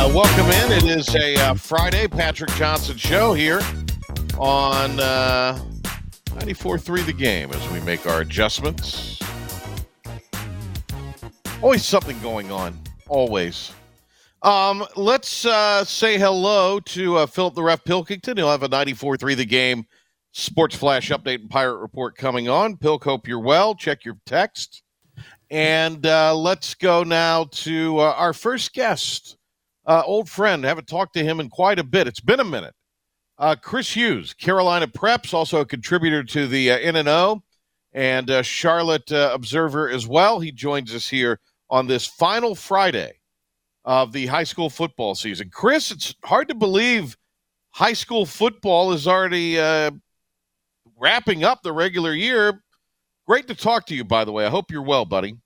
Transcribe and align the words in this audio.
uh, 0.00 0.10
welcome 0.14 0.46
in. 0.46 0.72
It 0.72 0.84
is 0.84 1.14
a 1.14 1.34
uh, 1.36 1.54
Friday 1.54 2.08
Patrick 2.08 2.50
Johnson 2.52 2.96
show 2.96 3.34
here 3.34 3.60
on 4.38 4.98
uh, 4.98 5.58
94.3 6.24 7.04
The 7.04 7.12
Game 7.12 7.52
as 7.52 7.70
we 7.70 7.80
make 7.80 8.06
our 8.06 8.22
adjustments. 8.22 9.20
Always 11.60 11.84
something 11.84 12.18
going 12.20 12.50
on. 12.50 12.78
Always. 13.08 13.72
Um, 14.42 14.86
let's 14.96 15.44
uh, 15.44 15.84
say 15.84 16.18
hello 16.18 16.80
to 16.80 17.18
uh, 17.18 17.26
Philip 17.26 17.54
the 17.54 17.62
Ref 17.62 17.84
Pilkington. 17.84 18.38
He'll 18.38 18.50
have 18.50 18.62
a 18.62 18.70
94.3 18.70 19.36
The 19.36 19.44
Game 19.44 19.84
Sports 20.32 20.76
Flash 20.76 21.10
update 21.10 21.40
and 21.40 21.50
Pirate 21.50 21.76
Report 21.76 22.16
coming 22.16 22.48
on. 22.48 22.78
Pilk, 22.78 23.04
hope 23.04 23.28
you're 23.28 23.38
well. 23.38 23.74
Check 23.74 24.06
your 24.06 24.16
text. 24.24 24.82
And 25.50 26.06
uh, 26.06 26.34
let's 26.34 26.74
go 26.74 27.02
now 27.02 27.44
to 27.50 27.98
uh, 27.98 28.14
our 28.16 28.32
first 28.32 28.72
guest, 28.72 29.36
uh, 29.90 30.02
old 30.06 30.28
friend. 30.28 30.64
haven't 30.64 30.86
talked 30.86 31.14
to 31.14 31.24
him 31.24 31.40
in 31.40 31.48
quite 31.48 31.78
a 31.78 31.84
bit. 31.84 32.06
It's 32.06 32.20
been 32.20 32.40
a 32.40 32.44
minute. 32.44 32.74
Uh, 33.38 33.56
Chris 33.60 33.96
Hughes, 33.96 34.34
Carolina 34.34 34.86
Preps, 34.86 35.34
also 35.34 35.60
a 35.60 35.66
contributor 35.66 36.22
to 36.24 36.46
the 36.46 36.70
uh, 36.70 36.78
NNO 36.78 36.96
and 36.96 37.08
O 37.08 37.42
and 37.92 38.30
uh, 38.30 38.42
Charlotte 38.42 39.10
Observer 39.10 39.88
as 39.88 40.06
well. 40.06 40.38
He 40.38 40.52
joins 40.52 40.94
us 40.94 41.08
here 41.08 41.40
on 41.70 41.86
this 41.86 42.06
final 42.06 42.54
Friday 42.54 43.14
of 43.84 44.12
the 44.12 44.26
high 44.26 44.44
school 44.44 44.70
football 44.70 45.14
season. 45.14 45.50
Chris, 45.52 45.90
it's 45.90 46.14
hard 46.24 46.48
to 46.48 46.54
believe 46.54 47.16
high 47.70 47.94
school 47.94 48.26
football 48.26 48.92
is 48.92 49.08
already 49.08 49.56
wrapping 50.98 51.44
up 51.44 51.62
the 51.62 51.72
regular 51.72 52.14
year 52.14 52.60
Great 53.30 53.46
to 53.46 53.54
talk 53.54 53.86
to 53.86 53.94
you, 53.94 54.02
by 54.02 54.24
the 54.24 54.32
way. 54.32 54.44
I 54.44 54.50
hope 54.50 54.72
you're 54.72 54.82
well, 54.82 55.04
buddy. 55.04 55.36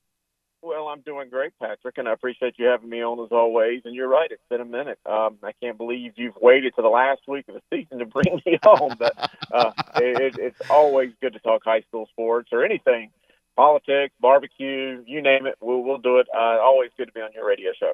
Well, 0.64 0.88
I'm 0.88 1.02
doing 1.02 1.28
great, 1.28 1.52
Patrick, 1.60 1.98
and 1.98 2.08
I 2.08 2.14
appreciate 2.14 2.54
you 2.56 2.64
having 2.64 2.88
me 2.88 3.02
on 3.02 3.20
as 3.20 3.30
always. 3.30 3.82
And 3.84 3.94
you're 3.94 4.08
right; 4.08 4.30
it's 4.30 4.42
been 4.48 4.62
a 4.62 4.64
minute. 4.64 4.98
Um, 5.04 5.36
I 5.42 5.52
can't 5.62 5.76
believe 5.76 6.12
you've 6.16 6.36
waited 6.40 6.74
to 6.76 6.82
the 6.82 6.88
last 6.88 7.20
week 7.28 7.44
of 7.48 7.56
the 7.56 7.60
season 7.70 7.98
to 7.98 8.06
bring 8.06 8.40
me 8.46 8.58
on. 8.66 8.96
But 8.98 9.30
uh, 9.52 9.72
it, 9.96 10.38
it's 10.38 10.70
always 10.70 11.10
good 11.20 11.34
to 11.34 11.38
talk 11.40 11.60
high 11.66 11.82
school 11.82 12.06
sports 12.12 12.48
or 12.50 12.64
anything, 12.64 13.10
politics, 13.56 14.14
barbecue, 14.20 15.04
you 15.06 15.20
name 15.20 15.44
it. 15.44 15.56
We'll, 15.60 15.82
we'll 15.82 15.98
do 15.98 16.16
it. 16.16 16.28
Uh, 16.34 16.58
always 16.62 16.90
good 16.96 17.08
to 17.08 17.12
be 17.12 17.20
on 17.20 17.28
your 17.34 17.46
radio 17.46 17.72
show. 17.78 17.92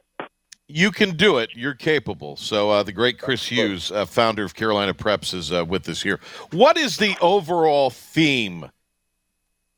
You 0.68 0.92
can 0.92 1.16
do 1.16 1.38
it. 1.38 1.50
You're 1.52 1.74
capable. 1.74 2.36
So 2.36 2.70
uh, 2.70 2.84
the 2.84 2.92
great 2.92 3.18
Chris 3.18 3.48
Hughes, 3.50 3.90
uh, 3.90 4.06
founder 4.06 4.44
of 4.44 4.54
Carolina 4.54 4.94
Preps, 4.94 5.34
is 5.34 5.52
uh, 5.52 5.64
with 5.64 5.88
us 5.88 6.02
here. 6.02 6.20
What 6.52 6.76
is 6.76 6.98
the 6.98 7.16
overall 7.20 7.90
theme? 7.90 8.70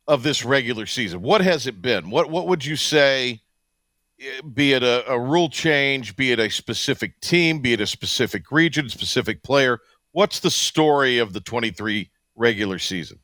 Of 0.06 0.22
this 0.22 0.45
regular 0.45 0.86
season? 0.86 1.22
What 1.22 1.41
has 1.41 1.67
it 1.67 1.81
been? 1.81 2.11
What 2.11 2.31
what 2.31 2.47
would 2.47 2.64
you 2.64 2.77
say? 2.77 3.41
Eh, 4.20 4.41
be 4.55 4.72
it 4.72 4.83
a, 4.83 5.11
a 5.11 5.19
rule 5.19 5.48
change, 5.48 6.17
be 6.17 6.33
it 6.33 6.39
a 6.39 6.50
specific 6.50 7.20
team, 7.20 7.61
be 7.61 7.72
it 7.72 7.81
a 7.81 7.86
specific 7.86 8.50
region, 8.50 8.89
specific 8.89 9.42
player. 9.42 9.80
What's 10.12 10.41
the 10.41 10.50
story 10.50 11.19
of 11.19 11.33
the 11.33 11.41
23 11.41 12.11
regular 12.36 12.78
season? 12.78 13.18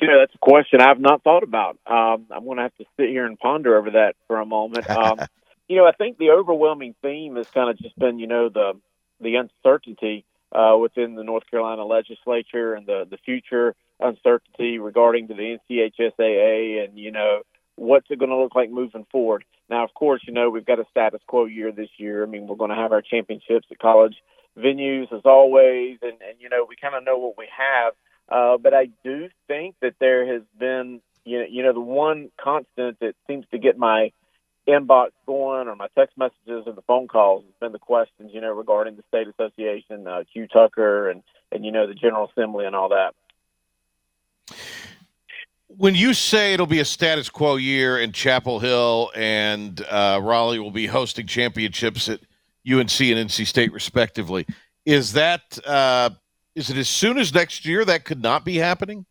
You 0.00 0.08
know, 0.08 0.18
that's 0.20 0.34
a 0.34 0.38
question 0.38 0.80
I've 0.80 1.00
not 1.00 1.22
thought 1.22 1.42
about. 1.42 1.78
Um, 1.86 2.26
I'm 2.30 2.44
going 2.44 2.56
to 2.58 2.62
have 2.64 2.76
to 2.76 2.84
sit 2.96 3.08
here 3.08 3.26
and 3.26 3.38
ponder 3.38 3.76
over 3.76 3.90
that 3.92 4.14
for 4.26 4.40
a 4.40 4.46
moment. 4.46 4.88
Um, 4.88 5.18
you 5.68 5.76
know, 5.76 5.86
I 5.86 5.92
think 5.92 6.18
the 6.18 6.30
overwhelming 6.30 6.94
theme 7.02 7.36
has 7.36 7.48
kind 7.48 7.68
of 7.68 7.78
just 7.78 7.98
been, 7.98 8.18
you 8.18 8.26
know, 8.26 8.48
the 8.48 8.74
the 9.20 9.34
uncertainty 9.34 10.24
uh, 10.52 10.76
within 10.80 11.14
the 11.14 11.24
North 11.24 11.44
Carolina 11.50 11.84
legislature 11.84 12.74
and 12.74 12.86
the 12.86 13.06
the 13.08 13.18
future 13.18 13.74
uncertainty 14.00 14.78
regarding 14.78 15.28
to 15.28 15.34
the 15.34 15.58
NCHSAA 15.70 16.84
and 16.84 16.98
you 16.98 17.10
know 17.10 17.42
what's 17.76 18.06
it 18.10 18.18
going 18.18 18.30
to 18.30 18.36
look 18.36 18.54
like 18.54 18.70
moving 18.70 19.06
forward. 19.10 19.44
Now, 19.70 19.84
of 19.84 19.94
course, 19.94 20.22
you 20.26 20.32
know 20.32 20.50
we've 20.50 20.66
got 20.66 20.78
a 20.78 20.84
status 20.90 21.20
quo 21.26 21.44
year 21.44 21.72
this 21.72 21.90
year. 21.98 22.22
I 22.22 22.26
mean, 22.26 22.46
we're 22.46 22.56
going 22.56 22.70
to 22.70 22.76
have 22.76 22.92
our 22.92 23.02
championships 23.02 23.66
at 23.70 23.78
college 23.78 24.16
venues 24.56 25.12
as 25.12 25.22
always, 25.24 25.98
and 26.02 26.12
and 26.12 26.40
you 26.40 26.48
know 26.48 26.66
we 26.68 26.76
kind 26.76 26.94
of 26.94 27.04
know 27.04 27.18
what 27.18 27.36
we 27.38 27.48
have. 27.56 27.92
Uh, 28.28 28.58
but 28.58 28.74
I 28.74 28.90
do 29.04 29.28
think 29.46 29.76
that 29.80 29.94
there 30.00 30.34
has 30.34 30.42
been 30.58 31.00
you 31.24 31.38
know, 31.38 31.46
you 31.48 31.62
know 31.62 31.72
the 31.72 31.80
one 31.80 32.30
constant 32.40 32.98
that 33.00 33.14
seems 33.26 33.44
to 33.50 33.58
get 33.58 33.78
my 33.78 34.12
inbox 34.68 35.10
going 35.26 35.66
or 35.66 35.74
my 35.74 35.88
text 35.96 36.16
messages 36.18 36.64
and 36.66 36.76
the 36.76 36.82
phone 36.82 37.08
calls 37.08 37.44
has 37.44 37.54
been 37.60 37.72
the 37.72 37.78
questions, 37.78 38.30
you 38.32 38.40
know, 38.40 38.52
regarding 38.52 38.96
the 38.96 39.02
state 39.08 39.26
association, 39.26 40.06
uh, 40.06 40.24
Que 40.32 40.46
Tucker 40.46 41.08
and, 41.08 41.22
and, 41.50 41.64
you 41.64 41.72
know, 41.72 41.86
the 41.86 41.94
General 41.94 42.28
Assembly 42.30 42.66
and 42.66 42.76
all 42.76 42.90
that. 42.90 43.14
When 45.68 45.94
you 45.94 46.14
say 46.14 46.54
it'll 46.54 46.66
be 46.66 46.80
a 46.80 46.84
status 46.84 47.28
quo 47.28 47.56
year 47.56 47.98
in 47.98 48.12
Chapel 48.12 48.58
Hill 48.58 49.10
and 49.14 49.80
uh, 49.88 50.20
Raleigh 50.22 50.58
will 50.58 50.70
be 50.70 50.86
hosting 50.86 51.26
championships 51.26 52.08
at 52.08 52.20
UNC 52.70 53.00
and 53.00 53.28
NC 53.28 53.46
State 53.46 53.72
respectively, 53.72 54.46
is 54.84 55.12
that 55.14 55.58
uh, 55.66 56.10
is 56.54 56.70
it 56.70 56.76
as 56.76 56.88
soon 56.88 57.18
as 57.18 57.32
next 57.32 57.64
year 57.64 57.84
that 57.84 58.04
could 58.04 58.22
not 58.22 58.44
be 58.44 58.56
happening? 58.56 59.06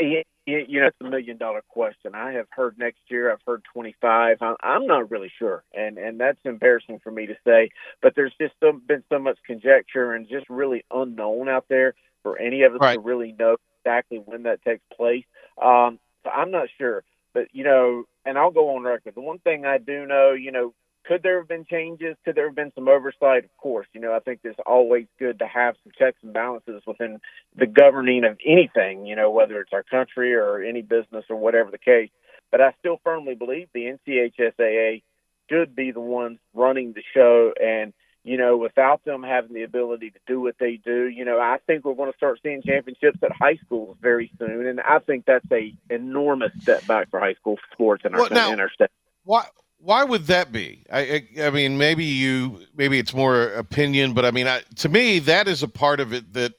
Yeah, 0.00 0.22
you 0.68 0.80
know, 0.80 0.86
it's 0.88 0.96
a 1.00 1.04
million 1.04 1.36
dollar 1.36 1.62
question. 1.68 2.14
I 2.14 2.32
have 2.32 2.46
heard 2.50 2.78
next 2.78 3.00
year. 3.08 3.32
I've 3.32 3.42
heard 3.46 3.62
25. 3.72 4.38
I'm 4.62 4.86
not 4.86 5.10
really 5.10 5.30
sure, 5.38 5.64
and 5.74 5.98
and 5.98 6.20
that's 6.20 6.38
embarrassing 6.44 7.00
for 7.02 7.10
me 7.10 7.26
to 7.26 7.36
say. 7.46 7.70
But 8.02 8.14
there's 8.16 8.34
just 8.40 8.54
some, 8.60 8.82
been 8.86 9.04
so 9.08 9.18
much 9.18 9.38
conjecture 9.46 10.12
and 10.12 10.28
just 10.28 10.48
really 10.48 10.84
unknown 10.90 11.48
out 11.48 11.66
there 11.68 11.94
for 12.22 12.38
any 12.38 12.62
of 12.62 12.74
us 12.74 12.80
right. 12.80 12.94
to 12.94 13.00
really 13.00 13.34
know 13.38 13.56
exactly 13.80 14.18
when 14.18 14.44
that 14.44 14.62
takes 14.62 14.82
place. 14.94 15.24
Um, 15.62 15.98
so 16.24 16.30
I'm 16.30 16.50
not 16.50 16.68
sure, 16.78 17.04
but 17.32 17.48
you 17.52 17.64
know, 17.64 18.04
and 18.24 18.38
I'll 18.38 18.50
go 18.50 18.76
on 18.76 18.82
record. 18.82 19.14
The 19.14 19.20
one 19.20 19.38
thing 19.38 19.64
I 19.64 19.78
do 19.78 20.06
know, 20.06 20.32
you 20.32 20.52
know, 20.52 20.74
could 21.04 21.22
there 21.22 21.38
have 21.38 21.48
been 21.48 21.64
changes? 21.64 22.16
Could 22.24 22.34
there 22.34 22.46
have 22.46 22.54
been 22.54 22.72
some 22.74 22.88
oversight? 22.88 23.44
Of 23.44 23.56
course. 23.56 23.86
You 23.92 24.00
know, 24.00 24.12
I 24.12 24.20
think 24.20 24.40
it's 24.44 24.58
always 24.66 25.06
good 25.18 25.38
to 25.38 25.46
have 25.46 25.74
some 25.82 25.92
checks 25.98 26.18
and 26.22 26.32
balances 26.32 26.82
within 26.86 27.20
the 27.56 27.66
governing 27.66 28.24
of 28.24 28.38
anything, 28.44 29.06
you 29.06 29.16
know, 29.16 29.30
whether 29.30 29.60
it's 29.60 29.72
our 29.72 29.82
country 29.82 30.34
or 30.34 30.62
any 30.62 30.82
business 30.82 31.24
or 31.30 31.36
whatever 31.36 31.70
the 31.70 31.78
case. 31.78 32.10
But 32.50 32.60
I 32.60 32.74
still 32.80 33.00
firmly 33.02 33.34
believe 33.34 33.68
the 33.72 33.96
NCHSAA 34.08 35.02
should 35.48 35.74
be 35.74 35.90
the 35.90 36.00
ones 36.00 36.38
running 36.54 36.92
the 36.92 37.02
show. 37.14 37.52
And, 37.60 37.92
you 38.22 38.36
know, 38.36 38.56
without 38.56 39.04
them 39.04 39.22
having 39.22 39.54
the 39.54 39.62
ability 39.62 40.10
to 40.10 40.18
do 40.26 40.40
what 40.40 40.56
they 40.60 40.76
do, 40.76 41.06
you 41.08 41.24
know, 41.24 41.38
I 41.38 41.58
think 41.66 41.84
we're 41.84 41.94
going 41.94 42.12
to 42.12 42.16
start 42.16 42.40
seeing 42.42 42.62
championships 42.62 43.18
at 43.22 43.32
high 43.32 43.56
schools 43.64 43.96
very 44.00 44.30
soon. 44.38 44.66
And 44.66 44.80
I 44.80 44.98
think 44.98 45.24
that's 45.26 45.50
a 45.50 45.72
enormous 45.88 46.52
step 46.60 46.86
back 46.86 47.10
for 47.10 47.20
high 47.20 47.34
school 47.34 47.58
sports 47.72 48.04
in 48.04 48.14
our, 48.14 48.20
well, 48.20 48.30
now, 48.30 48.52
in 48.52 48.60
our 48.60 48.70
state. 48.70 48.90
Why? 49.24 49.46
Why 49.82 50.04
would 50.04 50.26
that 50.26 50.52
be? 50.52 50.84
I, 50.92 51.00
I, 51.00 51.44
I 51.46 51.50
mean, 51.50 51.78
maybe 51.78 52.04
you, 52.04 52.60
maybe 52.76 52.98
it's 52.98 53.14
more 53.14 53.44
opinion, 53.54 54.12
but 54.12 54.24
I 54.24 54.30
mean, 54.30 54.46
I, 54.46 54.60
to 54.76 54.88
me, 54.88 55.18
that 55.20 55.48
is 55.48 55.62
a 55.62 55.68
part 55.68 56.00
of 56.00 56.12
it 56.12 56.32
that. 56.34 56.52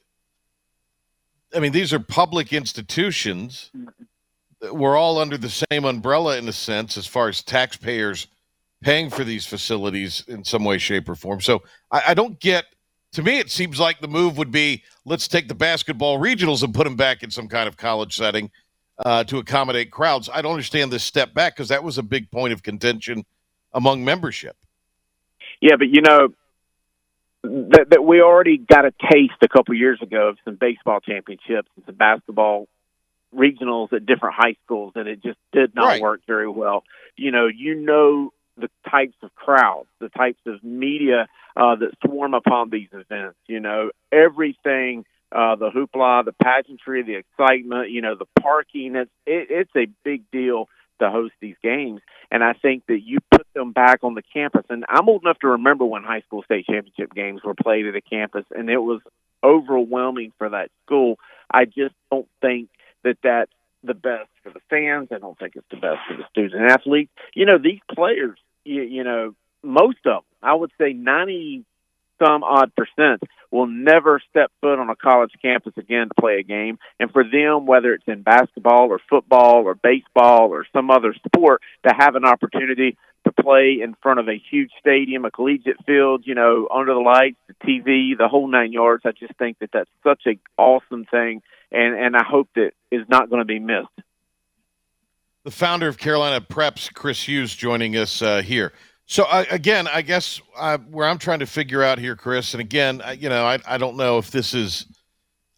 I 1.54 1.60
mean, 1.60 1.72
these 1.72 1.92
are 1.92 1.98
public 1.98 2.52
institutions. 2.54 3.70
We're 4.72 4.96
all 4.96 5.18
under 5.18 5.36
the 5.36 5.64
same 5.70 5.84
umbrella 5.84 6.38
in 6.38 6.48
a 6.48 6.52
sense, 6.52 6.96
as 6.96 7.06
far 7.06 7.28
as 7.28 7.42
taxpayers 7.42 8.26
paying 8.82 9.10
for 9.10 9.22
these 9.22 9.44
facilities 9.44 10.24
in 10.28 10.44
some 10.44 10.64
way, 10.64 10.78
shape, 10.78 11.08
or 11.10 11.14
form. 11.14 11.40
So 11.42 11.62
I, 11.90 12.02
I 12.08 12.14
don't 12.14 12.40
get. 12.40 12.64
To 13.12 13.22
me, 13.22 13.38
it 13.38 13.50
seems 13.50 13.78
like 13.78 14.00
the 14.00 14.08
move 14.08 14.38
would 14.38 14.50
be 14.50 14.82
let's 15.04 15.28
take 15.28 15.46
the 15.46 15.54
basketball 15.54 16.18
regionals 16.18 16.62
and 16.62 16.74
put 16.74 16.84
them 16.84 16.96
back 16.96 17.22
in 17.22 17.30
some 17.30 17.46
kind 17.46 17.68
of 17.68 17.76
college 17.76 18.16
setting 18.16 18.50
uh, 19.04 19.24
to 19.24 19.38
accommodate 19.38 19.90
crowds. 19.90 20.28
I 20.32 20.42
don't 20.42 20.52
understand 20.52 20.92
this 20.92 21.04
step 21.04 21.34
back 21.34 21.56
because 21.56 21.68
that 21.68 21.82
was 21.84 21.98
a 21.98 22.02
big 22.02 22.30
point 22.30 22.52
of 22.52 22.62
contention 22.62 23.24
among 23.72 24.04
membership. 24.04 24.56
Yeah, 25.60 25.76
but 25.76 25.88
you 25.88 26.02
know 26.02 26.28
that, 27.42 27.86
that 27.90 28.04
we 28.04 28.20
already 28.20 28.58
got 28.58 28.84
a 28.84 28.92
taste 29.10 29.34
a 29.42 29.48
couple 29.48 29.74
years 29.74 30.00
ago 30.00 30.28
of 30.28 30.38
some 30.44 30.56
baseball 30.56 31.00
championships 31.00 31.68
and 31.76 31.84
some 31.86 31.94
basketball 31.94 32.68
regionals 33.34 33.92
at 33.92 34.06
different 34.06 34.34
high 34.36 34.56
schools, 34.64 34.92
and 34.94 35.08
it 35.08 35.22
just 35.22 35.38
did 35.52 35.74
not 35.74 35.86
right. 35.86 36.02
work 36.02 36.20
very 36.26 36.48
well. 36.48 36.84
You 37.16 37.30
know, 37.30 37.46
you 37.46 37.74
know 37.74 38.32
the 38.56 38.68
types 38.88 39.16
of 39.22 39.34
crowds, 39.34 39.88
the 39.98 40.10
types 40.10 40.40
of 40.46 40.62
media 40.62 41.28
uh, 41.56 41.76
that 41.76 41.92
swarm 42.04 42.34
upon 42.34 42.70
these 42.70 42.88
events. 42.92 43.38
You 43.46 43.60
know, 43.60 43.90
everything 44.12 45.04
uh, 45.34 45.56
the 45.56 45.70
hoopla, 45.70 46.24
the 46.24 46.32
pageantry, 46.32 47.02
the 47.02 47.16
excitement, 47.16 47.90
you 47.90 48.02
know, 48.02 48.14
the 48.14 48.26
parking. 48.40 48.96
It's 48.96 49.10
it, 49.26 49.48
it's 49.50 49.76
a 49.76 49.86
big 50.04 50.30
deal 50.30 50.68
to 51.00 51.10
host 51.10 51.32
these 51.40 51.56
games, 51.62 52.00
and 52.30 52.44
I 52.44 52.52
think 52.52 52.84
that 52.86 53.00
you 53.02 53.18
put 53.30 53.46
them 53.54 53.72
back 53.72 54.00
on 54.02 54.14
the 54.14 54.22
campus. 54.22 54.64
And 54.68 54.84
I'm 54.88 55.08
old 55.08 55.22
enough 55.22 55.38
to 55.40 55.48
remember 55.48 55.84
when 55.84 56.02
high 56.02 56.20
school 56.22 56.42
state 56.42 56.66
championship 56.66 57.14
games 57.14 57.40
were 57.44 57.54
played 57.54 57.86
at 57.86 57.96
a 57.96 58.00
campus, 58.00 58.44
and 58.50 58.68
it 58.70 58.78
was 58.78 59.00
overwhelming 59.42 60.32
for 60.38 60.50
that 60.50 60.70
school. 60.86 61.18
I 61.50 61.64
just 61.64 61.94
don't 62.10 62.28
think 62.40 62.68
that 63.04 63.16
that's 63.22 63.50
the 63.82 63.94
best 63.94 64.28
for 64.42 64.50
the 64.50 64.60
fans. 64.70 65.08
I 65.10 65.18
don't 65.18 65.38
think 65.38 65.56
it's 65.56 65.68
the 65.70 65.76
best 65.76 65.98
for 66.08 66.16
the 66.16 66.24
student 66.30 66.70
athletes. 66.70 67.10
You 67.34 67.46
know, 67.46 67.58
these 67.58 67.80
players, 67.92 68.38
you, 68.64 68.82
you 68.82 69.04
know, 69.04 69.34
most 69.62 69.98
of 70.06 70.22
them, 70.22 70.22
I 70.42 70.54
would 70.54 70.70
say 70.78 70.92
90 70.92 71.64
some 72.22 72.44
odd 72.44 72.72
percent 72.74 73.22
will 73.50 73.66
never 73.66 74.20
step 74.30 74.50
foot 74.60 74.78
on 74.78 74.88
a 74.88 74.96
college 74.96 75.32
campus 75.40 75.74
again 75.76 76.08
to 76.08 76.14
play 76.18 76.38
a 76.38 76.42
game. 76.42 76.78
And 76.98 77.10
for 77.10 77.22
them, 77.22 77.66
whether 77.66 77.92
it's 77.92 78.04
in 78.06 78.22
basketball 78.22 78.88
or 78.88 79.00
football 79.10 79.64
or 79.64 79.74
baseball 79.74 80.48
or 80.48 80.66
some 80.72 80.90
other 80.90 81.14
sport, 81.26 81.60
to 81.86 81.94
have 81.94 82.14
an 82.14 82.24
opportunity 82.24 82.96
to 83.24 83.32
play 83.32 83.78
in 83.82 83.94
front 84.02 84.20
of 84.20 84.28
a 84.28 84.40
huge 84.50 84.70
stadium, 84.80 85.24
a 85.24 85.30
collegiate 85.30 85.84
field, 85.86 86.22
you 86.24 86.34
know, 86.34 86.68
under 86.74 86.94
the 86.94 87.00
lights, 87.00 87.36
the 87.46 87.54
TV, 87.64 88.16
the 88.16 88.28
whole 88.28 88.48
nine 88.48 88.72
yards. 88.72 89.02
I 89.04 89.12
just 89.12 89.36
think 89.38 89.58
that 89.60 89.70
that's 89.72 89.90
such 90.02 90.22
an 90.26 90.40
awesome 90.58 91.04
thing, 91.04 91.42
and 91.70 91.94
and 91.94 92.16
I 92.16 92.24
hope 92.24 92.48
that 92.56 92.72
is 92.90 93.02
not 93.08 93.30
going 93.30 93.40
to 93.40 93.46
be 93.46 93.58
missed. 93.58 93.88
The 95.44 95.50
founder 95.50 95.88
of 95.88 95.98
Carolina 95.98 96.40
Preps, 96.40 96.92
Chris 96.92 97.26
Hughes, 97.26 97.54
joining 97.54 97.96
us 97.96 98.22
uh, 98.22 98.42
here. 98.42 98.72
So 99.12 99.24
uh, 99.24 99.44
again, 99.50 99.88
I 99.88 100.00
guess 100.00 100.40
uh, 100.56 100.78
where 100.78 101.06
I'm 101.06 101.18
trying 101.18 101.40
to 101.40 101.46
figure 101.46 101.82
out 101.82 101.98
here, 101.98 102.16
Chris, 102.16 102.54
and 102.54 102.62
again, 102.62 103.02
you 103.18 103.28
know, 103.28 103.44
I, 103.44 103.58
I 103.66 103.76
don't 103.76 103.98
know 103.98 104.16
if 104.16 104.30
this 104.30 104.54
is 104.54 104.86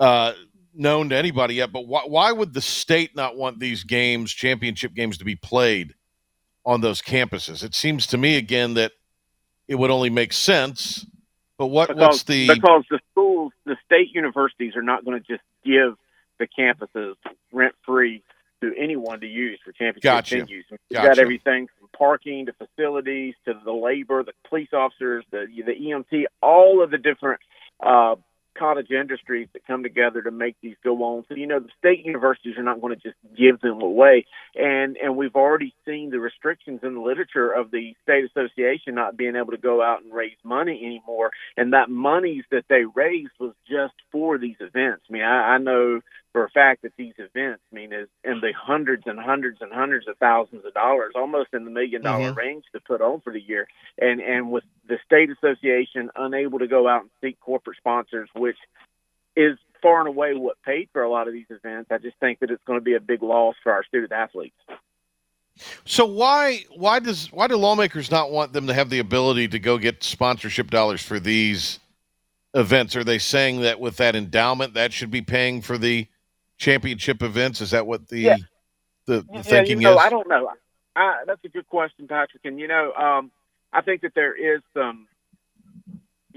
uh, 0.00 0.32
known 0.74 1.10
to 1.10 1.16
anybody 1.16 1.54
yet, 1.54 1.70
but 1.70 1.86
why, 1.86 2.02
why 2.04 2.32
would 2.32 2.52
the 2.52 2.60
state 2.60 3.14
not 3.14 3.36
want 3.36 3.60
these 3.60 3.84
games, 3.84 4.32
championship 4.32 4.92
games, 4.92 5.18
to 5.18 5.24
be 5.24 5.36
played 5.36 5.94
on 6.66 6.80
those 6.80 7.00
campuses? 7.00 7.62
It 7.62 7.76
seems 7.76 8.08
to 8.08 8.18
me 8.18 8.38
again 8.38 8.74
that 8.74 8.90
it 9.68 9.76
would 9.76 9.92
only 9.92 10.10
make 10.10 10.32
sense. 10.32 11.06
But 11.56 11.68
what 11.68 11.90
because, 11.90 12.00
what's 12.00 12.22
the 12.24 12.48
because 12.48 12.82
the 12.90 12.98
schools, 13.12 13.52
the 13.66 13.76
state 13.84 14.08
universities 14.14 14.74
are 14.74 14.82
not 14.82 15.04
going 15.04 15.22
to 15.22 15.24
just 15.24 15.44
give 15.64 15.94
the 16.40 16.48
campuses 16.58 17.14
rent 17.52 17.76
free 17.86 18.24
to 18.70 18.80
anyone 18.80 19.20
to 19.20 19.26
use 19.26 19.58
for 19.64 19.72
championship 19.72 20.02
Gotcha. 20.02 20.36
venues. 20.36 20.64
We've 20.70 20.80
Gotcha. 20.92 21.08
got 21.08 21.18
everything 21.18 21.68
from 21.78 21.88
parking 21.96 22.46
to 22.46 22.52
facilities 22.52 23.34
to 23.46 23.54
the 23.64 23.72
labor, 23.72 24.22
the 24.22 24.32
police 24.48 24.72
officers, 24.72 25.24
the 25.30 25.46
the 25.64 25.72
EMT, 25.72 26.24
all 26.42 26.82
of 26.82 26.90
the 26.90 26.98
different 26.98 27.40
uh, 27.84 28.16
cottage 28.56 28.90
industries 28.90 29.48
that 29.52 29.66
come 29.66 29.82
together 29.82 30.22
to 30.22 30.30
make 30.30 30.56
these 30.62 30.76
go 30.82 30.96
on. 31.02 31.24
So 31.28 31.34
you 31.34 31.46
know 31.46 31.60
the 31.60 31.70
state 31.78 32.04
universities 32.04 32.56
are 32.56 32.62
not 32.62 32.80
going 32.80 32.96
to 32.96 33.02
just 33.02 33.16
give 33.36 33.60
them 33.60 33.80
away, 33.80 34.26
and 34.54 34.96
and 34.96 35.16
we've 35.16 35.34
already 35.34 35.74
seen 35.84 36.10
the 36.10 36.20
restrictions 36.20 36.80
in 36.82 36.94
the 36.94 37.00
literature 37.00 37.50
of 37.50 37.70
the 37.70 37.94
state 38.02 38.24
association 38.24 38.94
not 38.94 39.16
being 39.16 39.36
able 39.36 39.52
to 39.52 39.58
go 39.58 39.82
out 39.82 40.02
and 40.02 40.12
raise 40.12 40.36
money 40.42 40.80
anymore, 40.84 41.30
and 41.56 41.72
that 41.72 41.90
monies 41.90 42.44
that 42.50 42.64
they 42.68 42.84
raised 42.94 43.32
was 43.38 43.54
just 43.68 43.94
for 44.12 44.38
these 44.38 44.56
events. 44.60 45.04
I 45.08 45.12
mean, 45.12 45.22
I, 45.22 45.54
I 45.54 45.58
know 45.58 46.00
for 46.34 46.44
a 46.44 46.50
fact 46.50 46.82
that 46.82 46.92
these 46.98 47.14
events, 47.16 47.62
I 47.72 47.74
mean, 47.76 47.92
is 47.92 48.08
in 48.24 48.40
the 48.40 48.52
hundreds 48.52 49.04
and 49.06 49.20
hundreds 49.20 49.58
and 49.60 49.72
hundreds 49.72 50.08
of 50.08 50.18
thousands 50.18 50.64
of 50.66 50.74
dollars, 50.74 51.12
almost 51.14 51.50
in 51.54 51.64
the 51.64 51.70
million 51.70 52.02
dollar 52.02 52.32
Mhm. 52.32 52.36
range 52.36 52.64
to 52.72 52.80
put 52.80 53.00
on 53.00 53.20
for 53.20 53.32
the 53.32 53.40
year. 53.40 53.68
And 53.98 54.20
and 54.20 54.50
with 54.50 54.64
the 54.84 54.98
state 55.06 55.30
association 55.30 56.10
unable 56.16 56.58
to 56.58 56.66
go 56.66 56.88
out 56.88 57.02
and 57.02 57.10
seek 57.20 57.38
corporate 57.38 57.76
sponsors, 57.76 58.28
which 58.34 58.58
is 59.36 59.56
far 59.80 60.00
and 60.00 60.08
away 60.08 60.34
what 60.34 60.60
paid 60.62 60.88
for 60.92 61.04
a 61.04 61.08
lot 61.08 61.28
of 61.28 61.34
these 61.34 61.50
events, 61.50 61.92
I 61.92 61.98
just 61.98 62.16
think 62.18 62.40
that 62.40 62.50
it's 62.50 62.64
going 62.64 62.80
to 62.80 62.84
be 62.84 62.94
a 62.94 63.00
big 63.00 63.22
loss 63.22 63.54
for 63.62 63.70
our 63.70 63.84
student 63.84 64.10
athletes. 64.10 64.58
So 65.84 66.04
why 66.04 66.64
why 66.74 66.98
does 66.98 67.30
why 67.32 67.46
do 67.46 67.56
lawmakers 67.56 68.10
not 68.10 68.32
want 68.32 68.52
them 68.52 68.66
to 68.66 68.74
have 68.74 68.90
the 68.90 68.98
ability 68.98 69.46
to 69.48 69.60
go 69.60 69.78
get 69.78 70.02
sponsorship 70.02 70.68
dollars 70.68 71.00
for 71.00 71.20
these 71.20 71.78
events? 72.54 72.96
Are 72.96 73.04
they 73.04 73.18
saying 73.20 73.60
that 73.60 73.78
with 73.78 73.98
that 73.98 74.16
endowment 74.16 74.74
that 74.74 74.92
should 74.92 75.12
be 75.12 75.22
paying 75.22 75.62
for 75.62 75.78
the 75.78 76.08
championship 76.64 77.22
events? 77.22 77.60
Is 77.60 77.70
that 77.72 77.86
what 77.86 78.08
the 78.08 78.20
Yeah. 78.20 78.36
the, 79.06 79.20
the 79.20 79.26
yeah, 79.34 79.42
thinking 79.42 79.80
you 79.80 79.88
know, 79.88 79.98
is? 79.98 80.02
I 80.02 80.10
don't 80.10 80.28
know. 80.28 80.50
I, 80.96 81.24
that's 81.26 81.44
a 81.44 81.48
good 81.48 81.68
question, 81.68 82.08
Patrick. 82.08 82.44
And 82.44 82.58
you 82.58 82.68
know, 82.68 82.92
um, 82.94 83.30
I 83.72 83.82
think 83.82 84.02
that 84.02 84.14
there 84.14 84.34
is 84.34 84.62
some 84.72 85.08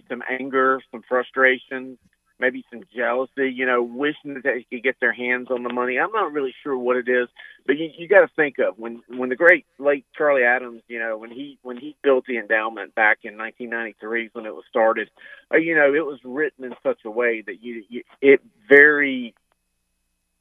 some 0.10 0.22
anger, 0.30 0.82
some 0.92 1.04
frustration, 1.08 1.98
maybe 2.40 2.66
some 2.72 2.84
jealousy. 2.96 3.52
You 3.54 3.66
know, 3.66 3.84
wishing 3.84 4.34
that 4.34 4.44
they 4.44 4.66
could 4.70 4.84
get 4.84 4.98
their 5.00 5.14
hands 5.14 5.48
on 5.50 5.64
the 5.64 5.72
money. 5.72 5.98
I'm 5.98 6.12
not 6.12 6.34
really 6.34 6.54
sure 6.64 6.78
what 6.78 6.98
it 6.98 7.08
is, 7.08 7.30
but 7.66 7.78
you, 7.78 7.90
you 7.98 8.08
got 8.10 8.22
to 8.22 8.30
think 8.36 8.58
of 8.60 8.78
when 8.78 9.04
when 9.08 9.30
the 9.30 9.36
great 9.36 9.66
late 9.80 10.06
Charlie 10.18 10.44
Adams, 10.44 10.82
you 10.88 11.00
know, 11.00 11.18
when 11.18 11.32
he 11.32 11.58
when 11.62 11.78
he 11.78 11.96
built 12.04 12.26
the 12.28 12.38
endowment 12.38 12.96
back 12.96 13.20
in 13.24 13.38
1993 13.38 14.32
when 14.34 14.46
it 14.46 14.54
was 14.54 14.66
started. 14.70 15.10
Uh, 15.54 15.58
you 15.58 15.76
know, 15.76 15.94
it 15.94 16.06
was 16.06 16.20
written 16.26 16.66
in 16.66 16.74
such 16.84 17.00
a 17.06 17.12
way 17.12 17.42
that 17.46 17.64
you, 17.64 17.84
you 17.88 18.04
it 18.22 18.42
very 18.68 19.34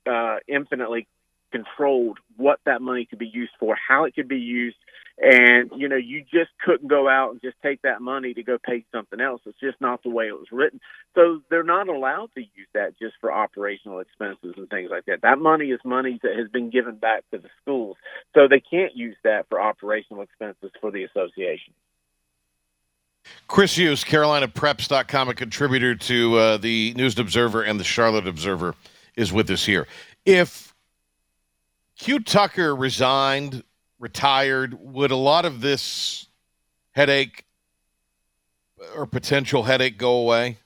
uh, 0.06 0.36
infinitely 0.48 1.06
controlled 1.52 2.18
what 2.36 2.60
that 2.66 2.82
money 2.82 3.06
could 3.06 3.18
be 3.18 3.30
used 3.32 3.52
for, 3.58 3.76
how 3.76 4.04
it 4.04 4.14
could 4.14 4.28
be 4.28 4.38
used, 4.38 4.76
and 5.18 5.70
you 5.76 5.88
know 5.88 5.96
you 5.96 6.22
just 6.22 6.50
couldn't 6.64 6.88
go 6.88 7.08
out 7.08 7.32
and 7.32 7.40
just 7.40 7.56
take 7.62 7.80
that 7.82 8.02
money 8.02 8.34
to 8.34 8.42
go 8.42 8.58
pay 8.62 8.84
something 8.92 9.20
else. 9.20 9.40
It's 9.46 9.58
just 9.58 9.80
not 9.80 10.02
the 10.02 10.10
way 10.10 10.26
it 10.26 10.34
was 10.38 10.48
written. 10.52 10.80
So 11.14 11.40
they're 11.48 11.62
not 11.62 11.88
allowed 11.88 12.30
to 12.34 12.40
use 12.40 12.68
that 12.74 12.98
just 12.98 13.14
for 13.20 13.32
operational 13.32 14.00
expenses 14.00 14.54
and 14.56 14.68
things 14.68 14.90
like 14.90 15.06
that. 15.06 15.22
That 15.22 15.38
money 15.38 15.66
is 15.66 15.80
money 15.84 16.18
that 16.22 16.36
has 16.36 16.48
been 16.48 16.70
given 16.70 16.96
back 16.96 17.24
to 17.32 17.38
the 17.38 17.48
schools, 17.62 17.96
so 18.34 18.48
they 18.48 18.60
can't 18.60 18.94
use 18.94 19.16
that 19.24 19.46
for 19.48 19.60
operational 19.60 20.22
expenses 20.22 20.70
for 20.80 20.90
the 20.90 21.04
association. 21.04 21.72
Chris 23.48 23.76
Hughes, 23.76 24.04
CarolinaPreps.com, 24.04 25.28
a 25.28 25.34
contributor 25.34 25.94
to 25.94 26.36
uh, 26.36 26.56
the 26.58 26.94
News 26.94 27.18
Observer 27.18 27.62
and 27.62 27.80
the 27.80 27.84
Charlotte 27.84 28.26
Observer, 28.26 28.74
is 29.16 29.32
with 29.32 29.50
us 29.50 29.64
here. 29.64 29.86
If 30.24 30.74
Que 31.98 32.20
Tucker 32.20 32.74
resigned, 32.76 33.64
retired, 33.98 34.76
would 34.80 35.10
a 35.10 35.16
lot 35.16 35.44
of 35.44 35.60
this 35.60 36.28
headache 36.92 37.44
or 38.94 39.06
potential 39.06 39.62
headache 39.62 39.96
go 39.98 40.18
away? 40.18 40.58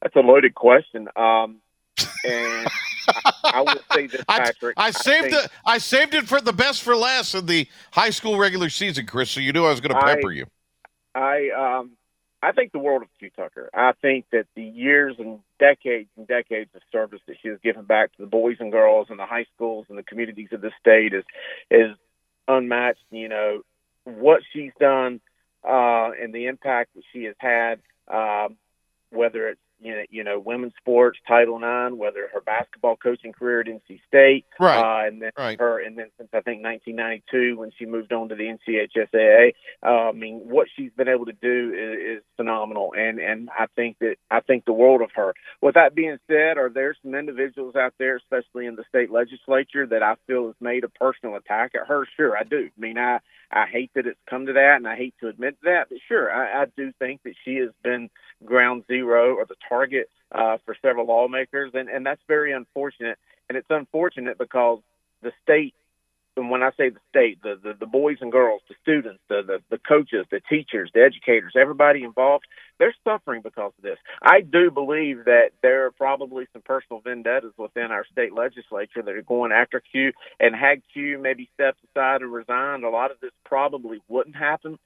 That's 0.00 0.16
a 0.16 0.20
loaded 0.20 0.54
question. 0.54 1.08
Um, 1.14 1.60
and 2.24 2.66
I, 3.08 3.32
I 3.44 3.60
will 3.60 3.74
say 3.92 4.06
this, 4.08 4.22
I, 4.28 4.38
Patrick. 4.38 4.74
I 4.76 4.90
saved 4.90 5.30
think- 5.30 5.44
it. 5.44 5.50
I 5.64 5.78
saved 5.78 6.14
it 6.14 6.26
for 6.26 6.40
the 6.40 6.52
best 6.52 6.82
for 6.82 6.96
last 6.96 7.34
in 7.34 7.46
the 7.46 7.68
high 7.92 8.10
school 8.10 8.38
regular 8.38 8.68
season, 8.70 9.06
Chris. 9.06 9.30
So 9.30 9.40
you 9.40 9.52
knew 9.52 9.64
I 9.64 9.70
was 9.70 9.80
going 9.80 9.94
to 9.94 10.04
I- 10.04 10.14
pepper 10.14 10.32
you. 10.32 10.46
I 11.14 11.50
um 11.50 11.90
I 12.42 12.52
think 12.52 12.72
the 12.72 12.80
world 12.80 13.02
of 13.02 13.08
Que 13.20 13.30
Tucker. 13.30 13.70
I 13.72 13.92
think 14.02 14.26
that 14.32 14.46
the 14.56 14.64
years 14.64 15.14
and 15.18 15.38
decades 15.60 16.10
and 16.16 16.26
decades 16.26 16.70
of 16.74 16.82
service 16.90 17.20
that 17.28 17.36
she 17.40 17.48
has 17.48 17.58
given 17.62 17.84
back 17.84 18.12
to 18.16 18.22
the 18.22 18.26
boys 18.26 18.56
and 18.58 18.72
girls 18.72 19.06
and 19.10 19.18
the 19.18 19.26
high 19.26 19.46
schools 19.54 19.86
and 19.88 19.96
the 19.96 20.02
communities 20.02 20.48
of 20.52 20.60
the 20.60 20.72
state 20.80 21.14
is 21.14 21.24
is 21.70 21.96
unmatched. 22.48 23.04
You 23.10 23.28
know 23.28 23.62
what 24.04 24.40
she's 24.52 24.72
done 24.80 25.20
uh, 25.64 26.10
and 26.20 26.34
the 26.34 26.46
impact 26.46 26.94
that 26.94 27.04
she 27.12 27.24
has 27.24 27.36
had, 27.38 27.80
um, 28.12 28.56
whether 29.10 29.48
it's 29.48 29.60
you 29.82 30.24
know, 30.24 30.38
women's 30.38 30.72
sports, 30.78 31.18
Title 31.26 31.56
IX, 31.56 31.94
whether 31.96 32.28
her 32.32 32.40
basketball 32.40 32.96
coaching 32.96 33.32
career 33.32 33.60
at 33.60 33.66
NC 33.66 34.00
State, 34.06 34.44
Right. 34.58 34.78
uh, 34.78 35.06
and 35.06 35.20
then 35.22 35.32
Right. 35.36 35.58
her, 35.58 35.78
and 35.80 35.98
then 35.98 36.06
since 36.18 36.30
I 36.32 36.40
think 36.40 36.62
1992 36.62 37.56
when 37.58 37.70
she 37.78 37.86
moved 37.86 38.12
on 38.12 38.28
to 38.28 38.34
the 38.34 38.48
NCHSAA. 38.48 39.54
Uh, 39.82 40.08
I 40.08 40.12
mean, 40.12 40.40
what 40.48 40.68
she's 40.74 40.92
been 40.92 41.08
able 41.08 41.26
to 41.26 41.32
do 41.32 41.72
is, 41.74 42.18
is 42.18 42.22
phenomenal, 42.36 42.94
and 42.96 43.18
and 43.18 43.48
I 43.50 43.66
think 43.76 43.98
that 44.00 44.16
I 44.30 44.40
think 44.40 44.64
the 44.64 44.72
world 44.72 45.02
of 45.02 45.10
her. 45.12 45.34
With 45.60 45.74
that 45.74 45.94
being 45.94 46.18
said, 46.26 46.58
are 46.58 46.68
there 46.68 46.94
some 47.02 47.14
individuals 47.14 47.76
out 47.76 47.94
there, 47.98 48.16
especially 48.16 48.66
in 48.66 48.76
the 48.76 48.84
state 48.88 49.10
legislature, 49.10 49.86
that 49.86 50.02
I 50.02 50.14
feel 50.26 50.46
has 50.46 50.56
made 50.60 50.84
a 50.84 50.88
personal 50.88 51.36
attack 51.36 51.72
at 51.74 51.86
her? 51.88 52.06
Sure, 52.16 52.36
I 52.36 52.44
do. 52.44 52.68
I 52.76 52.80
mean, 52.80 52.98
I 52.98 53.18
I 53.50 53.66
hate 53.66 53.90
that 53.94 54.06
it's 54.06 54.18
come 54.28 54.46
to 54.46 54.52
that, 54.54 54.76
and 54.76 54.88
I 54.88 54.96
hate 54.96 55.14
to 55.20 55.28
admit 55.28 55.56
that, 55.62 55.88
but 55.90 55.98
sure, 56.08 56.32
I, 56.32 56.62
I 56.62 56.66
do 56.76 56.92
think 56.98 57.22
that 57.24 57.34
she 57.44 57.56
has 57.56 57.70
been 57.82 58.08
ground 58.44 58.84
zero 58.88 59.34
or 59.34 59.44
the 59.44 59.56
target 59.72 60.10
uh, 60.30 60.58
for 60.64 60.76
several 60.82 61.06
lawmakers, 61.06 61.70
and 61.74 61.88
and 61.88 62.04
that's 62.04 62.20
very 62.28 62.52
unfortunate. 62.52 63.18
And 63.48 63.56
it's 63.58 63.70
unfortunate 63.70 64.38
because 64.38 64.80
the 65.22 65.32
state 65.42 65.74
and 66.36 66.50
when 66.50 66.62
I 66.62 66.70
say 66.78 66.88
the 66.88 67.00
state, 67.10 67.42
the, 67.42 67.58
the, 67.62 67.74
the 67.78 67.86
boys 67.86 68.16
and 68.20 68.32
girls, 68.32 68.62
the 68.68 68.74
students, 68.80 69.20
the, 69.28 69.42
the, 69.46 69.58
the 69.70 69.78
coaches, 69.78 70.24
the 70.30 70.40
teachers, 70.48 70.90
the 70.94 71.02
educators, 71.02 71.52
everybody 71.60 72.04
involved, 72.04 72.46
they're 72.78 72.94
suffering 73.04 73.42
because 73.42 73.72
of 73.76 73.82
this. 73.82 73.98
I 74.22 74.40
do 74.40 74.70
believe 74.70 75.26
that 75.26 75.50
there 75.62 75.86
are 75.86 75.90
probably 75.90 76.46
some 76.52 76.62
personal 76.62 77.00
vendettas 77.00 77.52
within 77.58 77.90
our 77.90 78.06
state 78.10 78.32
legislature 78.32 79.02
that 79.02 79.14
are 79.14 79.22
going 79.22 79.52
after 79.52 79.82
Que, 79.92 80.12
and 80.40 80.54
had 80.56 80.80
Que 80.94 81.18
maybe 81.18 81.50
stepped 81.54 81.80
aside 81.90 82.22
and 82.22 82.32
resigned, 82.32 82.84
a 82.84 82.90
lot 82.90 83.10
of 83.10 83.20
this 83.20 83.32
probably 83.44 84.00
wouldn't 84.08 84.36
happen. 84.36 84.78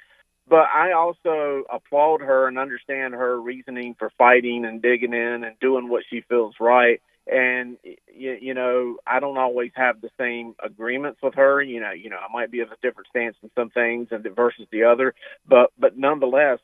But 0.48 0.66
I 0.72 0.92
also 0.92 1.64
applaud 1.72 2.20
her 2.20 2.46
and 2.46 2.58
understand 2.58 3.14
her 3.14 3.40
reasoning 3.40 3.96
for 3.98 4.10
fighting 4.16 4.64
and 4.64 4.80
digging 4.80 5.12
in 5.12 5.44
and 5.44 5.58
doing 5.60 5.88
what 5.88 6.04
she 6.08 6.20
feels 6.28 6.54
right. 6.60 7.00
And 7.26 7.76
you, 8.14 8.38
you 8.40 8.54
know 8.54 8.98
I 9.04 9.18
don't 9.18 9.38
always 9.38 9.72
have 9.74 10.00
the 10.00 10.10
same 10.18 10.54
agreements 10.64 11.18
with 11.22 11.34
her. 11.34 11.60
You 11.60 11.80
know, 11.80 11.90
you 11.90 12.10
know 12.10 12.18
I 12.18 12.32
might 12.32 12.52
be 12.52 12.60
of 12.60 12.70
a 12.70 12.76
different 12.80 13.08
stance 13.08 13.36
in 13.42 13.50
some 13.56 13.70
things 13.70 14.08
and 14.12 14.24
versus 14.36 14.66
the 14.70 14.84
other, 14.84 15.14
but 15.48 15.72
but 15.76 15.98
nonetheless, 15.98 16.60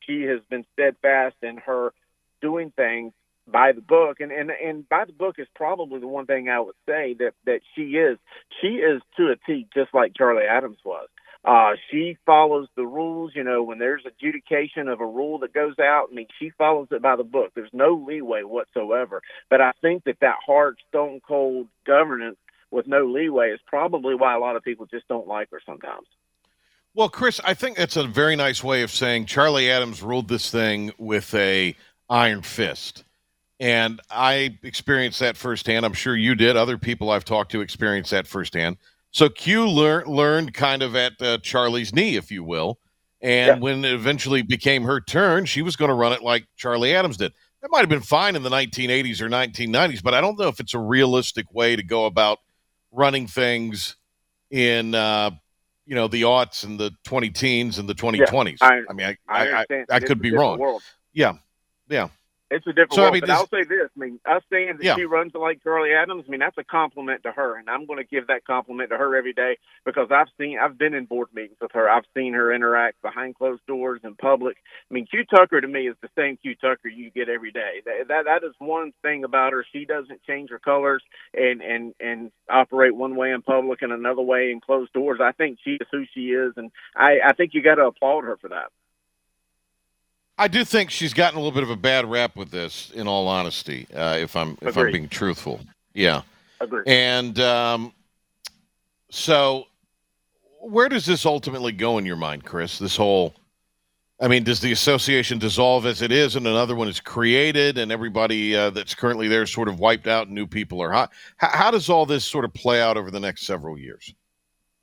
she 0.00 0.22
has 0.22 0.40
been 0.48 0.64
steadfast 0.72 1.36
in 1.42 1.58
her 1.58 1.92
doing 2.40 2.72
things 2.74 3.12
by 3.46 3.72
the 3.72 3.82
book. 3.82 4.20
And 4.20 4.32
and 4.32 4.50
and 4.50 4.88
by 4.88 5.04
the 5.04 5.12
book 5.12 5.36
is 5.38 5.48
probably 5.54 6.00
the 6.00 6.08
one 6.08 6.24
thing 6.24 6.48
I 6.48 6.60
would 6.60 6.76
say 6.88 7.14
that 7.18 7.34
that 7.44 7.60
she 7.74 7.82
is. 7.98 8.16
She 8.62 8.76
is 8.76 9.02
to 9.18 9.32
a 9.32 9.36
T 9.46 9.66
just 9.74 9.92
like 9.92 10.14
Charlie 10.16 10.44
Adams 10.44 10.78
was 10.82 11.08
uh, 11.44 11.72
she 11.90 12.18
follows 12.26 12.68
the 12.76 12.86
rules. 12.86 13.32
You 13.34 13.44
know, 13.44 13.62
when 13.62 13.78
there's 13.78 14.02
adjudication 14.06 14.88
of 14.88 15.00
a 15.00 15.06
rule 15.06 15.38
that 15.40 15.54
goes 15.54 15.78
out, 15.80 16.08
I 16.10 16.14
mean, 16.14 16.28
she 16.38 16.50
follows 16.50 16.88
it 16.90 17.02
by 17.02 17.16
the 17.16 17.24
book. 17.24 17.52
There's 17.54 17.70
no 17.72 17.94
leeway 18.06 18.42
whatsoever. 18.42 19.22
But 19.48 19.60
I 19.60 19.72
think 19.80 20.04
that 20.04 20.20
that 20.20 20.36
hard, 20.44 20.78
stone 20.88 21.20
cold 21.26 21.68
governance 21.86 22.36
with 22.70 22.86
no 22.86 23.06
leeway 23.06 23.50
is 23.50 23.60
probably 23.66 24.14
why 24.14 24.34
a 24.34 24.38
lot 24.38 24.56
of 24.56 24.62
people 24.62 24.86
just 24.86 25.08
don't 25.08 25.26
like 25.26 25.50
her 25.50 25.60
sometimes. 25.64 26.06
Well, 26.94 27.08
Chris, 27.08 27.40
I 27.44 27.54
think 27.54 27.76
that's 27.76 27.96
a 27.96 28.04
very 28.04 28.36
nice 28.36 28.64
way 28.64 28.82
of 28.82 28.90
saying 28.90 29.26
Charlie 29.26 29.70
Adams 29.70 30.02
ruled 30.02 30.28
this 30.28 30.50
thing 30.50 30.92
with 30.98 31.32
a 31.34 31.76
iron 32.08 32.42
fist. 32.42 33.04
And 33.60 34.00
I 34.10 34.58
experienced 34.62 35.20
that 35.20 35.36
firsthand. 35.36 35.84
I'm 35.84 35.92
sure 35.92 36.16
you 36.16 36.34
did. 36.34 36.56
Other 36.56 36.78
people 36.78 37.10
I've 37.10 37.24
talked 37.24 37.52
to 37.52 37.60
experienced 37.60 38.10
that 38.10 38.26
firsthand. 38.26 38.78
So 39.12 39.28
Que 39.28 39.66
lear- 39.66 40.04
learned 40.06 40.54
kind 40.54 40.82
of 40.82 40.94
at 40.94 41.20
uh, 41.20 41.38
Charlie's 41.38 41.94
knee, 41.94 42.16
if 42.16 42.30
you 42.30 42.44
will. 42.44 42.78
And 43.22 43.48
yeah. 43.48 43.58
when 43.58 43.84
it 43.84 43.92
eventually 43.92 44.42
became 44.42 44.84
her 44.84 45.00
turn, 45.00 45.44
she 45.44 45.62
was 45.62 45.76
going 45.76 45.90
to 45.90 45.94
run 45.94 46.12
it 46.12 46.22
like 46.22 46.46
Charlie 46.56 46.94
Adams 46.94 47.16
did. 47.16 47.32
That 47.60 47.70
might 47.70 47.80
have 47.80 47.88
been 47.88 48.00
fine 48.00 48.36
in 48.36 48.42
the 48.42 48.48
1980s 48.48 49.20
or 49.20 49.28
1990s, 49.28 50.02
but 50.02 50.14
I 50.14 50.22
don't 50.22 50.38
know 50.38 50.48
if 50.48 50.60
it's 50.60 50.72
a 50.72 50.78
realistic 50.78 51.52
way 51.52 51.76
to 51.76 51.82
go 51.82 52.06
about 52.06 52.38
running 52.90 53.26
things 53.26 53.96
in, 54.50 54.94
uh, 54.94 55.30
you 55.84 55.94
know, 55.94 56.08
the 56.08 56.22
aughts 56.22 56.64
and 56.64 56.80
the 56.80 56.92
20 57.04 57.28
teens 57.30 57.78
and 57.78 57.86
the 57.86 57.94
2020s. 57.94 58.56
Yeah, 58.60 58.68
I, 58.68 58.80
I, 58.88 58.92
mean, 58.94 59.16
I, 59.28 59.48
I, 59.48 59.64
I, 59.68 59.84
I 59.90 60.00
could 60.00 60.22
be 60.22 60.32
wrong. 60.32 60.58
World. 60.58 60.82
Yeah. 61.12 61.34
Yeah. 61.90 62.08
It's 62.50 62.66
a 62.66 62.72
different 62.72 62.94
so, 62.94 63.02
world. 63.02 63.12
I 63.12 63.14
mean, 63.14 63.20
but 63.20 63.30
I'll 63.30 63.48
say 63.48 63.62
this: 63.62 63.88
I 63.96 64.00
mean, 64.00 64.18
us 64.26 64.42
saying 64.50 64.78
that 64.78 64.84
yeah. 64.84 64.96
she 64.96 65.04
runs 65.04 65.32
like 65.34 65.62
Charlie 65.62 65.92
Adams, 65.92 66.24
I 66.26 66.30
mean, 66.30 66.40
that's 66.40 66.58
a 66.58 66.64
compliment 66.64 67.22
to 67.22 67.30
her, 67.30 67.56
and 67.56 67.70
I'm 67.70 67.86
going 67.86 67.98
to 67.98 68.04
give 68.04 68.26
that 68.26 68.44
compliment 68.44 68.90
to 68.90 68.96
her 68.96 69.16
every 69.16 69.32
day 69.32 69.56
because 69.84 70.08
I've 70.10 70.26
seen, 70.38 70.58
I've 70.60 70.76
been 70.76 70.92
in 70.92 71.04
board 71.04 71.28
meetings 71.32 71.58
with 71.60 71.70
her. 71.74 71.88
I've 71.88 72.04
seen 72.12 72.32
her 72.34 72.52
interact 72.52 73.02
behind 73.02 73.36
closed 73.36 73.64
doors 73.68 74.00
in 74.02 74.16
public. 74.16 74.56
I 74.90 74.94
mean, 74.94 75.06
Que 75.06 75.24
Tucker 75.24 75.60
to 75.60 75.68
me 75.68 75.86
is 75.86 75.94
the 76.02 76.08
same 76.18 76.38
Que 76.42 76.56
Tucker 76.56 76.88
you 76.88 77.10
get 77.10 77.28
every 77.28 77.52
day. 77.52 77.82
That 77.84 78.08
that, 78.08 78.24
that 78.24 78.44
is 78.44 78.54
one 78.58 78.92
thing 79.02 79.22
about 79.22 79.52
her. 79.52 79.64
She 79.72 79.84
doesn't 79.84 80.24
change 80.24 80.50
her 80.50 80.58
colors 80.58 81.04
and 81.32 81.62
and 81.62 81.94
and 82.00 82.32
operate 82.50 82.96
one 82.96 83.14
way 83.14 83.30
in 83.30 83.42
public 83.42 83.82
and 83.82 83.92
another 83.92 84.22
way 84.22 84.50
in 84.50 84.60
closed 84.60 84.92
doors. 84.92 85.20
I 85.22 85.30
think 85.32 85.58
she 85.62 85.78
is 85.80 85.86
who 85.92 86.04
she 86.14 86.30
is, 86.30 86.54
and 86.56 86.72
I 86.96 87.18
I 87.24 87.32
think 87.34 87.54
you 87.54 87.62
got 87.62 87.76
to 87.76 87.86
applaud 87.86 88.24
her 88.24 88.36
for 88.38 88.48
that. 88.48 88.72
I 90.40 90.48
do 90.48 90.64
think 90.64 90.88
she's 90.88 91.12
gotten 91.12 91.38
a 91.38 91.42
little 91.42 91.52
bit 91.52 91.64
of 91.64 91.68
a 91.68 91.76
bad 91.76 92.10
rap 92.10 92.34
with 92.34 92.50
this, 92.50 92.90
in 92.94 93.06
all 93.06 93.28
honesty. 93.28 93.86
Uh, 93.94 94.16
if 94.18 94.34
I'm 94.34 94.56
if 94.62 94.74
I'm 94.74 94.90
being 94.90 95.06
truthful, 95.06 95.60
yeah. 95.92 96.22
Agreed. 96.60 96.88
And 96.88 97.38
um, 97.40 97.92
so, 99.10 99.66
where 100.62 100.88
does 100.88 101.04
this 101.04 101.26
ultimately 101.26 101.72
go 101.72 101.98
in 101.98 102.06
your 102.06 102.16
mind, 102.16 102.46
Chris? 102.46 102.78
This 102.78 102.96
whole, 102.96 103.34
I 104.18 104.28
mean, 104.28 104.42
does 104.42 104.60
the 104.60 104.72
association 104.72 105.38
dissolve 105.38 105.84
as 105.84 106.00
it 106.00 106.10
is, 106.10 106.36
and 106.36 106.46
another 106.46 106.74
one 106.74 106.88
is 106.88 107.00
created, 107.00 107.76
and 107.76 107.92
everybody 107.92 108.56
uh, 108.56 108.70
that's 108.70 108.94
currently 108.94 109.28
there 109.28 109.44
sort 109.44 109.68
of 109.68 109.78
wiped 109.78 110.06
out, 110.06 110.28
and 110.28 110.34
new 110.34 110.46
people 110.46 110.80
are 110.82 110.90
hot? 110.90 111.10
How, 111.36 111.48
how 111.48 111.70
does 111.70 111.90
all 111.90 112.06
this 112.06 112.24
sort 112.24 112.46
of 112.46 112.54
play 112.54 112.80
out 112.80 112.96
over 112.96 113.10
the 113.10 113.20
next 113.20 113.44
several 113.44 113.76
years? 113.78 114.14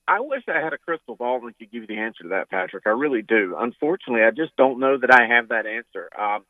I 0.08 0.22
wish 0.22 0.44
I 0.48 0.62
had 0.64 0.74
a 0.74 0.78
crystal 0.78 1.16
ball 1.16 1.46
and 1.46 1.58
could 1.58 1.72
give 1.72 1.82
you 1.82 1.88
the 1.88 1.98
answer 1.98 2.24
to 2.24 2.30
that, 2.30 2.50
Patrick. 2.50 2.84
I 2.86 2.92
really 2.92 3.22
do. 3.22 3.56
Unfortunately, 3.58 4.24
I 4.24 4.32
just 4.32 4.56
don't 4.56 4.80
know 4.80 4.98
that 4.98 5.12
I 5.12 5.28
have 5.28 5.50
that 5.50 5.66
answer. 5.66 6.10
Um, 6.18 6.46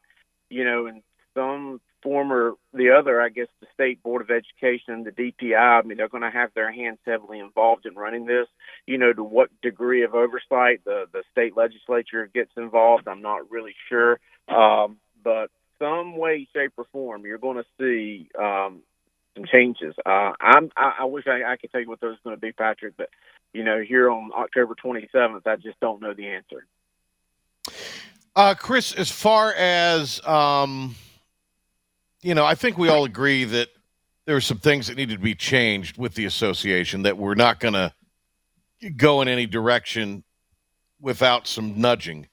you 0.49 0.63
know, 0.63 0.85
in 0.85 1.01
some 1.33 1.81
form 2.03 2.31
or 2.31 2.53
the 2.73 2.91
other, 2.91 3.19
I 3.21 3.29
guess 3.29 3.47
the 3.59 3.67
State 3.73 4.03
Board 4.03 4.21
of 4.21 4.29
Education, 4.29 5.03
the 5.03 5.11
DPI, 5.11 5.57
I 5.57 5.81
mean, 5.81 5.97
they're 5.97 6.07
going 6.07 6.23
to 6.23 6.29
have 6.29 6.51
their 6.53 6.71
hands 6.71 6.99
heavily 7.05 7.39
involved 7.39 7.85
in 7.85 7.95
running 7.95 8.25
this. 8.25 8.47
You 8.85 8.97
know, 8.97 9.11
to 9.11 9.23
what 9.23 9.49
degree 9.61 10.03
of 10.03 10.13
oversight 10.13 10.83
the, 10.85 11.05
the 11.11 11.23
state 11.31 11.57
legislature 11.57 12.29
gets 12.33 12.51
involved, 12.57 13.07
I'm 13.07 13.21
not 13.21 13.49
really 13.49 13.73
sure. 13.89 14.19
Um, 14.47 14.97
but 15.23 15.49
some 15.79 16.15
way, 16.17 16.47
shape, 16.55 16.73
or 16.77 16.85
form, 16.91 17.25
you're 17.25 17.37
going 17.37 17.57
to 17.57 17.65
see 17.79 18.29
um, 18.39 18.81
some 19.37 19.45
changes. 19.45 19.93
Uh, 20.05 20.33
I'm, 20.41 20.71
I, 20.75 20.95
I 21.01 21.05
wish 21.05 21.25
I, 21.27 21.43
I 21.43 21.55
could 21.55 21.71
tell 21.71 21.79
you 21.79 21.87
what 21.87 22.01
those 22.01 22.15
are 22.15 22.19
going 22.23 22.35
to 22.35 22.41
be, 22.41 22.51
Patrick, 22.51 22.95
but 22.97 23.09
you 23.53 23.63
know, 23.63 23.81
here 23.81 24.09
on 24.09 24.31
October 24.35 24.75
27th, 24.75 25.45
I 25.45 25.55
just 25.55 25.79
don't 25.79 26.01
know 26.01 26.13
the 26.13 26.27
answer. 26.27 26.65
Uh, 28.35 28.53
Chris, 28.53 28.93
as 28.93 29.09
far 29.09 29.53
as 29.53 30.25
um, 30.25 30.95
you 32.21 32.35
know, 32.35 32.45
I 32.45 32.55
think 32.55 32.77
we 32.77 32.89
all 32.89 33.05
agree 33.05 33.45
that 33.45 33.69
there 34.25 34.35
are 34.35 34.41
some 34.41 34.57
things 34.57 34.87
that 34.87 34.97
needed 34.97 35.15
to 35.15 35.23
be 35.23 35.35
changed 35.35 35.97
with 35.97 36.13
the 36.15 36.25
association 36.25 37.03
that 37.03 37.17
we're 37.17 37.35
not 37.35 37.59
going 37.59 37.73
to 37.73 37.93
go 38.95 39.21
in 39.21 39.27
any 39.27 39.45
direction 39.45 40.23
without 40.99 41.47
some 41.47 41.79
nudging. 41.79 42.27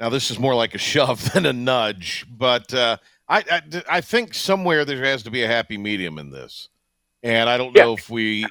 Now, 0.00 0.08
this 0.08 0.30
is 0.30 0.38
more 0.38 0.54
like 0.54 0.74
a 0.74 0.78
shove 0.78 1.32
than 1.32 1.46
a 1.46 1.52
nudge, 1.52 2.26
but 2.30 2.72
uh, 2.72 2.96
I, 3.28 3.38
I, 3.50 3.82
I 3.88 4.00
think 4.00 4.34
somewhere 4.34 4.84
there 4.84 5.04
has 5.04 5.22
to 5.24 5.30
be 5.30 5.42
a 5.42 5.46
happy 5.46 5.78
medium 5.78 6.18
in 6.18 6.30
this. 6.30 6.68
And 7.22 7.48
I 7.48 7.56
don't 7.56 7.74
yeah. 7.74 7.84
know 7.84 7.94
if 7.94 8.10
we, 8.10 8.44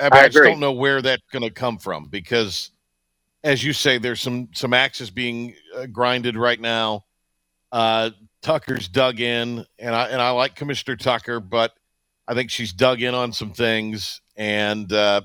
I, 0.00 0.08
I, 0.12 0.20
I 0.20 0.28
just 0.28 0.44
don't 0.44 0.60
know 0.60 0.72
where 0.72 1.02
that's 1.02 1.22
going 1.32 1.42
to 1.42 1.50
come 1.50 1.76
from 1.76 2.06
because, 2.06 2.70
as 3.42 3.64
you 3.64 3.72
say, 3.72 3.98
there's 3.98 4.20
some 4.20 4.48
some 4.54 4.72
axes 4.72 5.10
being 5.10 5.56
uh, 5.74 5.86
grinded 5.86 6.36
right 6.36 6.60
now. 6.60 7.04
Uh, 7.72 8.10
Tucker's 8.40 8.86
dug 8.86 9.18
in, 9.18 9.66
and 9.80 9.94
I 9.96 10.06
and 10.06 10.22
I 10.22 10.30
like 10.30 10.54
Commissioner 10.54 10.94
Tucker, 10.94 11.40
but 11.40 11.74
I 12.28 12.34
think 12.34 12.50
she's 12.50 12.72
dug 12.72 13.02
in 13.02 13.12
on 13.12 13.32
some 13.32 13.52
things, 13.52 14.20
and 14.36 14.92
uh, 14.92 15.22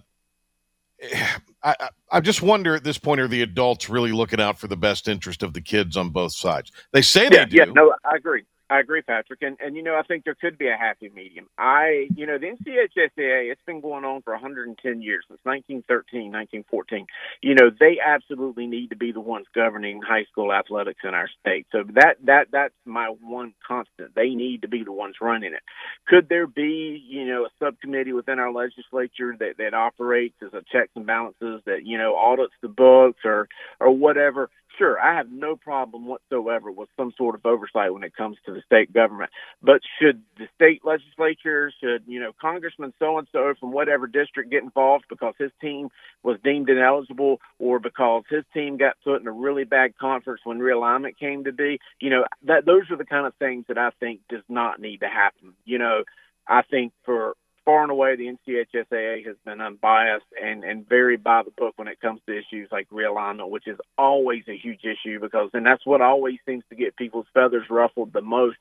I, 1.64 1.90
I 2.12 2.20
just 2.20 2.42
wonder 2.42 2.76
at 2.76 2.84
this 2.84 2.98
point 2.98 3.22
are 3.22 3.28
the 3.28 3.44
adults 3.44 3.90
really 3.90 4.12
looking 4.12 4.42
out 4.42 4.58
for 4.58 4.68
the 4.68 4.78
best 4.78 5.08
interest 5.08 5.44
of 5.44 5.54
the 5.54 5.62
kids 5.62 5.98
on 5.98 6.10
both 6.10 6.34
sides? 6.34 6.72
They 6.92 7.02
say 7.02 7.24
yeah, 7.26 7.30
they 7.30 7.46
do. 7.46 7.58
Yeah, 7.58 7.66
no, 7.66 7.94
I 8.04 8.16
agree. 8.16 8.44
I 8.70 8.82
agree, 8.82 9.02
Patrick. 9.02 9.42
And, 9.44 9.58
and, 9.62 9.78
you 9.78 9.84
know, 9.84 9.96
I 9.96 10.02
think 10.04 10.26
there 10.26 10.36
could 10.36 10.58
be 10.58 10.68
a 10.68 10.76
happy 10.76 11.10
medium. 11.16 11.48
I, 11.58 12.08
you 12.16 12.26
know, 12.28 12.38
the 12.38 12.48
NCHSAA, 12.48 13.50
it's 13.52 13.62
been 13.66 13.80
going 13.80 14.04
on 14.04 14.22
for 14.24 14.34
110 14.34 15.02
years, 15.02 15.24
since 15.30 15.40
1913, 15.44 16.32
1914. 16.32 17.08
You 17.42 17.56
know, 17.56 17.70
they 17.80 17.98
absolutely 18.06 18.68
need 18.68 18.90
to 18.90 18.98
be 18.98 19.14
the 19.14 19.22
ones 19.22 19.46
governing 19.56 20.02
high 20.02 20.26
school 20.30 20.52
athletics 20.52 21.00
in 21.06 21.14
our 21.14 21.30
state. 21.40 21.68
So 21.72 21.84
that, 21.94 22.18
that, 22.26 22.48
that's 22.52 22.74
my 22.86 23.14
one 23.22 23.54
constant. 23.66 24.14
They 24.16 24.30
need 24.32 24.64
to 24.64 24.68
be 24.68 24.84
the 24.84 24.92
ones 24.92 25.16
running 25.22 25.54
it. 25.54 25.64
Could 26.08 26.28
there 26.28 26.48
be, 26.48 27.02
you 27.08 27.26
know, 27.26 27.46
a 27.46 27.50
subcommittee 27.64 28.14
within 28.14 28.38
our 28.38 28.52
legislature 28.52 29.34
that, 29.40 29.58
that 29.60 29.74
operates 29.74 30.36
as 30.42 30.54
a 30.54 30.62
checks 30.74 30.92
and 30.96 31.06
balances 31.08 31.62
that, 31.66 31.86
you 31.86 31.98
know, 31.98 32.16
audits 32.18 32.54
the 32.62 32.68
books 32.68 33.22
or, 33.24 33.48
or 33.80 33.92
whatever? 33.96 34.50
Sure, 34.78 35.00
I 35.00 35.16
have 35.16 35.32
no 35.32 35.56
problem 35.56 36.06
whatsoever 36.06 36.72
with 36.72 36.90
some 36.98 37.12
sort 37.18 37.36
of 37.36 37.46
oversight 37.46 37.94
when 37.94 38.04
it 38.04 38.16
comes 38.16 38.38
to 38.46 38.54
the 38.54 38.62
state 38.66 38.94
government. 38.94 39.32
But 39.62 39.82
should 40.00 40.22
the 40.38 40.48
state 40.56 40.82
legislature, 40.86 41.72
should, 41.82 42.04
you 42.08 42.20
know, 42.20 42.32
Congressman 42.40 42.94
so 43.00 43.18
and 43.18 43.28
so 43.32 43.54
from 43.60 43.72
whatever 43.72 44.08
district 44.08 44.52
get 44.52 44.64
involved 44.64 45.06
because 45.10 45.34
his 45.38 45.52
team 45.62 45.90
was 46.24 46.38
deemed 46.44 46.70
ineligible 46.70 47.40
or 47.60 47.80
because 47.80 48.24
his 48.30 48.44
team 48.54 48.78
got 48.78 48.98
put 49.04 49.22
in 49.22 49.28
a 49.28 49.32
really 49.32 49.64
bad 49.64 49.98
conference 49.98 50.42
when 50.44 50.60
realignment 50.60 51.18
came 51.18 51.44
to 51.44 51.52
be, 51.52 51.80
you 52.00 52.10
know, 52.10 52.26
that 52.44 52.66
those 52.66 52.90
are 52.92 52.98
the 52.98 53.06
kind 53.06 53.26
of 53.26 53.34
things 53.36 53.66
that 53.68 53.78
I 53.78 53.90
think 54.00 54.22
does 54.30 54.44
not 54.50 54.80
need 54.80 55.00
to 55.00 55.08
happen. 55.08 55.54
You 55.66 55.80
know, 55.80 56.04
I 56.48 56.62
think 56.62 56.94
for 57.04 57.36
far 57.68 57.82
and 57.82 57.92
away 57.92 58.16
the 58.16 58.34
NCHSAA 58.48 59.26
has 59.28 59.36
been 59.44 59.60
unbiased 59.60 60.24
and, 60.42 60.64
and 60.64 60.88
very 60.88 61.18
by 61.18 61.44
the 61.44 61.52
book 61.52 61.74
when 61.76 61.90
it 61.90 62.00
comes 62.00 62.22
to 62.26 62.32
issues 62.32 62.70
like 62.72 62.90
realignment, 62.90 63.50
which 63.50 63.68
is 63.68 63.78
always 63.98 64.44
a 64.48 64.56
huge 64.56 64.86
issue 64.86 65.20
because, 65.20 65.50
and 65.54 65.66
that's 65.66 65.86
what 65.86 66.00
always 66.00 66.38
seems 66.46 66.64
to 66.70 66.78
get 66.78 66.96
people's 66.96 67.26
feathers 67.34 67.66
ruffled 67.70 68.14
the 68.14 68.22
most, 68.22 68.56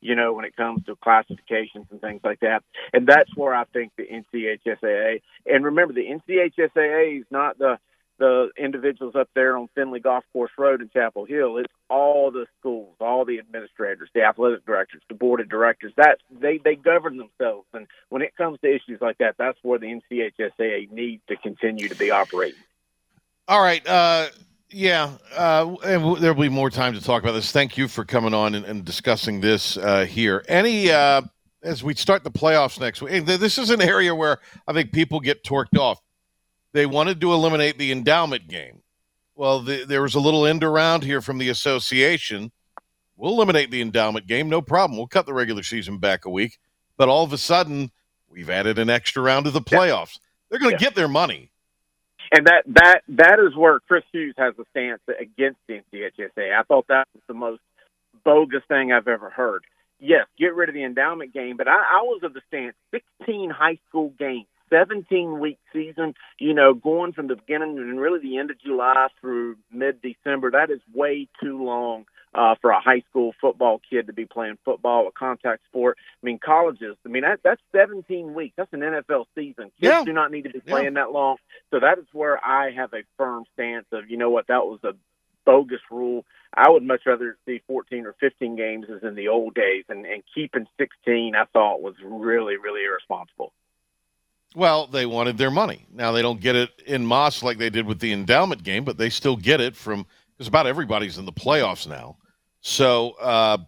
you 0.00 0.14
know, 0.14 0.32
when 0.32 0.44
it 0.44 0.54
comes 0.54 0.84
to 0.84 0.94
classifications 0.94 1.86
and 1.90 2.00
things 2.00 2.20
like 2.22 2.38
that. 2.38 2.62
And 2.92 3.04
that's 3.04 3.34
where 3.34 3.52
I 3.52 3.64
think 3.64 3.90
the 3.96 4.06
NCHSAA, 4.06 5.22
and 5.44 5.64
remember 5.64 5.92
the 5.92 6.06
NCHSAA 6.06 7.18
is 7.18 7.26
not 7.32 7.58
the, 7.58 7.80
the 8.18 8.50
individuals 8.58 9.14
up 9.14 9.28
there 9.34 9.56
on 9.56 9.68
Finley 9.74 10.00
Golf 10.00 10.24
Course 10.32 10.52
Road 10.58 10.80
in 10.80 10.90
Chapel 10.90 11.24
Hill. 11.24 11.58
It's 11.58 11.72
all 11.88 12.30
the 12.30 12.46
schools, 12.58 12.94
all 13.00 13.24
the 13.24 13.38
administrators, 13.38 14.08
the 14.14 14.22
athletic 14.22 14.64
directors, 14.64 15.02
the 15.08 15.14
board 15.14 15.40
of 15.40 15.48
directors. 15.48 15.92
That 15.96 16.18
they 16.30 16.58
they 16.58 16.76
govern 16.76 17.16
themselves, 17.16 17.66
and 17.72 17.86
when 18.08 18.22
it 18.22 18.36
comes 18.36 18.58
to 18.60 18.74
issues 18.74 19.00
like 19.00 19.18
that, 19.18 19.36
that's 19.38 19.58
where 19.62 19.78
the 19.78 20.00
NCHSAA 20.10 20.90
needs 20.90 21.22
to 21.28 21.36
continue 21.36 21.88
to 21.88 21.96
be 21.96 22.10
operating. 22.10 22.60
All 23.48 23.60
right. 23.60 23.86
Uh, 23.86 24.28
yeah, 24.70 25.10
uh, 25.36 25.74
and 25.84 26.16
there'll 26.16 26.40
be 26.40 26.48
more 26.48 26.70
time 26.70 26.94
to 26.94 27.02
talk 27.02 27.22
about 27.22 27.32
this. 27.32 27.52
Thank 27.52 27.76
you 27.76 27.88
for 27.88 28.04
coming 28.04 28.32
on 28.32 28.54
and, 28.54 28.64
and 28.64 28.84
discussing 28.84 29.40
this 29.40 29.76
uh, 29.76 30.06
here. 30.06 30.44
Any 30.48 30.90
uh, 30.90 31.22
as 31.62 31.82
we 31.82 31.94
start 31.94 32.24
the 32.24 32.30
playoffs 32.30 32.80
next 32.80 33.02
week, 33.02 33.26
this 33.26 33.58
is 33.58 33.70
an 33.70 33.82
area 33.82 34.14
where 34.14 34.38
I 34.66 34.72
think 34.72 34.92
people 34.92 35.20
get 35.20 35.44
torqued 35.44 35.78
off. 35.78 36.00
They 36.72 36.86
wanted 36.86 37.20
to 37.20 37.32
eliminate 37.32 37.78
the 37.78 37.92
endowment 37.92 38.48
game. 38.48 38.82
Well, 39.34 39.60
the, 39.60 39.84
there 39.84 40.02
was 40.02 40.14
a 40.14 40.20
little 40.20 40.46
end 40.46 40.64
around 40.64 41.04
here 41.04 41.20
from 41.20 41.38
the 41.38 41.48
association. 41.48 42.52
We'll 43.16 43.32
eliminate 43.32 43.70
the 43.70 43.82
endowment 43.82 44.26
game, 44.26 44.48
no 44.48 44.62
problem. 44.62 44.96
We'll 44.96 45.06
cut 45.06 45.26
the 45.26 45.34
regular 45.34 45.62
season 45.62 45.98
back 45.98 46.24
a 46.24 46.30
week. 46.30 46.58
But 46.96 47.08
all 47.08 47.24
of 47.24 47.32
a 47.32 47.38
sudden, 47.38 47.90
we've 48.28 48.50
added 48.50 48.78
an 48.78 48.90
extra 48.90 49.22
round 49.22 49.44
to 49.46 49.50
the 49.50 49.60
playoffs. 49.60 50.18
They're 50.48 50.58
going 50.58 50.76
to 50.76 50.82
yeah. 50.82 50.88
get 50.88 50.94
their 50.94 51.08
money. 51.08 51.50
And 52.34 52.46
that 52.46 52.62
that 52.66 53.00
that 53.08 53.38
is 53.46 53.54
where 53.54 53.78
Chris 53.80 54.04
Hughes 54.10 54.34
has 54.38 54.54
a 54.58 54.64
stance 54.70 55.02
against 55.20 55.58
the 55.68 55.82
NCHSA. 55.92 56.58
I 56.58 56.62
thought 56.62 56.86
that 56.88 57.06
was 57.12 57.22
the 57.28 57.34
most 57.34 57.60
bogus 58.24 58.62
thing 58.68 58.90
I've 58.90 59.08
ever 59.08 59.28
heard. 59.28 59.64
Yes, 60.00 60.26
get 60.38 60.54
rid 60.54 60.70
of 60.70 60.74
the 60.74 60.82
endowment 60.82 61.34
game, 61.34 61.56
but 61.58 61.68
I, 61.68 61.76
I 61.76 62.02
was 62.02 62.22
of 62.22 62.32
the 62.32 62.40
stance 62.48 62.74
16 62.90 63.50
high 63.50 63.78
school 63.88 64.14
games 64.18 64.46
17 64.72 65.38
week 65.38 65.58
season, 65.72 66.14
you 66.38 66.54
know, 66.54 66.74
going 66.74 67.12
from 67.12 67.28
the 67.28 67.36
beginning 67.36 67.78
and 67.78 68.00
really 68.00 68.20
the 68.20 68.38
end 68.38 68.50
of 68.50 68.60
July 68.60 69.08
through 69.20 69.56
mid 69.70 70.00
December, 70.00 70.50
that 70.52 70.70
is 70.70 70.80
way 70.94 71.28
too 71.42 71.62
long 71.62 72.06
uh, 72.34 72.54
for 72.60 72.70
a 72.70 72.80
high 72.80 73.02
school 73.10 73.34
football 73.40 73.80
kid 73.90 74.06
to 74.06 74.12
be 74.12 74.24
playing 74.24 74.56
football, 74.64 75.06
a 75.06 75.12
contact 75.12 75.64
sport. 75.68 75.98
I 76.22 76.26
mean, 76.26 76.38
colleges, 76.42 76.96
I 77.04 77.08
mean, 77.08 77.22
that, 77.22 77.40
that's 77.44 77.60
17 77.72 78.32
weeks. 78.34 78.54
That's 78.56 78.72
an 78.72 78.80
NFL 78.80 79.26
season. 79.34 79.64
Kids 79.64 79.72
yeah. 79.80 80.04
do 80.04 80.12
not 80.12 80.30
need 80.30 80.44
to 80.44 80.50
be 80.50 80.60
playing 80.60 80.94
yeah. 80.94 81.04
that 81.04 81.12
long. 81.12 81.36
So 81.70 81.80
that 81.80 81.98
is 81.98 82.06
where 82.12 82.42
I 82.42 82.70
have 82.72 82.94
a 82.94 83.02
firm 83.18 83.44
stance 83.52 83.86
of, 83.92 84.10
you 84.10 84.16
know 84.16 84.30
what, 84.30 84.46
that 84.46 84.64
was 84.64 84.80
a 84.84 84.92
bogus 85.44 85.80
rule. 85.90 86.24
I 86.54 86.70
would 86.70 86.82
much 86.82 87.02
rather 87.06 87.36
see 87.46 87.62
14 87.66 88.06
or 88.06 88.14
15 88.20 88.56
games 88.56 88.86
as 88.94 89.02
in 89.02 89.14
the 89.14 89.28
old 89.28 89.54
days, 89.54 89.84
and, 89.88 90.06
and 90.06 90.22
keeping 90.34 90.66
16, 90.78 91.34
I 91.34 91.44
thought 91.52 91.82
was 91.82 91.94
really, 92.02 92.56
really 92.56 92.84
irresponsible. 92.84 93.52
Well, 94.54 94.86
they 94.86 95.06
wanted 95.06 95.38
their 95.38 95.50
money. 95.50 95.86
Now 95.92 96.12
they 96.12 96.22
don't 96.22 96.40
get 96.40 96.56
it 96.56 96.70
in 96.86 97.06
Moss 97.06 97.42
like 97.42 97.58
they 97.58 97.70
did 97.70 97.86
with 97.86 98.00
the 98.00 98.12
endowment 98.12 98.62
game, 98.62 98.84
but 98.84 98.98
they 98.98 99.08
still 99.08 99.36
get 99.36 99.60
it 99.60 99.74
from 99.74 100.06
because 100.36 100.48
about 100.48 100.66
everybody's 100.66 101.18
in 101.18 101.24
the 101.24 101.32
playoffs 101.32 101.86
now. 101.86 102.18
So 102.60 103.12
uh, 103.20 103.58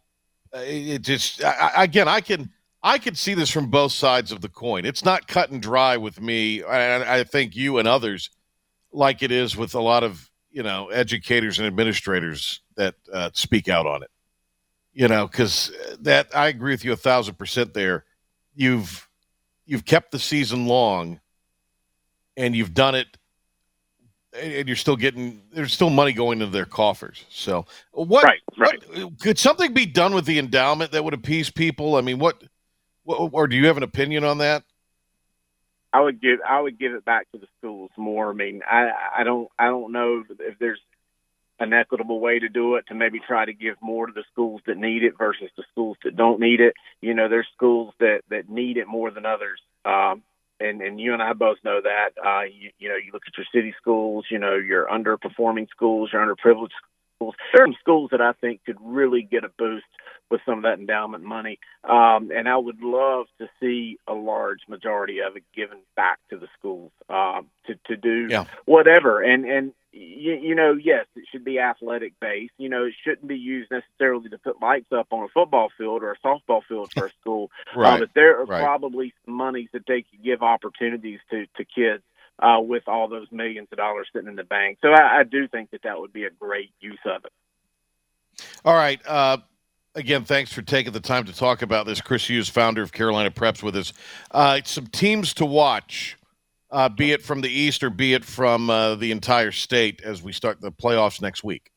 it 0.52 1.00
just 1.00 1.42
I, 1.42 1.84
again, 1.84 2.08
I 2.08 2.20
can 2.20 2.50
I 2.82 2.98
can 2.98 3.14
see 3.14 3.34
this 3.34 3.50
from 3.50 3.70
both 3.70 3.92
sides 3.92 4.30
of 4.30 4.40
the 4.40 4.48
coin. 4.48 4.84
It's 4.84 5.04
not 5.04 5.26
cut 5.26 5.50
and 5.50 5.62
dry 5.62 5.96
with 5.96 6.20
me, 6.20 6.62
and 6.62 7.04
I 7.04 7.24
think 7.24 7.56
you 7.56 7.78
and 7.78 7.88
others 7.88 8.30
like 8.92 9.22
it 9.22 9.32
is 9.32 9.56
with 9.56 9.74
a 9.74 9.80
lot 9.80 10.04
of 10.04 10.30
you 10.50 10.62
know 10.62 10.88
educators 10.90 11.58
and 11.58 11.66
administrators 11.66 12.60
that 12.76 12.94
uh, 13.12 13.30
speak 13.32 13.68
out 13.68 13.86
on 13.86 14.02
it. 14.02 14.10
You 14.92 15.08
know, 15.08 15.26
because 15.26 15.72
that 16.00 16.28
I 16.36 16.48
agree 16.48 16.72
with 16.72 16.84
you 16.84 16.92
a 16.92 16.96
thousand 16.96 17.36
percent. 17.36 17.72
There, 17.72 18.04
you've 18.54 19.08
you've 19.66 19.84
kept 19.84 20.12
the 20.12 20.18
season 20.18 20.66
long 20.66 21.20
and 22.36 22.54
you've 22.54 22.74
done 22.74 22.94
it 22.94 23.06
and 24.40 24.66
you're 24.66 24.76
still 24.76 24.96
getting 24.96 25.40
there's 25.52 25.72
still 25.72 25.90
money 25.90 26.12
going 26.12 26.40
into 26.40 26.52
their 26.52 26.64
coffers. 26.64 27.24
So 27.30 27.66
what, 27.92 28.24
right, 28.24 28.40
right. 28.58 28.82
What, 28.96 29.20
could 29.20 29.38
something 29.38 29.72
be 29.72 29.86
done 29.86 30.14
with 30.14 30.26
the 30.26 30.38
endowment 30.38 30.92
that 30.92 31.04
would 31.04 31.14
appease 31.14 31.50
people? 31.50 31.96
I 31.96 32.00
mean, 32.00 32.18
what, 32.18 32.42
what, 33.04 33.30
or 33.32 33.46
do 33.46 33.56
you 33.56 33.66
have 33.66 33.76
an 33.76 33.82
opinion 33.82 34.24
on 34.24 34.38
that? 34.38 34.64
I 35.92 36.00
would 36.00 36.20
give 36.20 36.40
I 36.48 36.60
would 36.60 36.78
give 36.78 36.92
it 36.92 37.04
back 37.04 37.30
to 37.32 37.38
the 37.38 37.46
schools 37.58 37.90
more. 37.96 38.30
I 38.30 38.32
mean, 38.32 38.62
I 38.68 38.90
I 39.18 39.24
don't 39.24 39.48
I 39.58 39.66
don't 39.66 39.92
know 39.92 40.24
if 40.40 40.58
there's 40.58 40.80
an 41.60 41.72
equitable 41.72 42.20
way 42.20 42.38
to 42.38 42.48
do 42.48 42.74
it 42.76 42.86
to 42.88 42.94
maybe 42.94 43.20
try 43.20 43.44
to 43.44 43.52
give 43.52 43.76
more 43.80 44.06
to 44.06 44.12
the 44.12 44.24
schools 44.32 44.60
that 44.66 44.76
need 44.76 45.02
it 45.02 45.14
versus 45.16 45.50
the 45.56 45.64
schools 45.70 45.96
that 46.04 46.16
don't 46.16 46.40
need 46.40 46.60
it. 46.60 46.74
You 47.00 47.14
know, 47.14 47.28
there's 47.28 47.46
schools 47.54 47.94
that 48.00 48.22
that 48.30 48.48
need 48.48 48.76
it 48.76 48.88
more 48.88 49.10
than 49.10 49.26
others. 49.26 49.60
Um, 49.84 50.22
and 50.60 50.80
and 50.82 51.00
you 51.00 51.12
and 51.12 51.22
I 51.22 51.32
both 51.32 51.58
know 51.64 51.80
that. 51.82 52.10
Uh, 52.24 52.42
you, 52.42 52.70
you 52.78 52.88
know, 52.88 52.96
you 52.96 53.12
look 53.12 53.22
at 53.26 53.36
your 53.36 53.46
city 53.54 53.74
schools. 53.80 54.26
You 54.30 54.38
know, 54.38 54.54
your 54.54 54.86
underperforming 54.86 55.68
schools, 55.70 56.10
your 56.12 56.24
underprivileged 56.24 56.70
schools. 57.16 57.34
There 57.52 57.62
are 57.62 57.66
some 57.66 57.76
schools 57.80 58.10
that 58.10 58.20
I 58.20 58.32
think 58.32 58.64
could 58.64 58.78
really 58.80 59.22
get 59.22 59.44
a 59.44 59.48
boost 59.48 59.84
with 60.30 60.40
some 60.46 60.58
of 60.58 60.62
that 60.64 60.78
endowment 60.78 61.22
money. 61.22 61.58
Um, 61.88 62.30
and 62.34 62.48
I 62.48 62.56
would 62.56 62.82
love 62.82 63.26
to 63.38 63.48
see 63.60 63.98
a 64.08 64.14
large 64.14 64.60
majority 64.68 65.20
of 65.20 65.36
it 65.36 65.44
given 65.54 65.78
back 65.96 66.18
to 66.30 66.38
the 66.38 66.48
schools 66.58 66.90
um, 67.08 67.46
to 67.66 67.74
to 67.86 67.96
do 67.96 68.28
yeah. 68.30 68.44
whatever. 68.64 69.22
And 69.22 69.44
and 69.44 69.72
you, 69.94 70.34
you 70.34 70.54
know, 70.54 70.72
yes, 70.72 71.06
it 71.14 71.24
should 71.30 71.44
be 71.44 71.58
athletic 71.58 72.18
based. 72.20 72.52
You 72.58 72.68
know, 72.68 72.84
it 72.84 72.94
shouldn't 73.04 73.28
be 73.28 73.36
used 73.36 73.70
necessarily 73.70 74.28
to 74.30 74.38
put 74.38 74.60
lights 74.60 74.92
up 74.92 75.08
on 75.12 75.24
a 75.24 75.28
football 75.28 75.68
field 75.78 76.02
or 76.02 76.12
a 76.12 76.18
softball 76.26 76.62
field 76.66 76.92
for 76.92 77.06
a 77.06 77.10
school. 77.20 77.50
right. 77.76 77.94
Uh, 77.94 77.98
but 78.00 78.10
there 78.14 78.40
are 78.40 78.44
right. 78.44 78.62
probably 78.62 79.12
some 79.24 79.34
monies 79.34 79.68
that 79.72 79.86
they 79.86 80.02
could 80.02 80.22
give 80.22 80.42
opportunities 80.42 81.20
to 81.30 81.46
to 81.56 81.64
kids 81.64 82.02
uh, 82.40 82.60
with 82.60 82.82
all 82.88 83.08
those 83.08 83.28
millions 83.30 83.68
of 83.70 83.78
dollars 83.78 84.08
sitting 84.12 84.28
in 84.28 84.36
the 84.36 84.44
bank. 84.44 84.78
So 84.82 84.88
I, 84.88 85.20
I 85.20 85.22
do 85.22 85.46
think 85.46 85.70
that 85.70 85.82
that 85.84 86.00
would 86.00 86.12
be 86.12 86.24
a 86.24 86.30
great 86.30 86.70
use 86.80 86.98
of 87.06 87.24
it. 87.24 87.32
All 88.64 88.74
right. 88.74 89.00
Uh, 89.06 89.38
again, 89.94 90.24
thanks 90.24 90.52
for 90.52 90.62
taking 90.62 90.92
the 90.92 91.00
time 91.00 91.24
to 91.26 91.32
talk 91.32 91.62
about 91.62 91.86
this. 91.86 92.00
Chris 92.00 92.28
Hughes, 92.28 92.48
founder 92.48 92.82
of 92.82 92.92
Carolina 92.92 93.30
Preps, 93.30 93.62
with 93.62 93.76
us. 93.76 93.92
Uh, 94.32 94.60
some 94.64 94.88
teams 94.88 95.32
to 95.34 95.46
watch 95.46 96.16
uh, 96.74 96.88
be 96.88 97.12
it 97.12 97.22
from 97.22 97.40
the 97.40 97.48
East 97.48 97.84
or 97.84 97.90
be 97.90 98.14
it 98.14 98.24
from 98.24 98.68
uh, 98.68 98.96
the 98.96 99.12
entire 99.12 99.52
state 99.52 100.02
as 100.02 100.22
we 100.22 100.32
start 100.32 100.60
the 100.60 100.72
playoffs 100.72 101.22
next 101.22 101.44
week? 101.44 101.70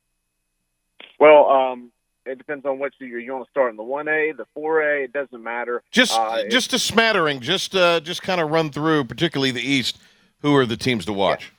Well, 1.20 1.48
um, 1.50 1.92
it 2.26 2.40
depends 2.40 2.66
on 2.66 2.80
which 2.80 2.96
year 3.00 3.20
you 3.20 3.32
want 3.32 3.46
to 3.46 3.52
start 3.52 3.70
in 3.70 3.78
the 3.78 3.84
one 3.84 4.08
A, 4.08 4.34
the 4.36 4.46
four 4.56 4.82
A. 4.82 5.04
It 5.04 5.14
doesn't 5.14 5.42
matter. 5.42 5.84
Just 5.92 6.18
uh, 6.18 6.48
just 6.50 6.74
a 6.74 6.80
smattering. 6.80 7.40
Just 7.42 7.76
uh, 7.76 8.00
just 8.00 8.24
kind 8.24 8.42
of 8.42 8.50
run 8.50 8.72
through, 8.72 9.06
particularly 9.06 9.52
the 9.52 9.62
East. 9.62 10.00
Who 10.42 10.56
are 10.56 10.66
the 10.66 10.78
teams 10.78 11.06
to 11.06 11.14
watch? 11.14 11.54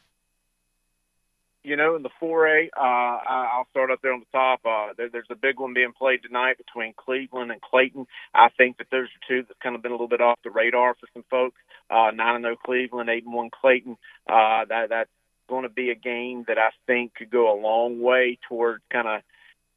You 1.68 1.76
know, 1.76 1.96
in 1.96 2.02
the 2.02 2.10
4A, 2.20 2.68
uh, 2.76 2.80
I'll 2.80 3.66
start 3.70 3.90
up 3.90 4.00
there 4.02 4.12
on 4.12 4.20
the 4.20 4.38
top. 4.38 4.60
Uh, 4.64 4.94
there, 4.96 5.10
there's 5.10 5.26
a 5.30 5.36
big 5.36 5.60
one 5.60 5.74
being 5.74 5.92
played 5.92 6.22
tonight 6.22 6.56
between 6.56 6.94
Cleveland 6.96 7.52
and 7.52 7.60
Clayton. 7.60 8.06
I 8.34 8.48
think 8.56 8.78
that 8.78 8.86
those 8.90 9.08
are 9.08 9.28
two 9.28 9.42
that's 9.46 9.60
kind 9.62 9.76
of 9.76 9.82
been 9.82 9.92
a 9.92 9.94
little 9.94 10.08
bit 10.08 10.22
off 10.22 10.38
the 10.42 10.50
radar 10.50 10.94
for 10.94 11.06
some 11.12 11.24
folks. 11.30 11.60
Uh, 11.90 12.10
9 12.14 12.42
0 12.42 12.56
Cleveland, 12.64 13.10
8 13.10 13.26
1 13.26 13.50
Clayton. 13.50 13.96
Uh, 14.26 14.64
that 14.68 14.88
That's 14.88 15.10
going 15.48 15.64
to 15.64 15.68
be 15.68 15.90
a 15.90 15.94
game 15.94 16.44
that 16.48 16.58
I 16.58 16.70
think 16.86 17.14
could 17.14 17.30
go 17.30 17.52
a 17.52 17.60
long 17.60 18.00
way 18.00 18.38
toward 18.48 18.80
kind 18.90 19.08
of 19.08 19.22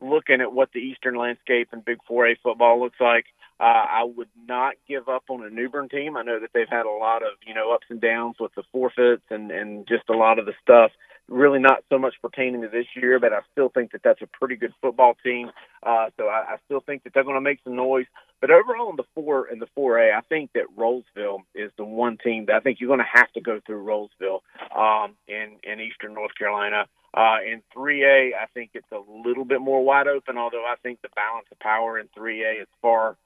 looking 0.01 0.41
at 0.41 0.54
what 0.54 0.71
the 0.73 0.80
Eastern 0.80 1.15
landscape 1.15 1.69
and 1.71 1.84
Big 1.84 1.97
4A 2.10 2.38
football 2.41 2.80
looks 2.80 2.99
like. 2.99 3.25
Uh, 3.60 3.63
I 3.63 4.04
would 4.04 4.30
not 4.47 4.73
give 4.88 5.08
up 5.08 5.25
on 5.30 5.45
a 5.45 5.49
New 5.49 5.69
Bern 5.69 5.88
team. 5.88 6.17
I 6.17 6.23
know 6.23 6.39
that 6.39 6.49
they've 6.51 6.67
had 6.67 6.88
a 6.88 6.89
lot 6.89 7.21
of 7.21 7.34
you 7.45 7.54
know 7.54 7.71
ups 7.73 7.86
and 7.89 8.01
downs 8.01 8.38
with 8.39 8.56
the 8.56 8.63
forfeits 8.71 9.21
and 9.30 9.51
and 9.51 9.88
just 9.88 10.10
a 10.10 10.17
lot 10.17 10.39
of 10.39 10.47
the 10.47 10.54
stuff 10.63 10.91
really 11.27 11.60
not 11.60 11.84
so 11.89 11.97
much 11.97 12.15
pertaining 12.21 12.62
to 12.62 12.67
this 12.67 12.86
year, 12.95 13.19
but 13.19 13.34
I 13.34 13.39
still 13.51 13.69
think 13.69 13.91
that 13.93 14.01
that's 14.03 14.21
a 14.21 14.27
pretty 14.27 14.55
good 14.55 14.73
football 14.81 15.15
team. 15.23 15.51
Uh, 15.84 16.07
so 16.17 16.27
I, 16.27 16.53
I 16.53 16.55
still 16.65 16.81
think 16.81 17.03
that 17.03 17.13
they're 17.13 17.23
going 17.23 17.36
to 17.36 17.41
make 17.41 17.60
some 17.63 17.75
noise. 17.75 18.05
But 18.41 18.51
overall, 18.51 18.89
in 18.89 18.95
the 18.95 19.05
four 19.13 19.47
in 19.47 19.60
the 19.60 19.67
four 19.75 19.99
A, 19.99 20.15
I 20.15 20.21
think 20.21 20.51
that 20.53 20.65
Rolesville 20.77 21.41
is 21.53 21.71
the 21.77 21.86
one 21.86 22.17
team 22.17 22.45
that 22.47 22.55
I 22.55 22.60
think 22.60 22.79
you're 22.79 22.88
going 22.88 22.99
to 22.99 23.19
have 23.19 23.31
to 23.34 23.41
go 23.41 23.60
through 23.65 23.86
Rolesville 23.86 24.41
um, 24.75 25.15
in 25.27 25.57
in 25.63 25.79
Eastern 25.79 26.13
North 26.13 26.36
Carolina. 26.38 26.86
Uh, 27.13 27.39
in 27.45 27.62
3A, 27.75 28.31
I 28.41 28.45
think 28.53 28.71
it's 28.73 28.91
a 28.93 29.27
little 29.27 29.43
bit 29.43 29.60
more 29.60 29.84
wide 29.84 30.07
open, 30.07 30.38
although 30.38 30.63
I 30.63 30.75
think 30.81 31.01
the 31.01 31.10
balance 31.13 31.45
of 31.51 31.60
power 31.60 31.99
in 31.99 32.07
3A 32.17 32.62
is 32.62 32.67
far 32.81 33.17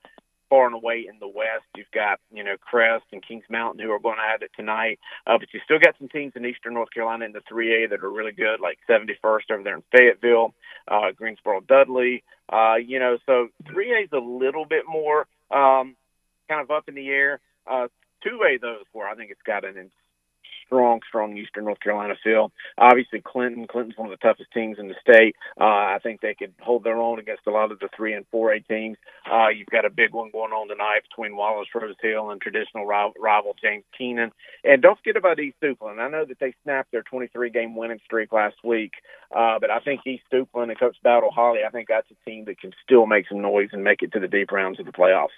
far 0.49 0.65
and 0.65 0.75
away 0.75 1.05
in 1.10 1.19
the 1.19 1.27
West. 1.27 1.65
You've 1.75 1.91
got, 1.93 2.19
you 2.31 2.43
know, 2.43 2.55
Crest 2.60 3.05
and 3.12 3.25
Kings 3.25 3.45
Mountain 3.49 3.84
who 3.84 3.91
are 3.91 3.99
going 3.99 4.17
have 4.31 4.41
it 4.41 4.51
tonight. 4.55 4.99
Uh, 5.25 5.38
but 5.38 5.53
you 5.53 5.60
still 5.63 5.79
got 5.79 5.95
some 5.97 6.10
teams 6.10 6.34
in 6.36 6.45
Eastern 6.45 6.73
North 6.73 6.89
Carolina 6.93 7.25
in 7.25 7.31
the 7.31 7.41
3A 7.51 7.89
that 7.89 8.03
are 8.03 8.12
really 8.12 8.31
good, 8.31 8.60
like 8.60 8.79
71st 8.89 9.51
over 9.51 9.63
there 9.63 9.75
in 9.75 9.84
Fayetteville, 9.95 10.53
uh, 10.88 11.12
Greensboro 11.15 11.62
Dudley. 11.62 12.23
Uh, 12.51 12.75
you 12.75 12.99
know, 12.99 13.17
so 13.25 13.47
3A 13.65 14.05
is 14.05 14.10
a 14.13 14.17
little 14.17 14.65
bit 14.65 14.84
more 14.88 15.27
um, 15.51 15.95
kind 16.47 16.62
of 16.62 16.71
up 16.71 16.88
in 16.88 16.95
the 16.95 17.10
air. 17.10 17.39
Uh, 17.67 17.88
2A, 18.25 18.62
though, 18.62 18.77
is 18.81 18.88
where 18.91 19.08
I 19.08 19.15
think 19.15 19.31
it's 19.31 19.41
got 19.45 19.65
an 19.65 19.77
strong, 20.65 21.01
strong 21.08 21.38
Eastern 21.38 21.65
North 21.65 21.80
Carolina 21.80 22.15
feel. 22.23 22.51
Obviously, 22.78 23.21
Clinton. 23.21 23.67
Clinton's 23.67 23.97
one 23.97 24.12
of 24.12 24.17
the 24.17 24.25
toughest 24.25 24.51
teams 24.54 24.78
in 24.80 24.88
the 24.88 24.95
state. 25.01 25.36
Uh, 25.60 25.63
I 25.95 25.99
think 26.01 26.21
they 26.21 26.34
could 26.34 26.54
hold 26.62 26.84
their 26.84 26.97
own 26.97 27.19
against 27.19 27.47
a 27.47 27.51
lot 27.51 27.71
of 27.71 27.80
the 27.80 27.89
three 27.95 28.13
and 28.13 28.25
four 28.32 28.54
A 28.54 28.60
teams. 28.62 28.97
Uh, 29.30 29.49
you've 29.49 29.67
got 29.67 29.86
a 29.86 29.89
big 29.89 30.13
one 30.13 30.32
going 30.32 30.51
on 30.51 30.67
tonight 30.67 31.01
between 31.10 31.36
Wallace 31.36 31.67
Rose 31.73 31.95
Hill 32.01 32.30
and 32.30 32.41
traditional 32.41 32.86
rival 32.86 33.56
James 33.62 33.84
Kenan. 33.97 34.32
And 34.63 34.82
don't 34.82 34.97
forget 34.97 35.17
about 35.17 35.39
East 35.39 35.58
Duplin. 35.62 35.99
I 35.99 36.10
know 36.10 36.25
that 36.25 36.39
they 36.39 36.54
snapped 36.63 36.91
their 36.91 37.04
23 37.04 37.49
game 37.49 37.75
winning 37.75 37.99
streak 38.04 38.32
last 38.32 38.56
week, 38.63 38.93
uh, 39.36 39.60
but 39.60 39.71
I 39.71 39.80
think 39.80 40.01
East 40.06 40.23
Duplin 40.32 40.69
and 40.69 40.80
Coach 40.80 40.97
Battle 41.04 41.32
Holley, 41.32 41.60
I 41.65 41.69
think 41.69 41.88
that's 41.88 42.10
a 42.12 42.30
team 42.30 42.45
that 42.45 42.60
can 42.60 42.71
still 42.84 43.06
make 43.06 43.28
some 43.28 43.41
noise 43.41 43.69
and 43.71 43.84
make 43.84 44.01
it 44.01 44.13
to 44.13 44.19
the 44.19 44.28
deep 44.28 44.51
rounds 44.51 44.80
of 44.80 44.86
the 44.86 44.91
playoffs. 44.91 45.36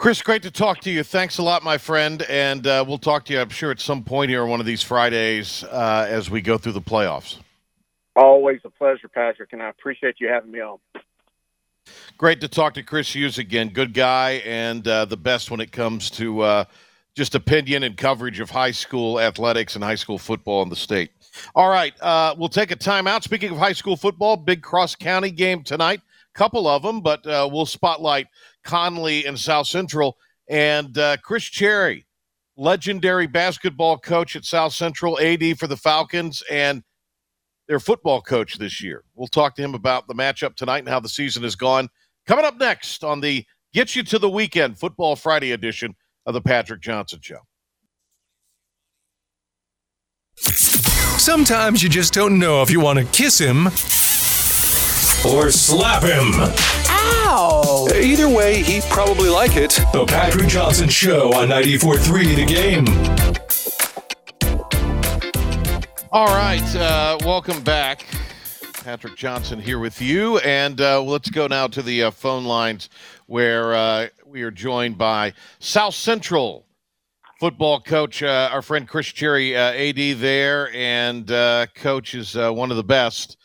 Chris, 0.00 0.22
great 0.22 0.42
to 0.42 0.50
talk 0.50 0.80
to 0.80 0.90
you. 0.90 1.02
Thanks 1.02 1.36
a 1.36 1.42
lot, 1.42 1.62
my 1.62 1.76
friend. 1.76 2.22
And 2.22 2.66
uh, 2.66 2.82
we'll 2.88 2.96
talk 2.96 3.26
to 3.26 3.34
you, 3.34 3.38
I'm 3.38 3.50
sure, 3.50 3.70
at 3.70 3.80
some 3.80 4.02
point 4.02 4.30
here 4.30 4.42
on 4.42 4.48
one 4.48 4.58
of 4.58 4.64
these 4.64 4.82
Fridays 4.82 5.62
uh, 5.64 6.06
as 6.08 6.30
we 6.30 6.40
go 6.40 6.56
through 6.56 6.72
the 6.72 6.80
playoffs. 6.80 7.36
Always 8.16 8.60
a 8.64 8.70
pleasure, 8.70 9.08
Patrick, 9.08 9.52
and 9.52 9.62
I 9.62 9.68
appreciate 9.68 10.14
you 10.18 10.28
having 10.28 10.52
me 10.52 10.60
on. 10.60 10.78
Great 12.16 12.40
to 12.40 12.48
talk 12.48 12.72
to 12.74 12.82
Chris 12.82 13.14
Hughes 13.14 13.36
again. 13.36 13.68
Good 13.68 13.92
guy 13.92 14.40
and 14.46 14.88
uh, 14.88 15.04
the 15.04 15.18
best 15.18 15.50
when 15.50 15.60
it 15.60 15.70
comes 15.70 16.08
to 16.12 16.40
uh, 16.40 16.64
just 17.14 17.34
opinion 17.34 17.82
and 17.82 17.94
coverage 17.94 18.40
of 18.40 18.48
high 18.48 18.70
school 18.70 19.20
athletics 19.20 19.74
and 19.74 19.84
high 19.84 19.96
school 19.96 20.16
football 20.16 20.62
in 20.62 20.70
the 20.70 20.76
state. 20.76 21.10
All 21.54 21.68
right, 21.68 21.92
uh, 22.00 22.34
we'll 22.38 22.48
take 22.48 22.70
a 22.70 22.76
timeout. 22.76 23.22
Speaking 23.22 23.50
of 23.50 23.58
high 23.58 23.74
school 23.74 23.98
football, 23.98 24.38
big 24.38 24.62
cross 24.62 24.94
county 24.94 25.30
game 25.30 25.62
tonight. 25.62 26.00
Couple 26.34 26.68
of 26.68 26.82
them, 26.82 27.00
but 27.00 27.26
uh, 27.26 27.48
we'll 27.50 27.66
spotlight 27.66 28.26
Conley 28.64 29.26
and 29.26 29.38
South 29.38 29.66
Central 29.66 30.16
and 30.48 30.96
uh, 30.98 31.16
Chris 31.18 31.44
Cherry, 31.44 32.06
legendary 32.56 33.26
basketball 33.26 33.98
coach 33.98 34.36
at 34.36 34.44
South 34.44 34.72
Central, 34.72 35.18
AD 35.20 35.58
for 35.58 35.66
the 35.66 35.76
Falcons, 35.76 36.42
and 36.50 36.82
their 37.68 37.80
football 37.80 38.20
coach 38.20 38.58
this 38.58 38.82
year. 38.82 39.04
We'll 39.14 39.28
talk 39.28 39.54
to 39.56 39.62
him 39.62 39.74
about 39.74 40.08
the 40.08 40.14
matchup 40.14 40.56
tonight 40.56 40.80
and 40.80 40.88
how 40.88 41.00
the 41.00 41.08
season 41.08 41.44
has 41.44 41.54
gone. 41.54 41.88
Coming 42.26 42.44
up 42.44 42.58
next 42.58 43.04
on 43.04 43.20
the 43.20 43.44
Get 43.72 43.94
You 43.94 44.02
to 44.02 44.18
the 44.18 44.28
Weekend 44.28 44.78
Football 44.78 45.14
Friday 45.14 45.52
edition 45.52 45.94
of 46.26 46.34
the 46.34 46.40
Patrick 46.40 46.80
Johnson 46.80 47.20
Show. 47.22 47.38
Sometimes 50.36 51.82
you 51.82 51.88
just 51.88 52.12
don't 52.12 52.38
know 52.38 52.62
if 52.62 52.70
you 52.70 52.80
want 52.80 52.98
to 52.98 53.04
kiss 53.04 53.38
him 53.38 53.68
or 55.24 55.50
slap 55.50 56.02
him. 56.02 56.32
Ow! 56.88 57.88
Either 57.94 58.28
way, 58.28 58.62
he'd 58.62 58.82
probably 58.84 59.28
like 59.28 59.56
it. 59.56 59.78
The 59.92 60.04
Patrick 60.06 60.48
Johnson 60.48 60.88
Show 60.88 61.32
on 61.32 61.48
94.3 61.48 62.36
The 62.36 62.46
Game. 62.46 62.86
All 66.12 66.26
right, 66.26 66.76
uh, 66.76 67.18
welcome 67.24 67.62
back. 67.62 68.04
Patrick 68.82 69.14
Johnson 69.14 69.60
here 69.60 69.78
with 69.78 70.00
you. 70.00 70.38
And 70.38 70.80
uh, 70.80 71.02
let's 71.02 71.28
go 71.30 71.46
now 71.46 71.66
to 71.68 71.82
the 71.82 72.04
uh, 72.04 72.10
phone 72.10 72.44
lines 72.44 72.88
where 73.26 73.74
uh, 73.74 74.08
we 74.26 74.42
are 74.42 74.50
joined 74.50 74.96
by 74.98 75.34
South 75.58 75.94
Central 75.94 76.66
football 77.38 77.80
coach, 77.80 78.22
uh, 78.22 78.48
our 78.52 78.62
friend 78.62 78.88
Chris 78.88 79.06
Cherry, 79.06 79.56
uh, 79.56 79.72
AD 79.72 80.18
there, 80.18 80.70
and 80.74 81.30
uh, 81.30 81.66
coach 81.74 82.14
is 82.14 82.34
one 82.34 82.70
of 82.70 82.76
the 82.76 82.84
best 82.84 83.36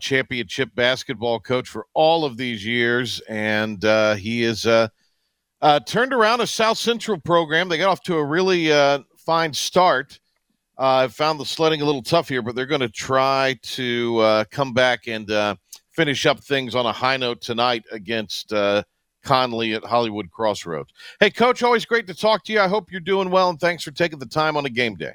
championship 0.00 0.74
basketball 0.74 1.40
coach 1.40 1.68
for 1.68 1.86
all 1.94 2.24
of 2.24 2.36
these 2.36 2.64
years. 2.64 3.20
And 3.28 3.82
he 4.18 4.44
is 4.44 4.62
turned 4.62 6.12
around 6.12 6.40
a 6.40 6.46
South 6.46 6.78
Central 6.78 7.18
program. 7.20 7.68
They 7.68 7.78
got 7.78 7.88
off 7.90 8.02
to 8.04 8.16
a 8.16 8.24
really 8.24 8.70
fine 9.28 9.52
start. 9.52 10.18
I 10.78 11.04
uh, 11.04 11.08
found 11.08 11.40
the 11.40 11.44
sledding 11.44 11.82
a 11.82 11.84
little 11.84 12.02
tough 12.02 12.28
here, 12.28 12.40
but 12.40 12.54
they're 12.54 12.64
going 12.64 12.80
to 12.80 12.88
try 12.88 13.58
to 13.62 14.18
uh, 14.18 14.44
come 14.50 14.72
back 14.72 15.08
and 15.08 15.28
uh, 15.28 15.56
finish 15.90 16.24
up 16.24 16.38
things 16.38 16.76
on 16.76 16.86
a 16.86 16.92
high 16.92 17.16
note 17.16 17.40
tonight 17.40 17.82
against 17.90 18.52
uh, 18.52 18.84
Conley 19.24 19.74
at 19.74 19.84
Hollywood 19.84 20.30
Crossroads. 20.30 20.92
Hey, 21.18 21.30
Coach, 21.30 21.64
always 21.64 21.84
great 21.84 22.06
to 22.06 22.14
talk 22.14 22.44
to 22.44 22.52
you. 22.52 22.60
I 22.60 22.68
hope 22.68 22.92
you're 22.92 23.00
doing 23.00 23.28
well, 23.28 23.50
and 23.50 23.58
thanks 23.58 23.82
for 23.82 23.90
taking 23.90 24.20
the 24.20 24.26
time 24.26 24.56
on 24.56 24.66
a 24.66 24.70
game 24.70 24.94
day. 24.94 25.14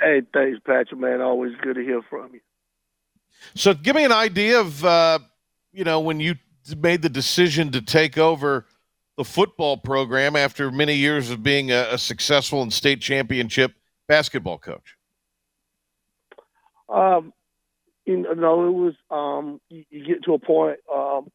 Hey, 0.00 0.22
thanks, 0.32 0.58
Patrick, 0.66 1.00
man. 1.00 1.20
Always 1.20 1.52
good 1.62 1.74
to 1.74 1.82
hear 1.82 2.00
from 2.08 2.32
you. 2.32 2.40
So, 3.54 3.74
give 3.74 3.96
me 3.96 4.04
an 4.04 4.12
idea 4.12 4.60
of, 4.60 4.84
uh, 4.84 5.18
you 5.72 5.84
know, 5.84 6.00
when 6.00 6.20
you 6.20 6.36
made 6.78 7.02
the 7.02 7.08
decision 7.08 7.70
to 7.72 7.80
take 7.80 8.18
over 8.18 8.66
the 9.16 9.24
football 9.24 9.76
program 9.76 10.36
after 10.36 10.70
many 10.70 10.94
years 10.94 11.30
of 11.30 11.42
being 11.42 11.70
a, 11.70 11.88
a 11.92 11.98
successful 11.98 12.62
and 12.62 12.72
state 12.72 13.00
championship– 13.00 13.72
basketball 14.06 14.58
coach? 14.58 14.96
Um, 16.88 17.32
you 18.04 18.18
know, 18.18 18.66
it 18.66 18.70
was 18.70 18.94
um, 19.10 19.60
you, 19.68 20.06
get 20.06 20.24
to 20.24 20.34
a 20.34 20.38
point. 20.38 20.78
Um, 20.92 21.28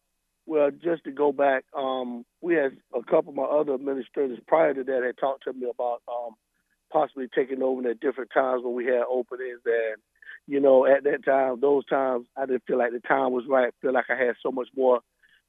well, 0.45 0.71
just 0.71 1.03
to 1.03 1.11
go 1.11 1.31
back, 1.31 1.65
um, 1.77 2.25
we 2.41 2.55
had 2.55 2.77
a 2.95 3.03
couple 3.03 3.29
of 3.29 3.35
my 3.35 3.43
other 3.43 3.73
administrators 3.73 4.39
prior 4.47 4.73
to 4.73 4.83
that 4.83 5.03
had 5.03 5.17
talked 5.17 5.43
to 5.43 5.53
me 5.53 5.69
about 5.69 6.01
um, 6.07 6.33
possibly 6.91 7.27
taking 7.33 7.61
over 7.61 7.87
at 7.89 7.99
different 7.99 8.31
times 8.33 8.63
when 8.63 8.73
we 8.73 8.85
had 8.85 9.03
openings. 9.09 9.59
And 9.65 10.01
you 10.51 10.59
know, 10.59 10.85
at 10.85 11.05
that 11.05 11.23
time, 11.23 11.61
those 11.61 11.85
times, 11.85 12.27
I 12.35 12.45
didn't 12.45 12.65
feel 12.67 12.77
like 12.77 12.91
the 12.91 12.99
time 12.99 13.31
was 13.31 13.45
right. 13.47 13.69
I 13.69 13.81
feel 13.81 13.93
like 13.93 14.09
I 14.09 14.17
had 14.21 14.35
so 14.43 14.51
much 14.51 14.67
more 14.75 14.99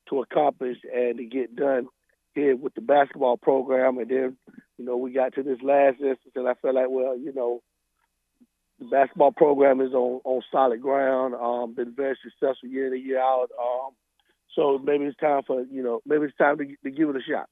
to 0.09 0.21
accomplish 0.21 0.77
and 0.95 1.19
to 1.19 1.25
get 1.25 1.57
done 1.57 1.89
here 2.37 2.55
with 2.55 2.73
the 2.75 2.83
basketball 2.83 3.37
program, 3.37 3.99
and 3.99 4.09
then 4.09 4.37
you 4.79 4.85
know 4.85 4.97
we 4.97 5.11
got 5.13 5.35
to 5.35 5.43
this 5.43 5.59
last 5.61 5.95
instance, 5.95 6.35
and 6.37 6.49
I 6.49 6.55
felt 6.55 6.77
like, 6.77 6.87
well, 6.89 7.19
you 7.19 7.33
know, 7.35 7.63
the 8.79 8.85
basketball 8.85 9.33
program 9.33 9.81
is 9.81 9.93
on 9.93 10.21
on 10.23 10.41
solid 10.53 10.81
ground. 10.81 11.35
Um, 11.35 11.75
been 11.75 11.97
very 11.97 12.17
successful 12.23 12.69
year 12.69 12.87
in 12.87 12.93
and 12.93 13.05
year 13.05 13.19
out. 13.19 13.49
Um, 13.61 13.91
so 14.55 14.79
maybe 14.79 15.07
it's 15.07 15.19
time 15.19 15.43
for 15.45 15.63
you 15.63 15.83
know 15.83 16.01
maybe 16.07 16.27
it's 16.27 16.37
time 16.37 16.59
to, 16.59 16.65
to 16.85 16.91
give 16.93 17.09
it 17.09 17.17
a 17.17 17.23
shot. 17.29 17.49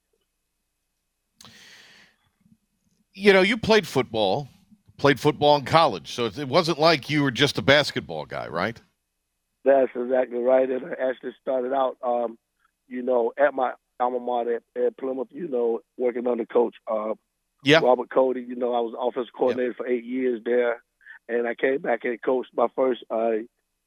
You 3.13 3.33
know, 3.33 3.41
you 3.41 3.57
played 3.57 3.85
football, 3.85 4.47
played 5.01 5.19
football 5.19 5.55
in 5.55 5.65
college, 5.65 6.13
so 6.13 6.27
it 6.27 6.47
wasn't 6.47 6.79
like 6.79 7.09
you 7.09 7.23
were 7.23 7.31
just 7.31 7.57
a 7.57 7.61
basketball 7.61 8.23
guy, 8.25 8.47
right? 8.47 8.79
That's 9.65 9.89
exactly 9.95 10.37
right. 10.37 10.69
And 10.69 10.85
I 10.85 11.09
actually 11.09 11.33
started 11.41 11.73
out, 11.73 11.97
um, 12.03 12.37
you 12.87 13.01
know, 13.01 13.33
at 13.35 13.55
my 13.55 13.73
alma 13.99 14.19
mater 14.19 14.57
at, 14.57 14.81
at 14.81 14.97
Plymouth, 14.97 15.29
you 15.31 15.47
know, 15.47 15.79
working 15.97 16.27
under 16.27 16.45
coach 16.45 16.75
uh, 16.87 17.15
yep. 17.63 17.81
Robert 17.81 18.11
Cody. 18.11 18.41
You 18.41 18.55
know, 18.55 18.75
I 18.75 18.79
was 18.79 18.93
offensive 18.97 19.33
coordinator 19.35 19.69
yep. 19.69 19.77
for 19.77 19.87
eight 19.87 20.05
years 20.05 20.39
there, 20.45 20.83
and 21.27 21.47
I 21.47 21.55
came 21.55 21.79
back 21.79 22.05
and 22.05 22.21
coached 22.21 22.51
my 22.55 22.67
first 22.75 23.03
uh, 23.09 23.31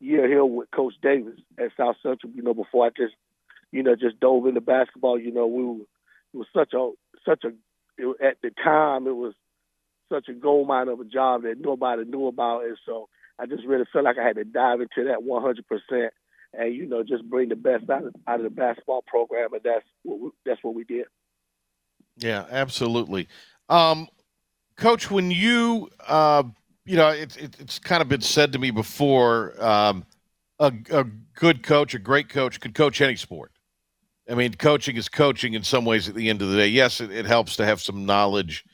year 0.00 0.26
here 0.26 0.44
with 0.44 0.70
Coach 0.72 0.94
Davis 1.00 1.38
at 1.58 1.70
South 1.76 1.96
Central. 2.02 2.32
You 2.32 2.42
know, 2.42 2.54
before 2.54 2.86
I 2.86 2.90
just, 2.90 3.14
you 3.70 3.84
know, 3.84 3.94
just 3.94 4.18
dove 4.18 4.48
into 4.48 4.60
basketball. 4.60 5.18
You 5.18 5.32
know, 5.32 5.46
we 5.46 5.64
were, 5.64 5.76
it 6.34 6.36
was 6.38 6.48
such 6.52 6.72
a 6.74 6.90
such 7.24 7.44
a 7.44 7.52
it, 7.98 8.16
at 8.20 8.36
the 8.42 8.50
time 8.62 9.06
it 9.06 9.14
was 9.14 9.34
such 10.12 10.28
a 10.28 10.34
gold 10.34 10.68
mine 10.68 10.88
of 10.88 11.00
a 11.00 11.04
job 11.04 11.42
that 11.42 11.60
nobody 11.60 12.04
knew 12.04 12.26
about, 12.26 12.64
and 12.64 12.76
so 12.86 13.08
I 13.38 13.46
just 13.46 13.64
really 13.64 13.84
felt 13.92 14.04
like 14.04 14.18
I 14.18 14.26
had 14.26 14.36
to 14.36 14.44
dive 14.44 14.80
into 14.80 15.08
that 15.08 15.22
100 15.22 15.64
percent 15.66 16.12
and 16.58 16.74
you 16.74 16.86
know 16.86 17.02
just 17.02 17.28
bring 17.28 17.48
the 17.48 17.56
best 17.56 17.88
out 17.90 18.04
of, 18.04 18.14
out 18.26 18.40
of 18.40 18.44
the 18.44 18.50
basketball 18.50 19.02
program, 19.06 19.52
and 19.52 19.62
that's 19.62 19.84
what 20.02 20.20
we, 20.20 20.30
that's 20.46 20.62
what 20.62 20.74
we 20.74 20.84
did. 20.84 21.06
Yeah, 22.16 22.46
absolutely, 22.50 23.28
um, 23.68 24.08
Coach. 24.76 25.10
When 25.10 25.30
you 25.30 25.90
uh, 26.06 26.44
you 26.84 26.96
know, 26.96 27.08
it's 27.08 27.36
it, 27.36 27.56
it's 27.58 27.78
kind 27.78 28.02
of 28.02 28.08
been 28.08 28.20
said 28.20 28.52
to 28.52 28.58
me 28.58 28.70
before. 28.70 29.54
Um, 29.62 30.04
a, 30.60 30.72
a 30.92 31.04
good 31.34 31.64
coach, 31.64 31.94
a 31.94 31.98
great 31.98 32.28
coach, 32.28 32.60
could 32.60 32.74
coach 32.74 33.00
any 33.00 33.16
sport. 33.16 33.50
I 34.30 34.34
mean, 34.34 34.54
coaching 34.54 34.96
is 34.96 35.08
coaching 35.08 35.54
in 35.54 35.64
some 35.64 35.84
ways. 35.84 36.08
At 36.08 36.14
the 36.14 36.30
end 36.30 36.42
of 36.42 36.48
the 36.48 36.56
day, 36.56 36.68
yes, 36.68 37.00
it, 37.00 37.10
it 37.10 37.26
helps 37.26 37.56
to 37.56 37.64
have 37.64 37.80
some 37.80 38.06
knowledge 38.06 38.64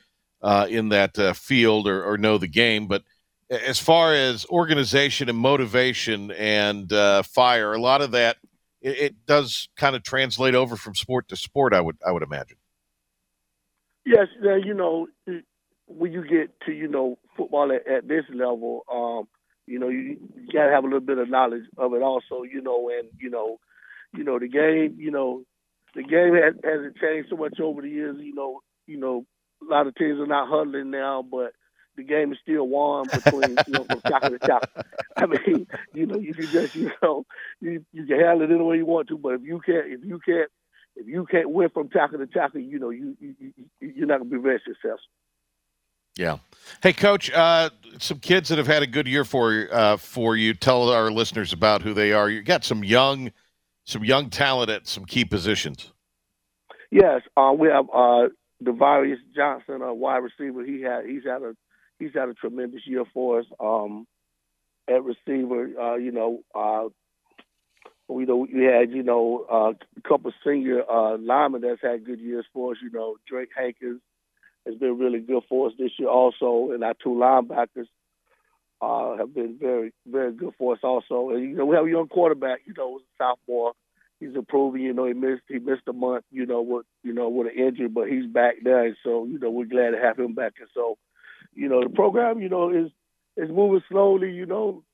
uh, 0.42 0.66
in 0.68 0.88
that 0.90 1.18
uh, 1.18 1.32
field 1.32 1.86
or, 1.86 2.04
or 2.04 2.18
know 2.18 2.38
the 2.38 2.48
game, 2.48 2.86
but 2.86 3.02
as 3.50 3.78
far 3.78 4.14
as 4.14 4.46
organization 4.46 5.28
and 5.28 5.38
motivation 5.38 6.30
and 6.30 6.92
uh, 6.92 7.22
fire, 7.22 7.72
a 7.72 7.80
lot 7.80 8.00
of 8.00 8.12
that 8.12 8.36
it, 8.80 8.98
it, 8.98 9.26
does 9.26 9.68
kind 9.76 9.96
of 9.96 10.02
translate 10.02 10.54
over 10.54 10.76
from 10.76 10.94
sport 10.94 11.28
to 11.28 11.36
sport. 11.36 11.74
I 11.74 11.80
would 11.80 11.98
I 12.06 12.12
would 12.12 12.22
imagine. 12.22 12.56
Yes, 14.06 14.28
you 14.64 14.74
know 14.74 15.08
when 15.90 16.12
you 16.12 16.22
get 16.22 16.58
to 16.66 16.72
you 16.72 16.88
know 16.88 17.18
football 17.36 17.72
at, 17.72 17.86
at 17.86 18.08
this 18.08 18.24
level, 18.32 18.84
um, 18.90 19.28
you 19.66 19.78
know 19.78 19.88
you, 19.88 20.16
you 20.36 20.52
got 20.52 20.66
to 20.66 20.72
have 20.72 20.84
a 20.84 20.86
little 20.86 21.00
bit 21.00 21.18
of 21.18 21.28
knowledge 21.28 21.64
of 21.76 21.92
it 21.94 22.02
also. 22.02 22.42
You 22.42 22.62
know, 22.62 22.88
and 22.88 23.08
you 23.18 23.30
know, 23.30 23.58
you 24.16 24.24
know 24.24 24.38
the 24.38 24.48
game. 24.48 24.96
You 24.98 25.10
know, 25.10 25.42
the 25.94 26.02
game 26.02 26.34
has, 26.34 26.54
hasn't 26.64 26.96
changed 26.96 27.28
so 27.30 27.36
much 27.36 27.58
over 27.60 27.82
the 27.82 27.88
years. 27.88 28.16
You 28.20 28.34
know, 28.34 28.60
you 28.86 28.98
know 28.98 29.26
a 29.62 29.70
lot 29.70 29.86
of 29.86 29.94
teams 29.94 30.18
are 30.20 30.26
not 30.26 30.48
huddling 30.48 30.90
now, 30.90 31.22
but 31.22 31.52
the 31.96 32.02
game 32.02 32.32
is 32.32 32.38
still 32.42 32.66
warm 32.66 33.08
between 33.12 33.56
you 33.66 33.72
know 33.72 33.84
from 33.84 34.00
tackle 34.00 34.30
to 34.30 34.38
tackle. 34.38 34.82
I 35.16 35.26
mean, 35.26 35.66
you 35.94 36.06
know, 36.06 36.18
you 36.18 36.34
can 36.34 36.46
just 36.46 36.74
you 36.74 36.90
know 37.02 37.26
you 37.60 37.84
you 37.92 38.06
can 38.06 38.20
handle 38.20 38.42
it 38.42 38.54
any 38.54 38.62
way 38.62 38.76
you 38.76 38.86
want 38.86 39.08
to, 39.08 39.18
but 39.18 39.34
if 39.34 39.42
you 39.42 39.60
can't 39.64 39.86
if 39.86 40.04
you 40.04 40.20
can't 40.24 40.50
if 40.96 41.06
you 41.06 41.26
can't 41.26 41.50
win 41.50 41.68
from 41.70 41.88
tackle 41.88 42.18
to 42.18 42.26
tackle, 42.26 42.60
you 42.60 42.78
know 42.78 42.90
you, 42.90 43.16
you, 43.20 43.34
you 43.38 43.52
you're 43.80 44.06
not 44.06 44.18
gonna 44.18 44.30
be 44.30 44.38
very 44.38 44.60
successful. 44.64 44.98
Yeah. 46.16 46.38
Hey, 46.82 46.92
Coach. 46.92 47.30
Uh, 47.30 47.70
some 47.98 48.18
kids 48.18 48.48
that 48.48 48.58
have 48.58 48.66
had 48.66 48.82
a 48.82 48.86
good 48.86 49.06
year 49.06 49.24
for 49.24 49.68
uh, 49.70 49.96
for 49.96 50.36
you. 50.36 50.54
Tell 50.54 50.90
our 50.90 51.10
listeners 51.10 51.52
about 51.52 51.82
who 51.82 51.94
they 51.94 52.12
are. 52.12 52.28
You 52.28 52.42
got 52.42 52.64
some 52.64 52.84
young, 52.84 53.32
some 53.84 54.04
young 54.04 54.30
talent 54.30 54.70
at 54.70 54.86
some 54.86 55.04
key 55.04 55.24
positions. 55.24 55.92
Yes, 56.90 57.22
uh, 57.36 57.54
we 57.56 57.68
have 57.68 57.86
uh, 57.94 58.28
Devarius 58.62 59.18
Johnson, 59.34 59.82
a 59.82 59.94
wide 59.94 60.18
receiver. 60.18 60.64
He 60.64 60.82
had 60.82 61.06
he's 61.06 61.24
had 61.24 61.42
a 61.42 61.54
he's 61.98 62.12
had 62.14 62.28
a 62.28 62.34
tremendous 62.34 62.86
year 62.86 63.04
for 63.12 63.40
us 63.40 63.46
um, 63.58 64.06
at 64.88 65.02
receiver. 65.04 65.68
Uh, 65.80 65.94
you 65.96 66.12
know, 66.12 66.40
uh, 66.54 66.88
we 68.08 68.24
know 68.26 68.46
we 68.52 68.64
had 68.64 68.90
you 68.90 69.02
know 69.02 69.46
uh, 69.50 69.72
a 69.96 70.08
couple 70.08 70.32
senior 70.44 70.82
uh, 70.90 71.16
linemen 71.18 71.62
that's 71.62 71.82
had 71.82 72.04
good 72.04 72.20
years 72.20 72.44
for 72.52 72.72
us. 72.72 72.78
You 72.82 72.90
know, 72.90 73.16
Drake 73.26 73.50
Hankins 73.56 74.00
has 74.66 74.74
been 74.76 74.98
really 74.98 75.20
good 75.20 75.42
for 75.48 75.68
us 75.68 75.72
this 75.78 75.92
year 75.98 76.08
also, 76.08 76.72
and 76.72 76.84
our 76.84 76.94
two 77.02 77.10
linebackers 77.10 77.88
uh, 78.82 79.16
have 79.16 79.34
been 79.34 79.56
very 79.58 79.92
very 80.06 80.32
good 80.32 80.52
for 80.58 80.74
us 80.74 80.80
also. 80.82 81.30
And 81.30 81.42
you 81.42 81.56
know, 81.56 81.66
we 81.66 81.76
have 81.76 81.86
a 81.86 81.90
young 81.90 82.08
quarterback. 82.08 82.60
You 82.66 82.74
know, 82.76 83.00
sophomore 83.16 83.72
he's 84.20 84.34
improving. 84.34 84.82
You 84.82 84.92
know, 84.92 85.06
he 85.06 85.14
missed 85.14 85.42
he 85.48 85.58
missed 85.58 85.88
a 85.88 85.92
month. 85.92 86.24
You 86.30 86.46
know, 86.46 86.62
with 86.62 86.86
you 87.02 87.12
know 87.12 87.28
with 87.28 87.48
an 87.48 87.58
injury, 87.58 87.88
but 87.88 88.08
he's 88.08 88.26
back 88.26 88.56
there, 88.62 88.84
and 88.84 88.96
so 89.02 89.24
you 89.24 89.38
know 89.38 89.50
we're 89.50 89.64
glad 89.64 89.90
to 89.90 89.98
have 89.98 90.18
him 90.18 90.34
back. 90.34 90.54
And 90.60 90.68
so, 90.72 90.98
you 91.54 91.68
know, 91.68 91.82
the 91.82 91.90
program, 91.90 92.40
you 92.40 92.48
know, 92.48 92.70
is 92.70 92.90
is 93.36 93.50
moving 93.50 93.82
slowly. 93.88 94.30
You 94.32 94.46
know, 94.46 94.84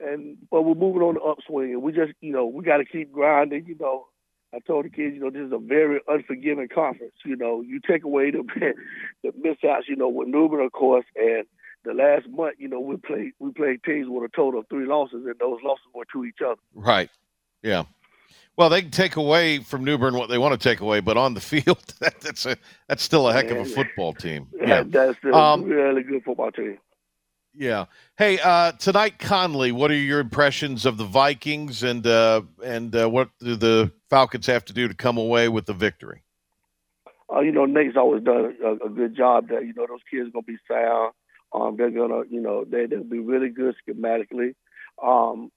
and 0.00 0.38
but 0.50 0.62
we're 0.62 0.74
moving 0.74 1.02
on 1.02 1.14
the 1.14 1.20
upswing, 1.20 1.72
and 1.72 1.82
we 1.82 1.92
just 1.92 2.12
you 2.20 2.32
know 2.32 2.46
we 2.46 2.64
got 2.64 2.78
to 2.78 2.84
keep 2.84 3.12
grinding. 3.12 3.66
You 3.66 3.76
know, 3.78 4.06
I 4.54 4.60
told 4.60 4.84
the 4.84 4.90
kids, 4.90 5.14
you 5.14 5.20
know, 5.20 5.30
this 5.30 5.46
is 5.46 5.52
a 5.52 5.58
very 5.58 6.00
unforgiving 6.08 6.68
conference. 6.68 7.14
You 7.24 7.36
know, 7.36 7.60
you 7.60 7.80
take 7.86 8.04
away 8.04 8.30
the 8.30 8.44
the 9.22 9.32
mishaps, 9.36 9.88
you 9.88 9.96
know, 9.96 10.08
with 10.08 10.28
New 10.28 10.48
Bern, 10.48 10.64
of 10.64 10.72
course, 10.72 11.04
and 11.16 11.44
the 11.84 11.94
last 11.94 12.28
month, 12.28 12.56
you 12.58 12.68
know, 12.68 12.80
we 12.80 12.96
played 12.96 13.32
we 13.38 13.52
played 13.52 13.82
teams 13.84 14.08
with 14.08 14.30
a 14.30 14.34
total 14.34 14.60
of 14.60 14.66
three 14.68 14.86
losses, 14.86 15.24
and 15.24 15.38
those 15.38 15.60
losses 15.62 15.86
were 15.94 16.04
to 16.12 16.24
each 16.24 16.38
other. 16.44 16.60
Right. 16.74 17.10
Yeah. 17.62 17.84
Well, 18.56 18.70
they 18.70 18.80
can 18.80 18.90
take 18.90 19.16
away 19.16 19.58
from 19.58 19.84
New 19.84 19.98
Bern 19.98 20.14
what 20.14 20.30
they 20.30 20.38
want 20.38 20.58
to 20.58 20.68
take 20.68 20.80
away, 20.80 21.00
but 21.00 21.16
on 21.16 21.34
the 21.34 21.40
field, 21.52 21.82
that, 22.00 22.20
that's 22.20 22.46
a 22.46 22.56
that's 22.88 23.02
still 23.02 23.28
a 23.28 23.32
heck 23.32 23.50
of 23.50 23.58
a 23.58 23.64
football 23.64 24.12
team. 24.12 24.48
Yeah, 24.66 24.82
that's 24.84 25.16
a 25.24 25.32
um, 25.32 25.62
really 25.64 26.02
good 26.02 26.24
football 26.24 26.50
team. 26.50 26.78
Yeah. 27.54 27.84
Hey, 28.18 28.38
uh, 28.40 28.72
tonight, 28.72 29.18
Conley. 29.18 29.70
What 29.70 29.90
are 29.90 29.94
your 29.94 30.18
impressions 30.18 30.84
of 30.84 30.96
the 30.96 31.04
Vikings, 31.04 31.82
and 31.82 32.06
uh, 32.06 32.42
and 32.64 32.94
uh, 32.96 33.08
what 33.08 33.30
do 33.38 33.54
the 33.54 33.92
Falcons 34.10 34.46
have 34.46 34.64
to 34.66 34.72
do 34.72 34.88
to 34.88 34.94
come 34.94 35.18
away 35.18 35.48
with 35.48 35.66
the 35.66 35.72
victory? 35.72 36.22
Uh, 37.32 37.40
you 37.40 37.52
know, 37.52 37.64
Nate's 37.64 37.96
always 37.96 38.22
done 38.24 38.56
a, 38.64 38.86
a 38.86 38.88
good 38.88 39.16
job. 39.16 39.48
That 39.48 39.64
you 39.64 39.72
know, 39.74 39.86
those 39.88 40.00
kids 40.10 40.28
are 40.28 40.32
gonna 40.32 40.42
be 40.42 40.56
sound. 40.68 41.12
Um, 41.52 41.76
they're 41.76 41.90
gonna, 41.90 42.22
you 42.28 42.40
know, 42.40 42.64
they 42.64 42.86
they'll 42.86 43.04
be 43.04 43.20
really 43.20 43.50
good 43.50 43.74
schematically. 43.86 44.54
Um, 45.02 45.50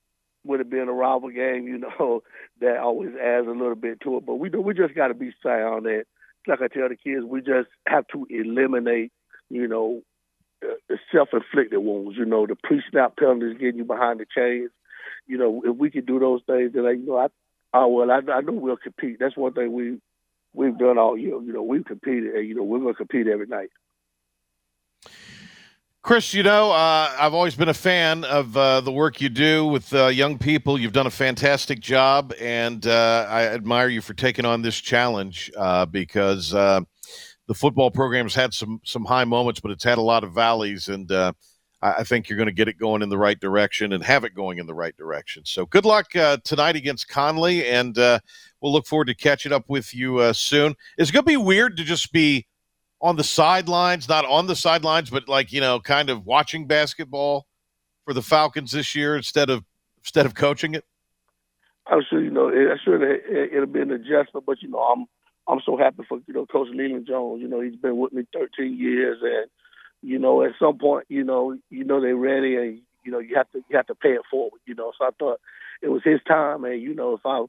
with 0.49 0.61
it 0.61 0.69
being 0.69 0.89
a 0.89 0.93
rival 0.93 1.29
game, 1.29 1.67
you 1.67 1.77
know, 1.77 2.23
that 2.61 2.77
always 2.77 3.11
adds 3.15 3.47
a 3.47 3.51
little 3.51 3.75
bit 3.75 4.01
to 4.01 4.17
it. 4.17 4.25
But 4.25 4.35
we 4.35 4.49
do, 4.49 4.61
we 4.61 4.73
just 4.73 4.95
got 4.95 5.07
to 5.07 5.13
be 5.13 5.31
sound. 5.41 5.85
And 5.85 6.03
like 6.47 6.61
I 6.61 6.67
tell 6.67 6.89
the 6.89 6.95
kids, 6.95 7.23
we 7.25 7.39
just 7.39 7.69
have 7.87 8.05
to 8.13 8.25
eliminate, 8.29 9.11
you 9.49 9.67
know, 9.67 10.01
the 10.61 10.97
self-inflicted 11.13 11.79
wounds. 11.79 12.17
You 12.17 12.25
know, 12.25 12.45
the 12.45 12.55
pre-snap 12.55 13.15
penalties 13.17 13.57
getting 13.59 13.77
you 13.77 13.85
behind 13.85 14.19
the 14.19 14.25
chains. 14.35 14.71
You 15.27 15.37
know, 15.37 15.61
if 15.63 15.77
we 15.77 15.91
can 15.91 16.05
do 16.05 16.19
those 16.19 16.41
things, 16.45 16.73
then 16.73 16.85
I, 16.85 16.91
you 16.91 17.05
know, 17.05 17.17
I, 17.17 17.27
I 17.73 17.85
well, 17.85 18.11
I, 18.11 18.19
I 18.31 18.41
know 18.41 18.53
we'll 18.53 18.77
compete. 18.77 19.17
That's 19.19 19.37
one 19.37 19.53
thing 19.53 19.71
we 19.71 19.99
we've 20.53 20.77
done 20.77 20.97
all 20.97 21.17
year. 21.17 21.39
You 21.41 21.53
know, 21.53 21.63
we've 21.63 21.85
competed, 21.85 22.33
and 22.33 22.47
you 22.47 22.55
know, 22.55 22.63
we're 22.63 22.79
to 22.79 22.93
compete 22.93 23.27
every 23.27 23.45
night. 23.45 23.69
Chris, 26.01 26.33
you 26.33 26.43
know, 26.43 26.71
uh, 26.71 27.13
I've 27.19 27.33
always 27.33 27.55
been 27.55 27.67
a 27.67 27.73
fan 27.73 28.23
of 28.23 28.55
uh, 28.55 28.79
the 28.79 28.91
work 28.91 29.19
you 29.19 29.27
do 29.27 29.65
with 29.65 29.93
uh, 29.93 30.07
young 30.07 30.37
people. 30.37 30.79
You've 30.79 30.93
done 30.93 31.07
a 31.07 31.11
fantastic 31.11 31.81
job, 31.81 32.33
and 32.39 32.87
uh, 32.87 33.27
I 33.29 33.47
admire 33.47 33.89
you 33.89 33.99
for 33.99 34.13
taking 34.13 34.45
on 34.45 34.61
this 34.61 34.77
challenge 34.77 35.51
uh, 35.57 35.85
because 35.85 36.53
uh, 36.53 36.79
the 37.47 37.53
football 37.53 37.91
program 37.91 38.25
has 38.25 38.33
had 38.33 38.53
some 38.53 38.79
some 38.85 39.03
high 39.03 39.25
moments, 39.25 39.59
but 39.59 39.71
it's 39.71 39.83
had 39.83 39.97
a 39.97 40.01
lot 40.01 40.23
of 40.23 40.33
valleys, 40.33 40.87
and 40.87 41.11
I 41.81 42.03
think 42.03 42.29
you're 42.29 42.37
going 42.37 42.47
to 42.47 42.53
get 42.53 42.69
it 42.69 42.77
going 42.77 43.01
in 43.01 43.09
the 43.09 43.17
right 43.17 43.39
direction 43.39 43.91
and 43.91 44.03
have 44.03 44.23
it 44.23 44.33
going 44.33 44.57
in 44.57 44.67
the 44.67 44.73
right 44.73 44.95
direction. 44.95 45.43
So, 45.45 45.65
good 45.65 45.85
luck 45.85 46.11
tonight 46.45 46.77
against 46.77 47.09
Conley, 47.09 47.67
and 47.67 47.97
we'll 47.97 48.71
look 48.71 48.87
forward 48.87 49.07
to 49.07 49.15
catching 49.15 49.51
up 49.51 49.65
with 49.67 49.93
you 49.93 50.33
soon. 50.33 50.75
It's 50.97 51.11
going 51.11 51.25
to 51.25 51.29
be 51.29 51.37
weird 51.37 51.75
to 51.75 51.83
just 51.83 52.13
be 52.13 52.47
on 53.01 53.15
the 53.15 53.23
sidelines, 53.23 54.09
not 54.09 54.25
on 54.25 54.47
the 54.47 54.55
sidelines, 54.55 55.09
but 55.09 55.27
like 55.27 55.51
you 55.51 55.61
know, 55.61 55.79
kind 55.79 56.09
of 56.09 56.25
watching 56.25 56.67
basketball 56.67 57.47
for 58.05 58.13
the 58.13 58.21
Falcons 58.21 58.71
this 58.71 58.95
year 58.95 59.15
instead 59.15 59.49
of 59.49 59.63
instead 59.99 60.25
of 60.25 60.33
coaching 60.33 60.73
it? 60.73 60.85
I'm 61.87 62.01
sure 62.09 62.21
you 62.21 62.31
know. 62.31 62.49
I'm 62.49 62.79
sure 62.83 63.01
it, 63.03 63.53
it'll 63.53 63.67
be 63.67 63.81
an 63.81 63.91
adjustment, 63.91 64.45
but 64.45 64.61
you 64.61 64.69
know, 64.69 64.79
I'm 64.79 65.05
I'm 65.47 65.59
so 65.65 65.77
happy 65.77 66.03
for 66.07 66.19
you 66.27 66.33
know 66.33 66.45
Coach 66.45 66.69
Leland 66.73 67.07
Jones. 67.07 67.41
You 67.41 67.47
know, 67.47 67.61
he's 67.61 67.75
been 67.75 67.97
with 67.97 68.13
me 68.13 68.23
13 68.33 68.77
years, 68.77 69.19
and 69.21 69.49
you 70.01 70.19
know, 70.19 70.43
at 70.43 70.51
some 70.59 70.77
point, 70.77 71.05
you 71.09 71.23
know, 71.23 71.57
you 71.69 71.83
know 71.83 72.01
they're 72.01 72.15
ready, 72.15 72.55
and 72.55 72.81
you 73.03 73.11
know 73.11 73.19
you 73.19 73.35
have 73.35 73.49
to 73.51 73.63
you 73.69 73.77
have 73.77 73.87
to 73.87 73.95
pay 73.95 74.13
it 74.13 74.21
forward. 74.29 74.59
You 74.65 74.75
know, 74.75 74.91
so 74.97 75.05
I 75.05 75.09
thought 75.17 75.39
it 75.81 75.89
was 75.89 76.01
his 76.03 76.19
time, 76.27 76.63
and 76.63 76.81
you 76.81 76.93
know, 76.93 77.13
if 77.13 77.21
I 77.25 77.45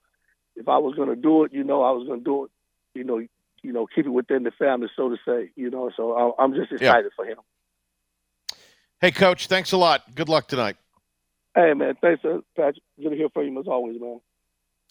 if 0.56 0.68
I 0.68 0.78
was 0.78 0.94
going 0.94 1.08
to 1.08 1.16
do 1.16 1.44
it, 1.44 1.52
you 1.52 1.64
know, 1.64 1.82
I 1.82 1.90
was 1.92 2.06
going 2.06 2.20
to 2.20 2.24
do 2.24 2.44
it, 2.44 2.50
you 2.94 3.04
know, 3.04 3.26
you 3.62 3.72
know, 3.72 3.86
keep 3.86 4.06
it 4.06 4.10
within 4.10 4.42
the 4.42 4.50
family, 4.52 4.88
so 4.96 5.08
to 5.08 5.16
say. 5.26 5.50
You 5.56 5.70
know, 5.70 5.90
so 5.96 6.34
I'm 6.38 6.54
just 6.54 6.72
excited 6.72 7.04
yeah. 7.04 7.16
for 7.16 7.24
him. 7.24 7.38
Hey, 9.00 9.10
Coach, 9.10 9.46
thanks 9.46 9.72
a 9.72 9.76
lot. 9.76 10.14
Good 10.14 10.28
luck 10.28 10.46
tonight. 10.46 10.76
Hey, 11.54 11.72
man, 11.74 11.96
thanks, 12.00 12.24
uh, 12.24 12.38
Patrick. 12.56 12.82
Good 13.00 13.10
to 13.10 13.16
hear 13.16 13.28
from 13.30 13.46
you 13.46 13.58
as 13.58 13.66
always, 13.66 14.00
man. 14.00 14.20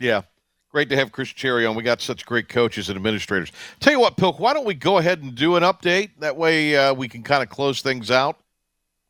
Yeah, 0.02 0.24
great 0.72 0.90
to 0.90 0.96
have 0.96 1.12
Chris 1.12 1.30
Cherry 1.30 1.66
on. 1.66 1.76
We 1.76 1.84
got 1.84 2.02
such 2.02 2.26
great 2.26 2.50
coaches 2.50 2.90
and 2.90 2.98
administrators. 2.98 3.52
Tell 3.80 3.94
you 3.94 4.00
what, 4.00 4.18
Pilk, 4.18 4.40
why 4.40 4.54
don't 4.54 4.66
we 4.66 4.74
go 4.74 4.98
ahead 4.98 5.22
and 5.22 5.36
do 5.36 5.56
an 5.56 5.64
update? 5.64 6.12
That 6.20 6.36
way 6.36 6.76
uh, 6.76 6.94
we 6.94 7.08
can 7.08 7.24
kind 7.24 7.44
of 7.44 7.50
close 7.50 7.82
things 7.82 8.12
out 8.12 8.40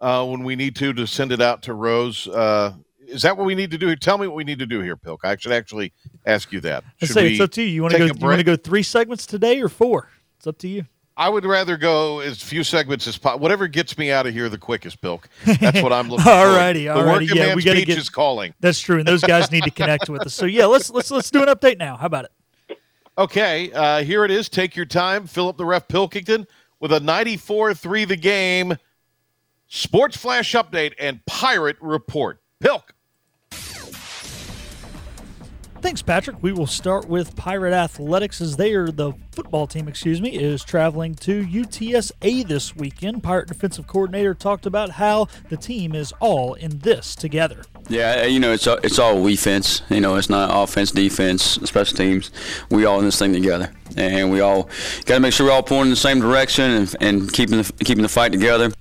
uh, 0.01 0.25
when 0.25 0.43
we 0.43 0.55
need 0.55 0.75
to 0.77 0.93
to 0.93 1.07
send 1.07 1.31
it 1.31 1.41
out 1.41 1.63
to 1.63 1.73
Rose 1.73 2.27
uh, 2.27 2.73
is 3.09 3.21
that 3.23 3.37
what 3.37 3.45
we 3.45 3.55
need 3.55 3.71
to 3.71 3.77
do? 3.77 3.95
Tell 3.95 4.17
me 4.17 4.27
what 4.27 4.35
we 4.35 4.43
need 4.43 4.59
to 4.59 4.65
do 4.65 4.81
here, 4.81 4.95
Pilk. 4.95 5.21
I 5.23 5.35
should 5.37 5.51
actually 5.51 5.93
ask 6.25 6.51
you 6.51 6.59
that. 6.61 6.83
Should 6.97 7.09
say 7.09 7.31
it's 7.31 7.41
up 7.41 7.51
to 7.51 7.61
you. 7.61 7.67
You 7.67 7.81
want 7.81 7.93
to 7.93 7.99
go? 7.99 8.05
You 8.05 8.13
want 8.19 8.39
to 8.39 8.43
go 8.43 8.55
three 8.55 8.83
segments 8.83 9.25
today 9.25 9.61
or 9.61 9.69
four? 9.69 10.09
It's 10.37 10.47
up 10.47 10.57
to 10.59 10.67
you. 10.67 10.85
I 11.17 11.27
would 11.27 11.45
rather 11.45 11.75
go 11.75 12.19
as 12.19 12.41
few 12.41 12.63
segments 12.63 13.05
as 13.05 13.17
possible. 13.17 13.41
Whatever 13.41 13.67
gets 13.67 13.97
me 13.97 14.09
out 14.09 14.25
of 14.25 14.33
here 14.33 14.47
the 14.47 14.57
quickest, 14.57 15.01
Pilk. 15.01 15.27
That's 15.59 15.81
what 15.81 15.91
I'm 15.91 16.07
looking 16.09 16.23
for. 16.23 16.29
alrighty, 16.29 16.85
alrighty. 16.85 17.27
The 17.27 17.35
yeah, 17.35 17.55
we 17.55 17.61
got 17.61 17.73
to 17.73 17.83
get. 17.83 17.97
Is 17.97 18.09
calling. 18.09 18.53
That's 18.61 18.79
true, 18.79 18.99
and 18.99 19.07
those 19.07 19.21
guys 19.21 19.51
need 19.51 19.63
to 19.63 19.71
connect 19.71 20.09
with 20.09 20.21
us. 20.21 20.33
So 20.33 20.45
yeah, 20.45 20.65
let's 20.65 20.89
let's 20.89 21.11
let's 21.11 21.29
do 21.29 21.43
an 21.43 21.49
update 21.49 21.77
now. 21.77 21.97
How 21.97 22.05
about 22.05 22.25
it? 22.25 22.79
Okay, 23.17 23.69
uh, 23.73 24.01
here 24.01 24.23
it 24.23 24.31
is. 24.31 24.47
Take 24.47 24.77
your 24.77 24.85
time. 24.85 25.27
Philip 25.27 25.57
the 25.57 25.65
Ref 25.65 25.89
Pilkington 25.89 26.47
with 26.79 26.93
a 26.93 27.01
94-3 27.01 28.07
the 28.07 28.15
game. 28.15 28.77
Sports 29.67 30.15
Flash 30.15 30.53
update 30.53 30.93
and 30.97 31.23
Pirate 31.25 31.75
report. 31.81 32.41
Pilk. 32.61 32.93
Thanks, 35.81 36.01
Patrick. 36.01 36.43
We 36.43 36.51
will 36.51 36.67
start 36.67 37.07
with 37.07 37.37
Pirate 37.37 37.73
Athletics 37.73 38.41
as 38.41 38.57
they 38.57 38.73
are 38.73 38.91
the 38.91 39.13
football 39.31 39.65
team, 39.65 39.87
excuse 39.87 40.21
me, 40.21 40.37
is 40.37 40.61
traveling 40.61 41.15
to 41.15 41.45
UTSA 41.45 42.45
this 42.45 42.75
weekend. 42.75 43.23
Pirate 43.23 43.47
defensive 43.47 43.87
coordinator 43.87 44.33
talked 44.33 44.65
about 44.65 44.89
how 44.89 45.27
the 45.47 45.55
team 45.55 45.95
is 45.95 46.11
all 46.19 46.53
in 46.55 46.79
this 46.79 47.15
together. 47.15 47.63
Yeah, 47.87 48.23
uh, 48.23 48.27
you 48.27 48.41
know, 48.41 48.51
it's 48.51 48.67
all, 48.67 48.77
it's 48.83 48.99
all 48.99 49.23
defense. 49.25 49.81
You 49.89 50.01
know, 50.01 50.15
it's 50.15 50.29
not 50.29 50.49
offense, 50.51 50.91
defense, 50.91 51.43
special 51.43 51.95
teams. 51.95 52.29
We 52.69 52.83
all 52.83 52.99
in 52.99 53.05
this 53.05 53.17
thing 53.17 53.31
together, 53.31 53.73
and 53.95 54.29
we 54.31 54.41
all 54.41 54.63
got 55.05 55.15
to 55.15 55.19
make 55.21 55.31
sure 55.31 55.47
we're 55.47 55.53
all 55.53 55.63
pulling 55.63 55.85
in 55.85 55.91
the 55.91 55.95
same 55.95 56.19
direction 56.19 56.69
and, 56.69 56.95
and 56.99 57.33
keeping 57.33 57.57
the, 57.57 57.73
keeping 57.85 58.03
the 58.03 58.09
fight 58.09 58.33
together. 58.33 58.73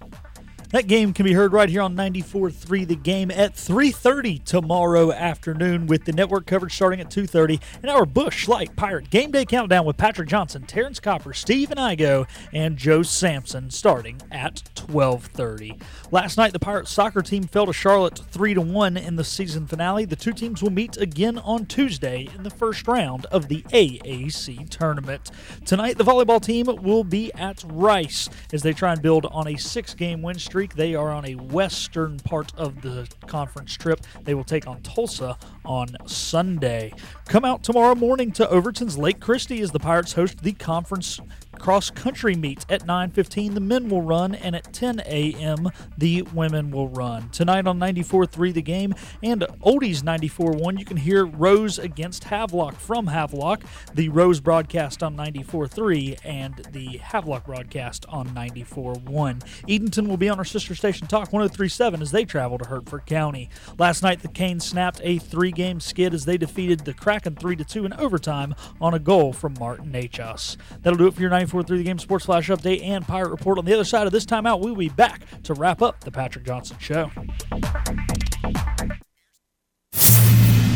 That 0.71 0.87
game 0.87 1.15
can 1.15 1.25
be 1.25 1.33
heard 1.33 1.55
right 1.55 1.71
here 1.71 1.81
on 1.81 1.97
94.3 1.97 2.87
The 2.87 2.95
Game 2.95 3.31
at 3.31 3.55
3.30 3.55 4.45
tomorrow 4.45 5.11
afternoon 5.11 5.87
with 5.87 6.05
the 6.05 6.13
network 6.13 6.45
coverage 6.45 6.75
starting 6.75 7.01
at 7.01 7.09
2.30 7.09 7.59
and 7.81 7.91
our 7.91 8.05
Busch 8.05 8.47
Light 8.49 8.77
Pirate 8.77 9.09
Game 9.09 9.31
Day 9.31 9.47
Countdown 9.47 9.87
with 9.87 9.97
Patrick 9.97 10.29
Johnson, 10.29 10.65
Terrence 10.67 11.01
Copper, 11.01 11.33
Steve 11.33 11.71
and 11.71 11.81
Igo, 11.81 12.29
and 12.53 12.77
Joe 12.77 13.03
Sampson 13.03 13.71
starting 13.71 14.21
at 14.31 14.57
12.30. 14.75 15.81
Last 16.11 16.37
night, 16.37 16.53
the 16.53 16.59
Pirates 16.59 16.91
soccer 16.91 17.23
team 17.23 17.45
fell 17.45 17.65
to 17.65 17.73
Charlotte 17.73 18.21
3-1 18.31 19.03
in 19.03 19.17
the 19.17 19.25
season 19.25 19.67
finale. 19.67 20.05
The 20.05 20.17
two 20.17 20.35
teams 20.35 20.63
will 20.63 20.69
meet 20.69 20.99
again 20.99 21.39
on 21.39 21.65
Tuesday 21.65 22.29
in 22.37 22.43
the 22.43 22.51
first 22.51 22.87
round 22.87 23.25
of 23.27 23.49
the 23.49 23.63
AAC 23.71 24.69
tournament. 24.69 25.31
Tonight, 25.65 25.97
the 25.97 26.05
volleyball 26.05 26.43
team 26.43 26.67
will 26.83 27.05
be 27.05 27.33
at 27.33 27.65
Rice 27.67 28.29
as 28.53 28.63
they 28.63 28.75
try 28.75 28.93
and 28.93 29.01
build 29.01 29.25
on 29.31 29.49
a 29.49 29.57
six-game 29.57 30.21
win 30.21 30.39
streak 30.39 30.58
streak. 30.59 30.75
They 30.75 30.97
are 30.97 31.13
on 31.13 31.25
a 31.25 31.37
western 31.37 32.19
part 32.19 32.53
of 32.57 32.83
the 32.83 33.09
conference 33.29 33.77
trip. 33.77 34.01
They 34.25 34.35
will 34.35 34.43
take 34.43 34.67
on 34.67 34.83
Tulsa 34.83 35.39
on 35.65 35.87
Sunday. 36.07 36.93
Come 37.27 37.45
out 37.45 37.63
tomorrow 37.63 37.95
morning 37.95 38.33
to 38.33 38.49
Overton's 38.49 38.99
Lake 38.99 39.21
Kristi 39.21 39.61
as 39.61 39.71
the 39.71 39.79
Pirates 39.79 40.15
host 40.15 40.43
the 40.43 40.55
conference 40.55 41.21
cross 41.59 41.91
country 41.91 42.35
meet 42.35 42.65
at 42.69 42.87
9:15 42.87 43.55
the 43.55 43.61
men 43.61 43.89
will 43.89 44.03
run 44.03 44.35
and 44.35 44.55
at 44.55 44.73
10 44.73 45.01
a.m. 45.07 45.71
the 45.97 46.23
women 46.35 46.71
will 46.71 46.89
run. 46.89 47.29
Tonight 47.31 47.67
on 47.67 47.79
94.3 47.79 48.53
the 48.53 48.63
game 48.63 48.95
and 49.23 49.43
Oldies 49.65 50.03
94.1 50.03 50.79
you 50.79 50.85
can 50.85 50.97
hear 50.97 51.25
Rose 51.25 51.79
against 51.79 52.25
Havelock 52.25 52.77
from 52.77 53.09
Havelock, 53.09 53.63
the 53.95 54.09
Rose 54.09 54.41
broadcast 54.41 55.03
on 55.03 55.17
94.3 55.17 56.19
and 56.25 56.55
the 56.73 56.99
Havelock 56.99 57.47
broadcast 57.47 58.07
on 58.09 58.29
94.1. 58.29 59.43
Edenton 59.69 60.09
will 60.09 60.17
be 60.17 60.29
on 60.29 60.39
our 60.39 60.45
sister 60.45 60.75
station 60.75 61.07
Talk 61.07 61.31
103.7 61.31 62.01
as 62.01 62.11
they 62.11 62.25
travel 62.25 62.59
to 62.59 62.67
Hertford 62.67 63.07
County. 63.07 63.51
Last 63.79 64.03
night 64.03 64.23
the 64.23 64.29
Canes 64.29 64.65
snapped 64.65 65.01
a 65.03 65.19
three-game 65.19 65.81
skid 65.81 66.15
as 66.15 66.25
they 66.25 66.37
defeated 66.37 66.81
the 66.81 66.95
Kraken 66.95 67.35
3-2 67.35 67.87
in 67.87 67.93
overtime 67.95 68.55
on 68.81 68.95
a 68.95 68.99
goal 68.99 69.33
from 69.33 69.55
Martin 69.59 69.93
Necas 69.93 70.57
That'll 70.83 70.99
do 70.99 71.07
it 71.07 71.15
for 71.15 71.21
your 71.21 71.31
94 71.31 71.48
through 71.49 71.79
the 71.79 71.85
game 71.85 71.99
sports 71.99 72.27
flash 72.27 72.49
update 72.49 72.83
and 72.85 73.07
pirate 73.07 73.31
report. 73.31 73.59
On 73.59 73.65
the 73.65 73.75
other 73.75 73.85
side 73.85 74.07
of 74.07 74.13
this 74.13 74.25
timeout, 74.25 74.61
we'll 74.61 74.75
be 74.75 74.89
back 74.89 75.23
to 75.45 75.55
wrap 75.55 75.83
up 75.83 76.01
the 76.05 76.11
Patrick 76.11 76.45
Johnson 76.45 76.77
Show. 76.79 77.11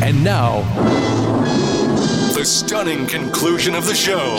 And 0.01 0.23
now, 0.23 0.61
the 2.33 2.43
stunning 2.43 3.07
conclusion 3.07 3.75
of 3.75 3.85
the 3.85 3.95
show. 3.95 4.35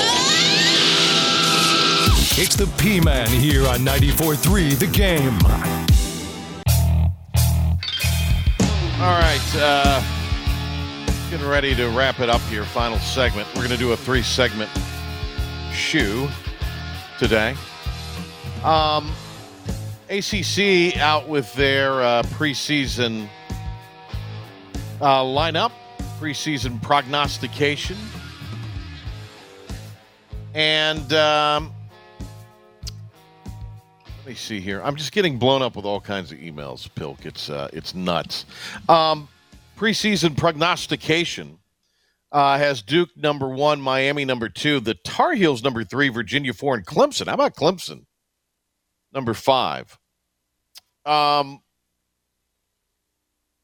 It's 2.37 2.57
the 2.57 2.66
P 2.83 3.01
Man 3.01 3.29
here 3.29 3.66
on 3.68 3.79
94.3 3.79 4.79
The 4.79 4.87
Game. 4.88 5.38
All 9.01 9.20
right, 9.20 9.40
uh, 9.57 10.03
getting 11.31 11.47
ready 11.47 11.75
to 11.77 11.88
wrap 11.90 12.20
it 12.20 12.29
up 12.29 12.40
here. 12.42 12.64
Final 12.64 12.99
segment. 12.99 13.47
We're 13.55 13.61
going 13.61 13.70
to 13.70 13.77
do 13.77 13.92
a 13.92 13.97
three 13.97 14.23
segment 14.23 14.70
shoe 15.75 16.29
today. 17.19 17.55
Um, 18.63 19.13
ACC 20.09 20.97
out 20.99 21.29
with 21.29 21.53
their 21.55 22.01
uh, 22.03 22.23
preseason 22.23 23.29
uh, 25.01 25.23
lineup, 25.23 25.73
preseason 26.21 26.81
prognostication. 26.81 27.97
And 30.55 31.13
um, 31.13 31.73
let 34.19 34.27
me 34.27 34.35
see 34.35 34.61
here. 34.61 34.81
I'm 34.83 34.97
just 34.97 35.13
getting 35.13 35.39
blown 35.39 35.61
up 35.61 35.75
with 35.75 35.85
all 35.85 36.01
kinds 36.01 36.31
of 36.31 36.39
emails, 36.39 36.89
Pilk. 36.95 37.27
It's 37.27 37.51
uh, 37.51 37.69
it's 37.73 37.95
nuts. 37.95 38.47
Um, 38.89 39.29
preseason 39.77 40.37
prognostication 40.37 41.59
uh, 42.35 42.59
has 42.59 42.83
Duke 42.83 43.16
number 43.16 43.49
one, 43.49 43.81
Miami 43.81 44.25
number 44.25 44.49
two, 44.49 44.81
the 44.81 44.94
Tar 44.94 45.35
Heels 45.35 45.62
number 45.62 45.85
three, 45.85 46.09
Virginia 46.09 46.53
four, 46.53 46.75
and 46.75 46.85
Clemson. 46.85 47.29
How 47.29 47.35
about 47.35 47.55
Clemson 47.55 48.07
number 49.12 49.35
five? 49.35 49.97
Um, 51.07 51.61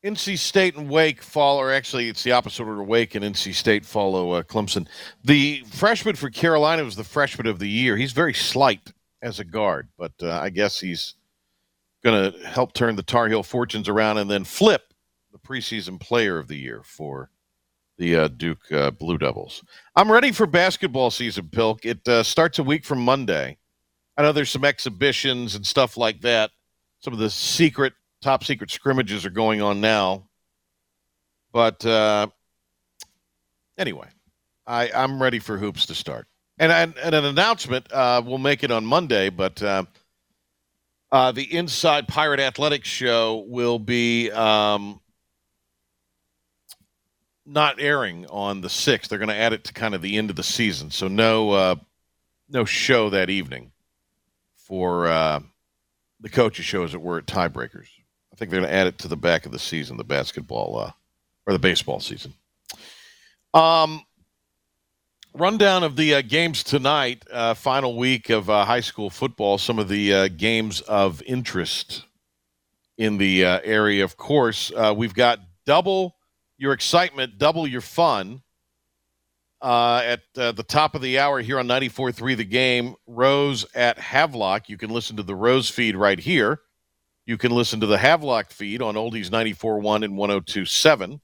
NC 0.04 0.38
State 0.38 0.76
and 0.76 0.88
Wake 0.88 1.20
fall, 1.20 1.59
or 1.59 1.72
actually, 1.72 2.09
it's 2.09 2.22
the 2.22 2.30
opposite 2.30 2.62
order. 2.62 2.85
Wake 2.85 3.16
and 3.16 3.24
NC 3.24 3.54
State 3.54 3.85
follow 3.85 4.33
uh, 4.33 4.42
Clemson. 4.44 4.87
The 5.24 5.64
freshman 5.72 6.14
for 6.14 6.30
Carolina 6.30 6.85
was 6.85 6.94
the 6.94 7.02
freshman 7.02 7.48
of 7.48 7.59
the 7.59 7.68
year. 7.68 7.96
He's 7.96 8.12
very 8.12 8.35
slight 8.35 8.92
as 9.20 9.40
a 9.40 9.44
guard, 9.44 9.88
but 9.98 10.12
uh, 10.22 10.38
I 10.40 10.48
guess 10.50 10.78
he's 10.78 11.16
going 12.04 12.33
to 12.33 12.38
help 12.46 12.72
turn 12.72 12.94
the 12.94 13.02
Tar 13.02 13.28
Heel 13.28 13.42
fortunes 13.42 13.88
around 13.88 14.18
and 14.18 14.30
then 14.30 14.44
flip 14.44 14.94
the 15.33 15.38
preseason 15.40 15.98
player 15.98 16.38
of 16.38 16.46
the 16.46 16.56
year 16.56 16.83
for 16.85 17.30
the 18.00 18.16
uh, 18.16 18.28
Duke 18.28 18.72
uh, 18.72 18.90
Blue 18.90 19.18
Devils. 19.18 19.62
I'm 19.94 20.10
ready 20.10 20.32
for 20.32 20.46
basketball 20.46 21.10
season, 21.10 21.50
Pilk. 21.50 21.84
It 21.84 22.08
uh, 22.08 22.22
starts 22.22 22.58
a 22.58 22.62
week 22.64 22.84
from 22.84 23.04
Monday. 23.04 23.58
I 24.16 24.22
know 24.22 24.32
there's 24.32 24.50
some 24.50 24.64
exhibitions 24.64 25.54
and 25.54 25.64
stuff 25.64 25.98
like 25.98 26.22
that. 26.22 26.50
Some 27.00 27.12
of 27.12 27.18
the 27.18 27.28
secret, 27.28 27.92
top 28.22 28.42
secret 28.42 28.70
scrimmages 28.70 29.26
are 29.26 29.30
going 29.30 29.60
on 29.60 29.82
now. 29.82 30.28
But 31.52 31.84
uh, 31.84 32.28
anyway, 33.76 34.08
I, 34.66 34.90
I'm 34.92 35.22
ready 35.22 35.38
for 35.38 35.58
hoops 35.58 35.84
to 35.86 35.94
start. 35.94 36.26
And, 36.58 36.72
and, 36.72 36.96
and 37.02 37.14
an 37.14 37.26
announcement, 37.26 37.92
uh, 37.92 38.22
we'll 38.24 38.38
make 38.38 38.64
it 38.64 38.70
on 38.70 38.84
Monday, 38.84 39.28
but 39.28 39.62
uh, 39.62 39.84
the 41.10 41.54
Inside 41.54 42.08
Pirate 42.08 42.40
Athletics 42.40 42.88
show 42.88 43.44
will 43.46 43.78
be 43.78 44.30
um, 44.30 45.00
not 47.50 47.80
airing 47.80 48.26
on 48.26 48.60
the 48.60 48.68
6th. 48.68 49.08
They're 49.08 49.18
going 49.18 49.28
to 49.28 49.36
add 49.36 49.52
it 49.52 49.64
to 49.64 49.72
kind 49.72 49.94
of 49.94 50.02
the 50.02 50.16
end 50.16 50.30
of 50.30 50.36
the 50.36 50.42
season. 50.42 50.90
So 50.90 51.08
no, 51.08 51.50
uh, 51.50 51.74
no 52.48 52.64
show 52.64 53.10
that 53.10 53.28
evening 53.28 53.72
for 54.54 55.08
uh, 55.08 55.40
the 56.20 56.28
coaches 56.28 56.64
show, 56.64 56.84
as 56.84 56.94
it 56.94 57.02
were, 57.02 57.18
at 57.18 57.26
tiebreakers. 57.26 57.88
I 58.32 58.36
think 58.36 58.50
they're 58.50 58.60
going 58.60 58.70
to 58.70 58.74
add 58.74 58.86
it 58.86 58.98
to 58.98 59.08
the 59.08 59.16
back 59.16 59.46
of 59.46 59.52
the 59.52 59.58
season, 59.58 59.96
the 59.96 60.04
basketball 60.04 60.78
uh, 60.78 60.92
or 61.46 61.52
the 61.52 61.58
baseball 61.58 61.98
season. 61.98 62.34
Um, 63.52 64.04
rundown 65.34 65.82
of 65.82 65.96
the 65.96 66.14
uh, 66.14 66.22
games 66.22 66.62
tonight, 66.62 67.24
uh, 67.32 67.54
final 67.54 67.96
week 67.96 68.30
of 68.30 68.48
uh, 68.48 68.64
high 68.64 68.80
school 68.80 69.10
football, 69.10 69.58
some 69.58 69.80
of 69.80 69.88
the 69.88 70.14
uh, 70.14 70.28
games 70.28 70.80
of 70.82 71.20
interest 71.22 72.04
in 72.96 73.18
the 73.18 73.44
uh, 73.44 73.60
area. 73.64 74.04
Of 74.04 74.16
course, 74.16 74.70
uh, 74.76 74.94
we've 74.96 75.14
got 75.14 75.40
double 75.66 76.14
your 76.61 76.75
excitement, 76.75 77.38
double 77.38 77.66
your 77.66 77.81
fun. 77.81 78.42
Uh, 79.62 80.01
at 80.05 80.20
uh, 80.38 80.53
the 80.53 80.62
top 80.62 80.94
of 80.94 81.03
the 81.03 81.18
hour 81.18 81.40
here 81.40 81.59
on 81.59 81.66
94.3 81.66 82.35
The 82.37 82.44
Game, 82.44 82.94
Rose 83.07 83.66
at 83.75 83.99
Havelock. 83.99 84.70
You 84.70 84.79
can 84.79 84.88
listen 84.88 85.16
to 85.16 85.23
the 85.23 85.35
Rose 85.35 85.68
feed 85.68 85.96
right 85.96 86.18
here. 86.18 86.61
You 87.27 87.37
can 87.37 87.53
listen 87.53 87.79
to 87.81 87.87
the 87.87 87.99
Havelock 87.99 88.51
feed 88.51 88.81
on 88.81 88.94
Oldies 88.94 89.29
94.1 89.29 90.05
and 90.05 90.14
102.7. 90.14 91.20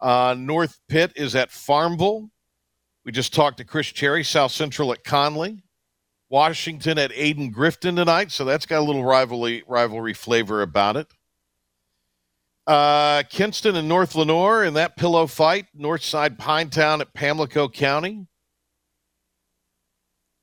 Uh, 0.00 0.36
North 0.38 0.78
Pitt 0.88 1.12
is 1.16 1.34
at 1.34 1.50
Farmville. 1.50 2.30
We 3.04 3.10
just 3.10 3.34
talked 3.34 3.58
to 3.58 3.64
Chris 3.64 3.88
Cherry, 3.88 4.22
South 4.22 4.52
Central 4.52 4.92
at 4.92 5.02
Conley, 5.02 5.62
Washington 6.28 6.98
at 6.98 7.10
Ayden 7.12 7.52
Grifton 7.52 7.96
tonight, 7.96 8.30
so 8.30 8.44
that's 8.44 8.66
got 8.66 8.78
a 8.78 8.84
little 8.84 9.04
rivalry 9.04 9.64
rivalry 9.66 10.14
flavor 10.14 10.62
about 10.62 10.96
it. 10.96 11.08
Uh, 12.66 13.22
Kinston 13.30 13.76
and 13.76 13.88
North 13.88 14.16
Lenoir 14.16 14.64
in 14.64 14.74
that 14.74 14.96
pillow 14.96 15.26
fight, 15.26 15.66
Northside 15.78 16.36
Pinetown 16.36 17.00
at 17.00 17.14
Pamlico 17.14 17.68
County. 17.68 18.26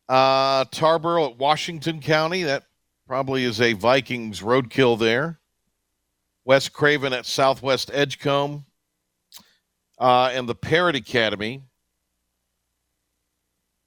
Uh, 0.08 0.64
Tarboro 0.66 1.32
at 1.32 1.38
Washington 1.38 2.00
County, 2.00 2.44
that 2.44 2.64
probably 3.08 3.44
is 3.44 3.60
a 3.60 3.74
Vikings 3.74 4.42
roadkill 4.42 4.98
there. 4.98 5.40
West 6.46 6.72
Craven 6.72 7.14
at 7.14 7.26
Southwest 7.26 7.92
Edgecombe. 7.94 8.66
Uh, 10.00 10.32
and 10.34 10.48
the 10.48 10.56
Parrott 10.56 10.96
Academy 10.96 11.64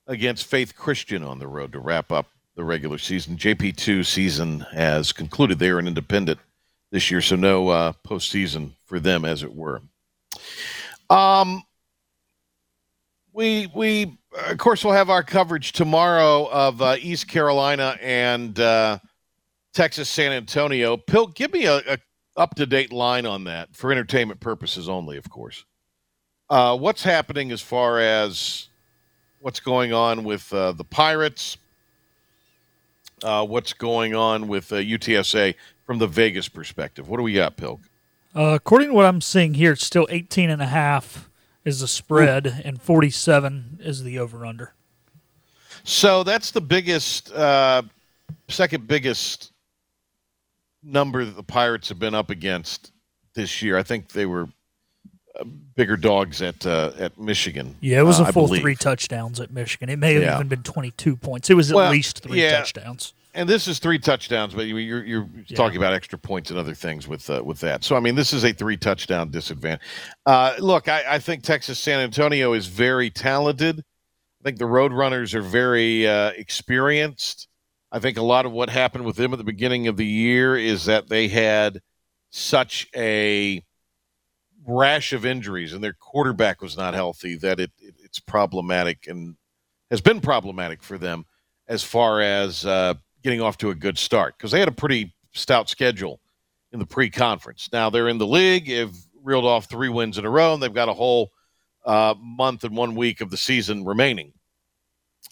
against 0.06 0.46
Faith 0.46 0.74
Christian 0.76 1.22
on 1.22 1.38
the 1.38 1.48
road 1.48 1.72
to 1.72 1.80
wrap 1.80 2.12
up 2.12 2.26
the 2.54 2.64
regular 2.64 2.98
season. 2.98 3.36
JP2 3.36 4.04
season 4.06 4.60
has 4.72 5.12
concluded. 5.12 5.58
They 5.58 5.68
are 5.68 5.78
an 5.78 5.88
independent 5.88 6.38
this 6.96 7.10
year, 7.10 7.20
so 7.20 7.36
no 7.36 7.68
uh, 7.68 7.92
postseason 8.08 8.70
for 8.86 8.98
them, 8.98 9.26
as 9.26 9.42
it 9.42 9.54
were. 9.54 9.82
Um, 11.10 11.62
we 13.34 13.70
we 13.74 14.16
of 14.48 14.56
course 14.56 14.82
we'll 14.82 14.94
have 14.94 15.10
our 15.10 15.22
coverage 15.22 15.72
tomorrow 15.72 16.48
of 16.50 16.80
uh, 16.80 16.96
East 16.98 17.28
Carolina 17.28 17.98
and 18.00 18.58
uh, 18.58 18.98
Texas 19.74 20.08
San 20.08 20.32
Antonio. 20.32 20.96
Pilk, 20.96 21.34
give 21.34 21.52
me 21.52 21.66
a, 21.66 21.76
a 21.86 21.98
up 22.34 22.54
to 22.54 22.64
date 22.64 22.94
line 22.94 23.26
on 23.26 23.44
that 23.44 23.76
for 23.76 23.92
entertainment 23.92 24.40
purposes 24.40 24.88
only, 24.88 25.18
of 25.18 25.28
course. 25.28 25.66
Uh, 26.48 26.78
what's 26.78 27.02
happening 27.02 27.52
as 27.52 27.60
far 27.60 28.00
as 28.00 28.68
what's 29.40 29.60
going 29.60 29.92
on 29.92 30.24
with 30.24 30.50
uh, 30.54 30.72
the 30.72 30.84
Pirates, 30.84 31.58
uh, 33.22 33.44
what's 33.44 33.74
going 33.74 34.14
on 34.14 34.48
with 34.48 34.72
uh, 34.72 34.76
UTSA 34.76 35.56
from 35.86 35.98
the 35.98 36.06
Vegas 36.06 36.48
perspective. 36.48 37.08
What 37.08 37.16
do 37.16 37.22
we 37.22 37.32
got, 37.32 37.56
Pilk? 37.56 37.80
Uh, 38.34 38.52
according 38.54 38.88
to 38.88 38.94
what 38.94 39.06
I'm 39.06 39.20
seeing 39.20 39.54
here, 39.54 39.72
it's 39.72 39.86
still 39.86 40.06
18 40.10 40.50
and 40.50 40.60
a 40.60 40.66
half 40.66 41.30
is 41.64 41.80
the 41.80 41.88
spread, 41.88 42.46
Ooh. 42.46 42.52
and 42.64 42.80
47 42.80 43.80
is 43.82 44.02
the 44.02 44.18
over 44.18 44.44
under. 44.44 44.74
So 45.84 46.22
that's 46.22 46.50
the 46.50 46.60
biggest, 46.60 47.32
uh, 47.32 47.82
second 48.48 48.86
biggest 48.86 49.52
number 50.82 51.24
that 51.24 51.36
the 51.36 51.42
Pirates 51.42 51.88
have 51.88 51.98
been 51.98 52.14
up 52.14 52.30
against 52.30 52.92
this 53.34 53.62
year. 53.62 53.78
I 53.78 53.82
think 53.82 54.08
they 54.08 54.26
were 54.26 54.48
bigger 55.76 55.96
dogs 55.96 56.42
at 56.42 56.66
uh, 56.66 56.92
at 56.98 57.18
Michigan. 57.18 57.76
Yeah, 57.80 58.00
it 58.00 58.04
was 58.04 58.20
uh, 58.20 58.24
a 58.24 58.32
full 58.32 58.48
three 58.48 58.74
touchdowns 58.74 59.40
at 59.40 59.52
Michigan. 59.52 59.88
It 59.88 59.98
may 59.98 60.14
have 60.14 60.22
yeah. 60.22 60.34
even 60.36 60.48
been 60.48 60.62
22 60.62 61.16
points. 61.16 61.50
It 61.50 61.54
was 61.54 61.70
at 61.70 61.76
well, 61.76 61.90
least 61.90 62.20
three 62.20 62.42
yeah. 62.42 62.58
touchdowns. 62.58 63.12
And 63.36 63.46
this 63.46 63.68
is 63.68 63.78
three 63.78 63.98
touchdowns, 63.98 64.54
but 64.54 64.62
you're 64.62 65.04
you're 65.04 65.28
yeah. 65.46 65.56
talking 65.56 65.76
about 65.76 65.92
extra 65.92 66.18
points 66.18 66.50
and 66.50 66.58
other 66.58 66.72
things 66.72 67.06
with 67.06 67.28
uh, 67.28 67.42
with 67.44 67.60
that. 67.60 67.84
So 67.84 67.94
I 67.94 68.00
mean, 68.00 68.14
this 68.14 68.32
is 68.32 68.44
a 68.44 68.52
three 68.52 68.78
touchdown 68.78 69.30
disadvantage. 69.30 69.82
Uh, 70.24 70.54
look, 70.58 70.88
I, 70.88 71.04
I, 71.06 71.18
think 71.18 71.42
Texas 71.42 71.78
San 71.78 72.00
Antonio 72.00 72.54
is 72.54 72.66
very 72.66 73.10
talented. 73.10 73.80
I 73.80 74.42
think 74.42 74.58
the 74.58 74.64
Roadrunners 74.64 75.34
are 75.34 75.42
very 75.42 76.08
uh, 76.08 76.30
experienced. 76.30 77.48
I 77.92 77.98
think 77.98 78.16
a 78.16 78.22
lot 78.22 78.46
of 78.46 78.52
what 78.52 78.70
happened 78.70 79.04
with 79.04 79.16
them 79.16 79.32
at 79.32 79.38
the 79.38 79.44
beginning 79.44 79.86
of 79.86 79.98
the 79.98 80.06
year 80.06 80.56
is 80.56 80.86
that 80.86 81.10
they 81.10 81.28
had 81.28 81.80
such 82.30 82.88
a 82.96 83.62
rash 84.66 85.12
of 85.12 85.26
injuries 85.26 85.74
and 85.74 85.84
their 85.84 85.92
quarterback 85.92 86.62
was 86.62 86.76
not 86.76 86.94
healthy 86.94 87.36
that 87.36 87.60
it, 87.60 87.70
it 87.78 87.94
it's 88.02 88.18
problematic 88.18 89.06
and 89.06 89.36
has 89.90 90.00
been 90.00 90.20
problematic 90.20 90.82
for 90.82 90.98
them 90.98 91.24
as 91.68 91.82
far 91.84 92.20
as 92.20 92.66
uh, 92.66 92.94
getting 93.26 93.40
off 93.40 93.58
to 93.58 93.70
a 93.70 93.74
good 93.74 93.98
start 93.98 94.38
because 94.38 94.52
they 94.52 94.60
had 94.60 94.68
a 94.68 94.72
pretty 94.72 95.12
stout 95.34 95.68
schedule 95.68 96.20
in 96.70 96.78
the 96.78 96.86
pre-conference. 96.86 97.68
Now 97.72 97.90
they're 97.90 98.06
in 98.06 98.18
the 98.18 98.26
league, 98.26 98.68
have 98.68 98.94
reeled 99.20 99.44
off 99.44 99.68
three 99.68 99.88
wins 99.88 100.16
in 100.16 100.24
a 100.24 100.30
row, 100.30 100.54
and 100.54 100.62
they've 100.62 100.72
got 100.72 100.88
a 100.88 100.92
whole 100.92 101.32
uh, 101.84 102.14
month 102.20 102.62
and 102.62 102.76
one 102.76 102.94
week 102.94 103.20
of 103.20 103.30
the 103.30 103.36
season 103.36 103.84
remaining, 103.84 104.32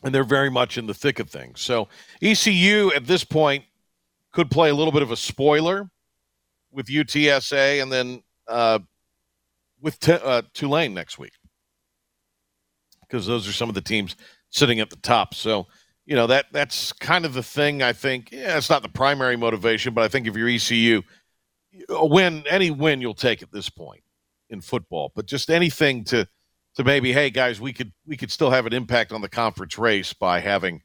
and 0.02 0.12
they're 0.12 0.24
very 0.24 0.50
much 0.50 0.76
in 0.76 0.88
the 0.88 0.92
thick 0.92 1.20
of 1.20 1.30
things. 1.30 1.60
So 1.60 1.86
ECU 2.20 2.90
at 2.96 3.06
this 3.06 3.22
point 3.22 3.62
could 4.32 4.50
play 4.50 4.70
a 4.70 4.74
little 4.74 4.92
bit 4.92 5.02
of 5.02 5.12
a 5.12 5.16
spoiler 5.16 5.88
with 6.72 6.86
UTSA, 6.86 7.80
and 7.80 7.92
then 7.92 8.24
uh, 8.48 8.80
with 9.80 10.00
t- 10.00 10.14
uh, 10.14 10.42
Tulane 10.52 10.94
next 10.94 11.16
week 11.16 11.34
because 13.02 13.24
those 13.24 13.46
are 13.46 13.52
some 13.52 13.68
of 13.68 13.76
the 13.76 13.80
teams 13.80 14.16
sitting 14.50 14.80
at 14.80 14.90
the 14.90 14.96
top. 14.96 15.32
So, 15.32 15.68
you 16.06 16.14
know 16.14 16.26
that 16.26 16.46
that's 16.52 16.92
kind 16.92 17.24
of 17.24 17.34
the 17.34 17.42
thing. 17.42 17.82
I 17.82 17.92
think 17.92 18.30
yeah, 18.32 18.56
it's 18.56 18.70
not 18.70 18.82
the 18.82 18.88
primary 18.88 19.36
motivation, 19.36 19.94
but 19.94 20.04
I 20.04 20.08
think 20.08 20.26
if 20.26 20.36
you're 20.36 20.48
ECU, 20.48 21.02
a 21.88 22.06
win, 22.06 22.44
any 22.48 22.70
win, 22.70 23.00
you'll 23.00 23.14
take 23.14 23.42
at 23.42 23.52
this 23.52 23.68
point 23.68 24.02
in 24.50 24.60
football. 24.60 25.12
But 25.14 25.26
just 25.26 25.50
anything 25.50 26.04
to 26.04 26.28
to 26.76 26.84
maybe, 26.84 27.12
hey 27.12 27.30
guys, 27.30 27.60
we 27.60 27.72
could 27.72 27.92
we 28.06 28.16
could 28.16 28.30
still 28.30 28.50
have 28.50 28.66
an 28.66 28.72
impact 28.72 29.12
on 29.12 29.22
the 29.22 29.28
conference 29.28 29.78
race 29.78 30.12
by 30.12 30.40
having 30.40 30.82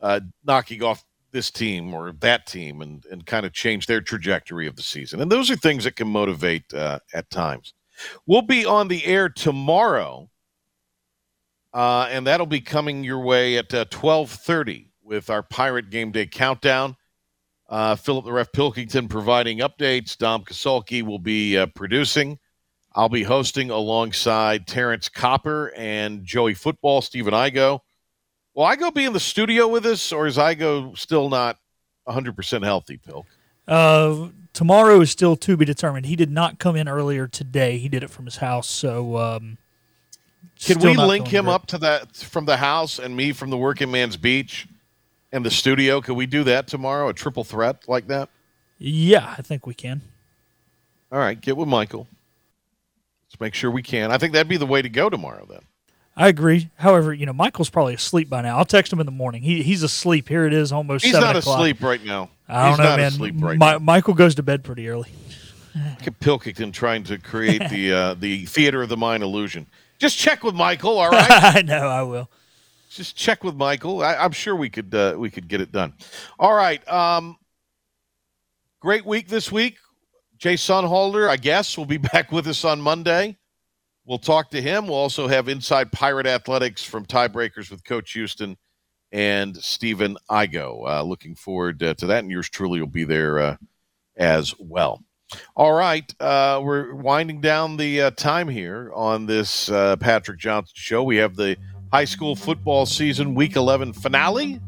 uh, 0.00 0.20
knocking 0.44 0.82
off 0.82 1.04
this 1.32 1.50
team 1.50 1.92
or 1.94 2.12
that 2.20 2.46
team 2.46 2.80
and 2.80 3.04
and 3.06 3.26
kind 3.26 3.44
of 3.44 3.52
change 3.52 3.86
their 3.86 4.00
trajectory 4.00 4.66
of 4.66 4.76
the 4.76 4.82
season. 4.82 5.20
And 5.20 5.30
those 5.30 5.50
are 5.50 5.56
things 5.56 5.84
that 5.84 5.96
can 5.96 6.08
motivate 6.08 6.72
uh, 6.72 7.00
at 7.12 7.28
times. 7.30 7.74
We'll 8.26 8.42
be 8.42 8.64
on 8.64 8.88
the 8.88 9.04
air 9.04 9.28
tomorrow 9.28 10.30
uh, 11.72 12.08
and 12.10 12.26
that'll 12.26 12.46
be 12.46 12.60
coming 12.60 13.04
your 13.04 13.20
way 13.20 13.56
at 13.56 13.72
uh, 13.72 13.84
12.30 13.86 14.88
with 15.02 15.30
our 15.30 15.42
Pirate 15.42 15.90
Game 15.90 16.12
Day 16.12 16.26
Countdown. 16.26 16.96
Uh, 17.68 17.94
Philip 17.94 18.24
the 18.24 18.32
Ref 18.32 18.50
Pilkington 18.52 19.08
providing 19.08 19.58
updates. 19.58 20.16
Dom 20.16 20.44
Kasulki 20.44 21.02
will 21.02 21.20
be 21.20 21.56
uh, 21.56 21.66
producing. 21.66 22.38
I'll 22.92 23.08
be 23.08 23.22
hosting 23.22 23.70
alongside 23.70 24.66
Terrence 24.66 25.08
Copper 25.08 25.72
and 25.76 26.24
Joey 26.24 26.54
Football, 26.54 27.02
Stephen 27.02 27.32
Igo. 27.32 27.80
Will 28.54 28.64
Igo 28.64 28.92
be 28.92 29.04
in 29.04 29.12
the 29.12 29.20
studio 29.20 29.68
with 29.68 29.86
us, 29.86 30.10
or 30.10 30.26
is 30.26 30.36
Igo 30.36 30.98
still 30.98 31.28
not 31.28 31.58
100% 32.08 32.64
healthy, 32.64 32.96
Pilk? 32.96 33.26
Uh, 33.68 34.28
tomorrow 34.52 35.00
is 35.00 35.12
still 35.12 35.36
to 35.36 35.56
be 35.56 35.64
determined. 35.64 36.06
He 36.06 36.16
did 36.16 36.32
not 36.32 36.58
come 36.58 36.74
in 36.74 36.88
earlier 36.88 37.28
today. 37.28 37.78
He 37.78 37.88
did 37.88 38.02
it 38.02 38.10
from 38.10 38.24
his 38.24 38.38
house, 38.38 38.68
so 38.68 39.16
um, 39.16 39.58
can 40.62 40.78
we 40.80 40.96
link 40.96 41.26
him 41.26 41.48
up 41.48 41.66
to 41.68 41.78
that 41.78 42.16
from 42.16 42.44
the 42.44 42.56
house 42.56 42.98
and 42.98 43.16
me 43.16 43.32
from 43.32 43.50
the 43.50 43.56
Working 43.56 43.90
Man's 43.90 44.16
Beach 44.16 44.66
and 45.32 45.44
the 45.44 45.50
studio? 45.50 46.00
Could 46.00 46.16
we 46.16 46.26
do 46.26 46.44
that 46.44 46.66
tomorrow? 46.66 47.08
A 47.08 47.14
triple 47.14 47.44
threat 47.44 47.88
like 47.88 48.08
that? 48.08 48.28
Yeah, 48.78 49.34
I 49.36 49.42
think 49.42 49.66
we 49.66 49.74
can. 49.74 50.02
All 51.12 51.18
right, 51.18 51.40
get 51.40 51.56
with 51.56 51.68
Michael. 51.68 52.06
Let's 53.26 53.40
make 53.40 53.54
sure 53.54 53.70
we 53.70 53.82
can. 53.82 54.10
I 54.10 54.18
think 54.18 54.32
that'd 54.32 54.48
be 54.48 54.56
the 54.56 54.66
way 54.66 54.82
to 54.82 54.88
go 54.88 55.08
tomorrow 55.08 55.46
then. 55.48 55.60
I 56.16 56.28
agree. 56.28 56.70
However, 56.76 57.14
you 57.14 57.24
know, 57.24 57.32
Michael's 57.32 57.70
probably 57.70 57.94
asleep 57.94 58.28
by 58.28 58.42
now. 58.42 58.58
I'll 58.58 58.64
text 58.64 58.92
him 58.92 59.00
in 59.00 59.06
the 59.06 59.12
morning. 59.12 59.42
He 59.42 59.62
he's 59.62 59.82
asleep. 59.82 60.28
Here 60.28 60.44
it 60.44 60.52
is, 60.52 60.72
almost. 60.72 61.04
He's 61.04 61.14
not 61.14 61.36
o'clock. 61.36 61.58
asleep 61.58 61.82
right 61.82 62.04
now. 62.04 62.30
I 62.48 62.76
don't 62.76 62.78
he's 62.98 63.18
know, 63.18 63.28
man. 63.28 63.40
Right 63.40 63.58
My, 63.58 63.78
Michael 63.78 64.14
goes 64.14 64.34
to 64.34 64.42
bed 64.42 64.64
pretty 64.64 64.88
early. 64.88 65.08
Look 65.74 66.06
at 66.06 66.18
Pilkington 66.20 66.72
trying 66.72 67.04
to 67.04 67.18
create 67.18 67.68
the 67.70 67.92
uh, 67.94 68.14
the 68.14 68.44
theater 68.46 68.82
of 68.82 68.88
the 68.88 68.96
mind 68.96 69.22
illusion. 69.22 69.66
Just 70.00 70.18
check 70.18 70.42
with 70.42 70.54
Michael, 70.54 70.98
all 70.98 71.10
right? 71.10 71.28
I 71.30 71.62
know, 71.62 71.86
I 71.86 72.02
will. 72.02 72.28
Just 72.88 73.16
check 73.16 73.44
with 73.44 73.54
Michael. 73.54 74.02
I, 74.02 74.24
am 74.24 74.32
sure 74.32 74.56
we 74.56 74.70
could 74.70 74.92
uh, 74.92 75.14
we 75.16 75.30
could 75.30 75.46
get 75.46 75.60
it 75.60 75.70
done. 75.70 75.92
All 76.38 76.54
right. 76.54 76.86
Um, 76.88 77.36
great 78.80 79.06
week 79.06 79.28
this 79.28 79.52
week. 79.52 79.76
Jay 80.38 80.54
Sunholder, 80.54 81.28
I 81.28 81.36
guess, 81.36 81.76
will 81.78 81.86
be 81.86 81.98
back 82.12 82.32
with 82.32 82.48
us 82.48 82.64
on 82.64 82.80
Monday. 82.80 83.36
We'll 84.06 84.18
talk 84.18 84.50
to 84.50 84.62
him. 84.62 84.86
We'll 84.86 84.96
also 84.96 85.28
have 85.28 85.48
Inside 85.48 85.92
Pirate 85.92 86.26
Athletics 86.26 86.82
from 86.82 87.04
Tiebreakers 87.04 87.70
with 87.70 87.84
Coach 87.84 88.12
Houston 88.12 88.56
and 89.12 89.56
Stephen 89.56 90.16
Igo. 90.30 90.88
Uh, 90.88 91.02
looking 91.02 91.34
forward 91.34 91.82
uh, 91.82 91.94
to 91.94 92.06
that, 92.06 92.20
and 92.20 92.30
yours 92.30 92.48
truly 92.48 92.80
will 92.80 92.88
be 92.88 93.04
there 93.04 93.38
uh, 93.38 93.56
as 94.16 94.54
well. 94.58 95.04
All 95.54 95.72
right, 95.72 96.12
uh, 96.20 96.60
we're 96.62 96.94
winding 96.94 97.40
down 97.40 97.76
the 97.76 98.02
uh, 98.02 98.10
time 98.12 98.48
here 98.48 98.90
on 98.94 99.26
this 99.26 99.70
uh, 99.70 99.96
Patrick 99.96 100.38
Johnson 100.38 100.74
show. 100.74 101.02
We 101.02 101.16
have 101.16 101.36
the 101.36 101.56
high 101.92 102.04
school 102.04 102.34
football 102.36 102.86
season 102.86 103.34
week 103.34 103.56
11 103.56 103.92
finale 103.92 104.60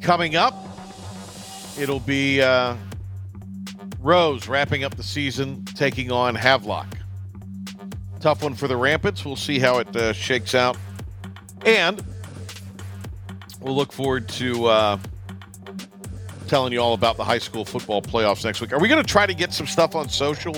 coming 0.00 0.36
up. 0.36 0.54
It'll 1.78 2.00
be 2.00 2.42
uh, 2.42 2.76
Rose 4.00 4.48
wrapping 4.48 4.84
up 4.84 4.96
the 4.96 5.02
season, 5.02 5.64
taking 5.64 6.10
on 6.10 6.34
Havelock. 6.34 6.88
Tough 8.20 8.42
one 8.42 8.54
for 8.54 8.68
the 8.68 8.76
Rampants. 8.76 9.24
We'll 9.24 9.36
see 9.36 9.58
how 9.58 9.78
it 9.78 9.94
uh, 9.94 10.12
shakes 10.12 10.54
out. 10.54 10.76
And 11.64 12.02
we'll 13.60 13.76
look 13.76 13.92
forward 13.92 14.28
to 14.30 14.66
uh, 14.66 14.98
telling 16.48 16.72
you 16.72 16.80
all 16.80 16.94
about 16.94 17.16
the 17.16 17.24
high 17.24 17.38
school 17.38 17.64
football 17.64 18.02
playoffs 18.02 18.44
next 18.44 18.60
week. 18.60 18.72
Are 18.72 18.80
we 18.80 18.88
going 18.88 19.02
to 19.02 19.08
try 19.08 19.26
to 19.26 19.34
get 19.34 19.52
some 19.52 19.66
stuff 19.66 19.94
on 19.94 20.08
social 20.08 20.54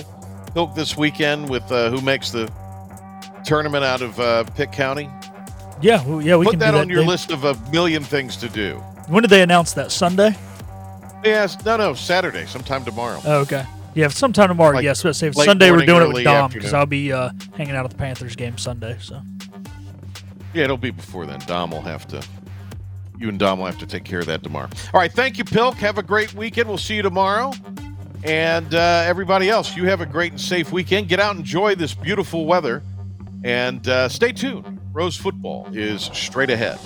Pilk 0.53 0.75
this 0.75 0.97
weekend 0.97 1.49
with 1.49 1.69
uh, 1.71 1.89
who 1.89 2.01
makes 2.01 2.31
the 2.31 2.51
tournament 3.45 3.83
out 3.83 4.01
of 4.01 4.19
uh, 4.19 4.43
Pitt 4.55 4.71
County? 4.71 5.09
Yeah, 5.81 6.05
well, 6.05 6.21
yeah, 6.21 6.35
we 6.35 6.45
put 6.45 6.59
that, 6.59 6.71
that 6.71 6.79
on 6.79 6.89
your 6.89 7.01
they, 7.01 7.07
list 7.07 7.31
of 7.31 7.43
a 7.43 7.55
million 7.71 8.03
things 8.03 8.37
to 8.37 8.49
do. 8.49 8.75
When 9.07 9.23
did 9.23 9.29
they 9.29 9.41
announce 9.41 9.73
that? 9.73 9.91
Sunday? 9.91 10.35
Yes, 11.23 11.63
no, 11.65 11.77
no, 11.77 11.93
Saturday, 11.93 12.45
sometime 12.45 12.83
tomorrow. 12.83 13.19
Oh, 13.25 13.39
okay. 13.41 13.65
Yeah, 13.93 14.07
sometime 14.07 14.47
tomorrow. 14.47 14.75
Like 14.75 14.83
yes, 14.83 15.03
but 15.03 15.15
say 15.15 15.31
Sunday 15.31 15.69
morning, 15.69 15.87
we're 15.87 15.99
doing 15.99 16.09
it 16.09 16.13
with 16.13 16.23
Dom 16.23 16.51
because 16.51 16.73
I'll 16.73 16.85
be 16.85 17.11
uh, 17.11 17.31
hanging 17.55 17.75
out 17.75 17.85
at 17.85 17.91
the 17.91 17.97
Panthers 17.97 18.35
game 18.35 18.57
Sunday. 18.57 18.97
So. 18.99 19.21
Yeah, 20.53 20.65
it'll 20.65 20.77
be 20.77 20.91
before 20.91 21.25
then. 21.25 21.39
Dom 21.41 21.71
will 21.71 21.81
have 21.81 22.07
to 22.07 22.23
you 23.21 23.29
and 23.29 23.39
Dom 23.39 23.59
will 23.59 23.67
have 23.67 23.77
to 23.79 23.85
take 23.85 24.03
care 24.03 24.19
of 24.19 24.25
that 24.25 24.43
tomorrow. 24.43 24.69
All 24.93 24.99
right. 24.99 25.11
Thank 25.11 25.37
you, 25.37 25.43
Pilk. 25.43 25.75
Have 25.75 25.97
a 25.97 26.03
great 26.03 26.33
weekend. 26.33 26.67
We'll 26.67 26.77
see 26.77 26.95
you 26.95 27.01
tomorrow. 27.01 27.53
And 28.23 28.73
uh, 28.73 29.03
everybody 29.05 29.49
else, 29.49 29.75
you 29.75 29.85
have 29.85 30.01
a 30.01 30.05
great 30.05 30.31
and 30.31 30.41
safe 30.41 30.71
weekend. 30.71 31.07
Get 31.07 31.19
out 31.19 31.31
and 31.31 31.39
enjoy 31.39 31.75
this 31.75 31.93
beautiful 31.93 32.45
weather. 32.45 32.83
And 33.43 33.87
uh, 33.87 34.09
stay 34.09 34.31
tuned. 34.31 34.79
Rose 34.93 35.15
football 35.15 35.67
is 35.73 36.03
straight 36.13 36.49
ahead. 36.49 36.79